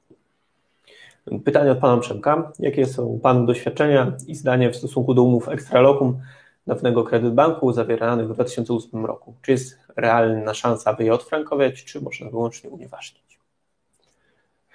[1.44, 2.52] Pytanie od Pana Przemka.
[2.59, 6.20] Jakie są Pana doświadczenia i zdanie w stosunku do umów Extralokum
[6.66, 9.34] dawnego kredyt banku zawieranych w 2008 roku?
[9.43, 13.39] Czy jest realna szansa, aby je odfrankować, czy można wyłącznie unieważnić?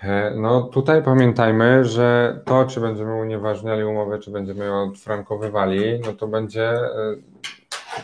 [0.03, 6.13] E, no tutaj pamiętajmy, że to, czy będziemy unieważniali umowę, czy będziemy ją odfrankowywali, no
[6.13, 6.89] to będzie e,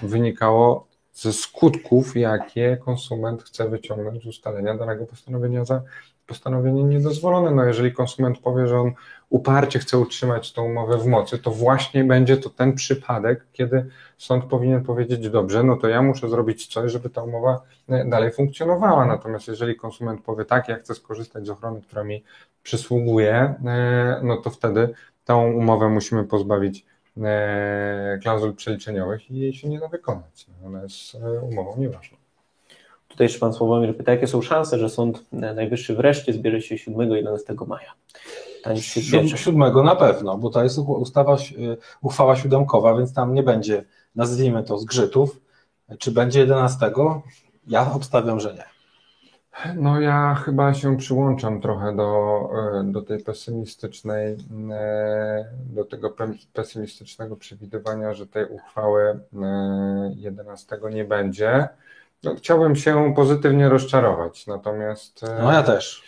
[0.01, 5.81] wynikało ze skutków, jakie konsument chce wyciągnąć z ustalenia danego postanowienia za
[6.25, 7.51] postanowienie niedozwolone.
[7.51, 8.91] No jeżeli konsument powie, że on
[9.29, 13.85] uparcie chce utrzymać tą umowę w mocy, to właśnie będzie to ten przypadek, kiedy
[14.17, 18.31] sąd powinien powiedzieć, dobrze, no to ja muszę zrobić coś, żeby ta umowa e, dalej
[18.31, 19.05] funkcjonowała.
[19.05, 22.23] Natomiast jeżeli konsument powie, tak, ja chcę skorzystać z ochrony, która mi
[22.63, 24.93] przysługuje, e, no to wtedy
[25.25, 26.85] tą umowę musimy pozbawić
[27.17, 30.45] e, klauzul przeliczeniowych i jej się nie da wykonać.
[30.65, 32.22] Ona jest umową nieważną.
[33.14, 37.68] Tutaj jeszcze Pan Sławomir pyta, jakie są szanse, że Sąd Najwyższy wreszcie zbierze się 7-11
[37.68, 37.94] maja?
[39.35, 41.38] Siódmego na pewno, bo to jest ustawa,
[42.02, 43.85] uchwała siódemkowa, więc tam nie będzie,
[44.15, 45.41] nazwijmy to, zgrzytów.
[45.99, 46.91] Czy będzie 11?
[47.68, 48.64] Ja obstawiam, że nie.
[49.76, 52.49] No ja chyba się przyłączam trochę do,
[52.84, 54.38] do tej pesymistycznej,
[55.65, 56.15] do tego
[56.53, 59.19] pesymistycznego przewidywania, że tej uchwały
[60.15, 61.68] 11 nie będzie.
[62.23, 65.25] No, chciałbym się pozytywnie rozczarować, natomiast.
[65.41, 66.03] No ja też.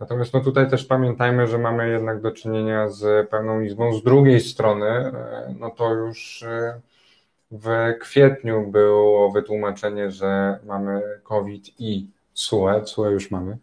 [0.00, 3.94] Natomiast no tutaj też pamiętajmy, że mamy jednak do czynienia z pełną izbą.
[3.94, 6.80] Z drugiej strony, e, no to już e,
[7.50, 13.58] w kwietniu było wytłumaczenie, że mamy COVID i SUE, SUE już mamy,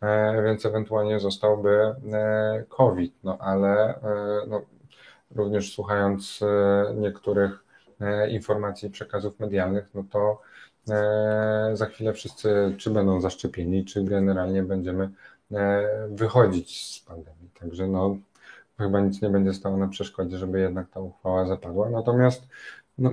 [0.00, 1.94] e, więc ewentualnie zostałby
[2.68, 4.00] COVID, no ale
[4.48, 4.62] no,
[5.34, 6.40] również słuchając
[6.94, 7.64] niektórych
[8.30, 10.40] informacji i przekazów medialnych, no to
[11.72, 15.10] za chwilę wszyscy czy będą zaszczepieni, czy generalnie będziemy
[15.52, 17.50] E, wychodzić z pandemii.
[17.60, 18.16] Także no,
[18.78, 21.90] chyba nic nie będzie stało na przeszkodzie, żeby jednak ta uchwała zapadła.
[21.90, 22.48] Natomiast
[22.98, 23.10] no,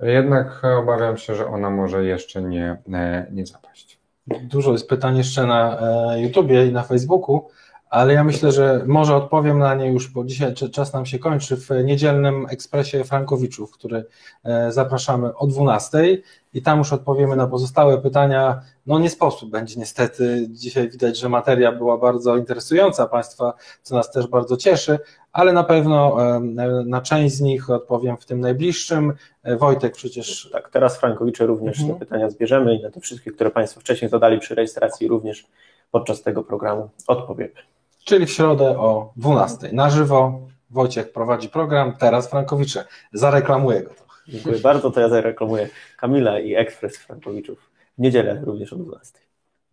[0.00, 3.98] jednak obawiam się, że ona może jeszcze nie, e, nie zapaść.
[4.42, 7.48] Dużo jest pytań jeszcze na e, YouTubie i na Facebooku,
[7.90, 11.56] ale ja myślę, że może odpowiem na nie już, bo dzisiaj czas nam się kończy
[11.56, 14.04] w niedzielnym ekspresie Frankowiczów, który
[14.44, 16.18] e, zapraszamy o 12
[16.54, 18.60] i tam już odpowiemy na pozostałe pytania.
[18.86, 20.46] No nie sposób będzie niestety.
[20.50, 24.98] Dzisiaj widać, że materia była bardzo interesująca Państwa, co nas też bardzo cieszy,
[25.32, 26.40] ale na pewno e,
[26.86, 29.12] na część z nich odpowiem w tym najbliższym.
[29.42, 30.48] E, Wojtek przecież.
[30.52, 31.98] Tak, teraz Frankowicze również mhm.
[31.98, 35.46] te pytania zbierzemy i na te wszystkie, które Państwo wcześniej zadali przy rejestracji, również
[35.90, 37.77] podczas tego programu odpowiemy
[38.08, 40.40] czyli w środę o 12 na żywo.
[40.70, 42.84] Wojciech prowadzi program, teraz Frankowicze.
[43.12, 43.90] Zareklamuję go.
[44.28, 47.70] Dziękuję bardzo, to ja zareklamuję Kamila i Ekspres Frankowiczów.
[47.98, 49.18] W niedzielę również o 12.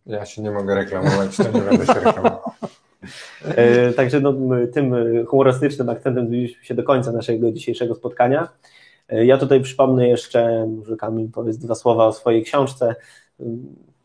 [0.05, 2.41] Ja się nie mogę reklamować, to nie będę się reklamował.
[3.45, 4.33] E, także no,
[4.73, 4.95] tym
[5.25, 8.49] humorystycznym akcentem zbliżyliśmy się do końca naszego dzisiejszego spotkania.
[9.09, 12.95] E, ja tutaj przypomnę jeszcze, może Kamil powiedz dwa słowa o swojej książce,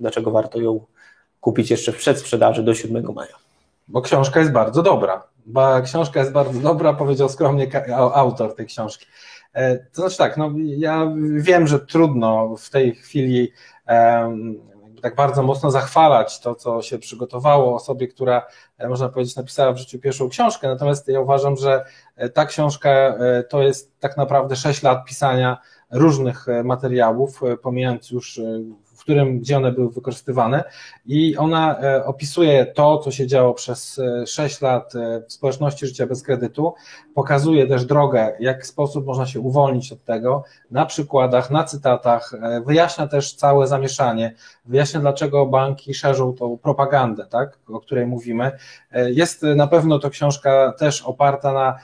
[0.01, 0.81] dlaczego warto ją
[1.41, 3.50] kupić jeszcze w przedsprzedaży do 7 maja
[3.91, 5.23] bo książka jest bardzo dobra.
[5.47, 7.67] Bo książka jest bardzo dobra, powiedział skromnie
[8.15, 9.07] autor tej książki.
[9.53, 13.53] E, to znaczy tak, no ja wiem, że trudno w tej chwili
[15.03, 18.47] tak bardzo mocno zachwalać to, co się przygotowało osobie, która,
[18.79, 21.85] e, można powiedzieć, napisała w życiu pierwszą książkę, natomiast ja uważam, że
[22.17, 23.19] e, ta książka
[23.49, 25.59] to jest tak naprawdę 6 lat pisania
[25.91, 28.41] różnych materiałów, pomijając już
[29.01, 30.65] w którym, gdzie one były wykorzystywane.
[31.07, 35.87] I ona e, opisuje to, co się działo przez 6 e, lat e, w społeczności
[35.87, 36.75] życia bez kredytu,
[37.15, 42.33] pokazuje też drogę, w jaki sposób można się uwolnić od tego, na przykładach, na cytatach,
[42.67, 48.53] wyjaśnia też całe zamieszanie, wyjaśnia dlaczego banki szerzą tą propagandę, tak, o której mówimy.
[48.93, 51.79] Jest na pewno to książka też oparta na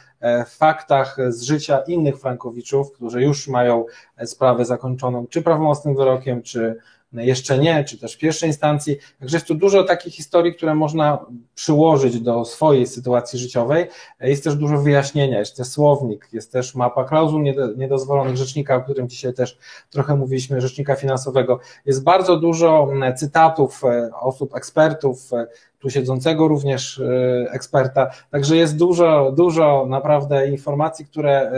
[0.47, 3.85] faktach z życia innych frankowiczów, którzy już mają
[4.25, 6.77] sprawę zakończoną, czy prawomocnym wyrokiem, czy
[7.17, 8.97] jeszcze nie, czy też w pierwszej instancji.
[9.19, 13.87] Także jest tu dużo takich historii, które można przyłożyć do swojej sytuacji życiowej.
[14.21, 17.43] Jest też dużo wyjaśnienia, jest też słownik, jest też mapa klauzul
[17.77, 19.59] niedozwolonych rzecznika, o którym dzisiaj też
[19.91, 21.61] trochę mówiliśmy, rzecznika finansowego.
[21.87, 25.47] Jest bardzo dużo cytatów e, osób, ekspertów, e,
[25.79, 28.11] tu siedzącego również e, eksperta.
[28.31, 31.53] Także jest dużo, dużo naprawdę informacji, które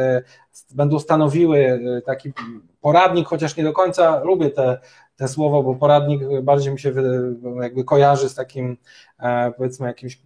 [0.75, 2.33] będą stanowiły taki
[2.81, 4.79] poradnik, chociaż nie do końca lubię te
[5.19, 6.93] te słowo, bo poradnik bardziej mi się
[7.63, 8.77] jakby kojarzy z takim
[9.21, 10.19] e, powiedzmy jakimś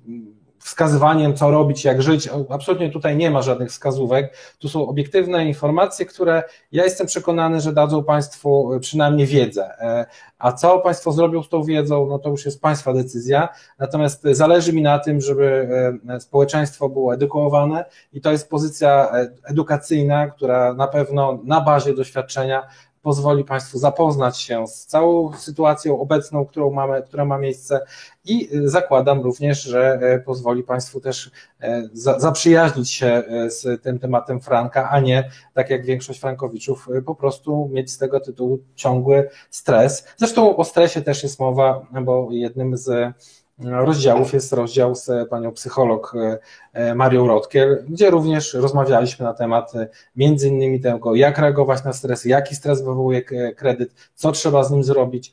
[0.59, 2.29] wskazywaniem, co robić, jak żyć.
[2.49, 4.37] Absolutnie tutaj nie ma żadnych wskazówek.
[4.59, 6.43] Tu są obiektywne informacje, które
[6.73, 9.65] ja jestem przekonany, że dadzą Państwu przynajmniej wiedzę.
[9.79, 10.07] E,
[10.39, 13.49] a co Państwo zrobią z tą wiedzą, no to już jest Państwa decyzja.
[13.79, 15.69] Natomiast zależy mi na tym, żeby
[16.09, 19.13] e, społeczeństwo było edukowane i to jest pozycja
[19.45, 22.63] edukacyjna, która na pewno na bazie doświadczenia
[23.03, 27.81] pozwoli Państwu zapoznać się z całą sytuacją obecną, którą mamy, która ma miejsce
[28.25, 31.31] i zakładam również, że e, pozwoli Państwu też
[31.61, 37.69] e, zaprzyjaźnić się z tym tematem Franka, a nie tak jak większość Frankowiczów po prostu
[37.73, 40.07] mieć z tego tytułu ciągły stres.
[40.17, 43.15] Zresztą o stresie też jest mowa, bo jednym z
[43.65, 46.39] rozdziałów jest rozdział z panią psycholog e,
[46.73, 51.93] e, Marią Rotkier, gdzie również rozmawialiśmy na temat e, między innymi tego, jak reagować na
[51.93, 53.23] stres, jaki stres wywołuje
[53.57, 55.33] kredyt, co trzeba z nim zrobić.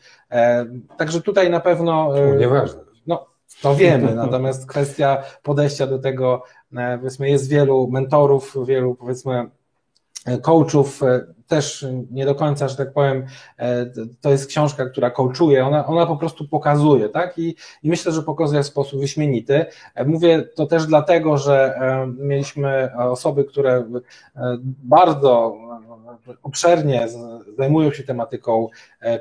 [0.97, 2.13] Także tutaj na pewno.
[2.39, 2.81] Nieważne.
[3.07, 3.25] No,
[3.61, 6.43] to wiemy, natomiast kwestia podejścia do tego,
[6.99, 9.49] powiedzmy, jest wielu mentorów, wielu, powiedzmy,
[10.41, 11.01] coachów,
[11.49, 13.25] też nie do końca, że tak powiem,
[13.57, 13.85] e,
[14.21, 17.37] to jest książka, która coachuje, ona, ona po prostu pokazuje, tak?
[17.37, 19.65] I, I myślę, że pokazuje w sposób wyśmienity.
[19.95, 23.83] E, mówię to też dlatego, że e, mieliśmy osoby, które
[24.83, 25.55] bardzo
[26.43, 27.07] obszernie
[27.57, 28.67] zajmują się tematyką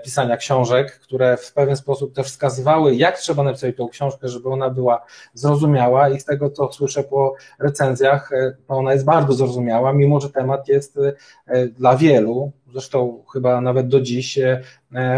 [0.05, 4.71] pisania książek, które w pewien sposób też wskazywały, jak trzeba napisać tą książkę, żeby ona
[4.71, 5.05] była
[5.35, 8.31] zrozumiała i z tego, co słyszę po recenzjach,
[8.67, 10.99] to ona jest bardzo zrozumiała, mimo że temat jest
[11.79, 14.63] dla wielu zresztą chyba nawet do dziś, e,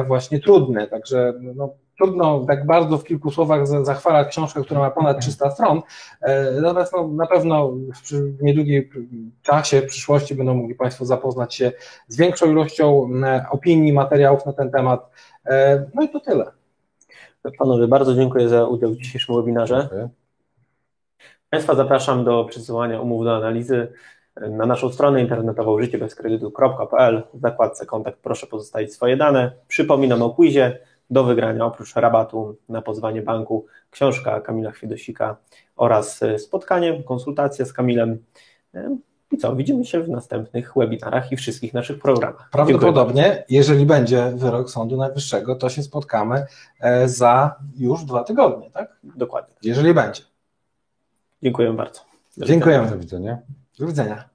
[0.06, 0.86] właśnie trudne.
[0.86, 5.82] Także no, trudno tak bardzo w kilku słowach zachwalać książkę, która ma ponad 300 stron,
[6.20, 7.72] e, natomiast no, na pewno
[8.04, 8.90] w niedługim
[9.42, 11.72] czasie, w przyszłości będą mogli Państwo zapoznać się
[12.08, 13.10] z większą ilością
[13.50, 15.10] opinii, materiałów na ten temat.
[15.46, 16.50] E, no i to tyle.
[17.58, 20.08] Panowie, bardzo dziękuję za udział w dzisiejszym webinarze.
[21.50, 23.92] Państwa zapraszam do przesyłania umów do analizy
[24.36, 29.52] na naszą stronę internetową życiebezkredytu.pl w zakładce kontakt proszę pozostawić swoje dane.
[29.68, 30.78] Przypominam o quizie.
[31.10, 35.36] Do wygrania oprócz rabatu na pozwanie banku książka Kamila Chwiedosika
[35.76, 38.24] oraz e, spotkanie, konsultacja z Kamilem.
[38.74, 38.96] E,
[39.32, 42.50] I co, widzimy się w następnych webinarach i wszystkich naszych programach.
[42.54, 42.78] Dziękuję.
[42.78, 46.46] Prawdopodobnie, jeżeli będzie wyrok Sądu Najwyższego, to się spotkamy
[46.80, 48.96] e, za już dwa tygodnie, tak?
[49.02, 49.54] Dokładnie.
[49.62, 50.22] Jeżeli będzie.
[51.42, 52.00] Dziękuję bardzo.
[52.36, 52.90] Do Dziękujemy.
[52.90, 53.38] Do widzenia.
[53.78, 54.28] Do widzenia.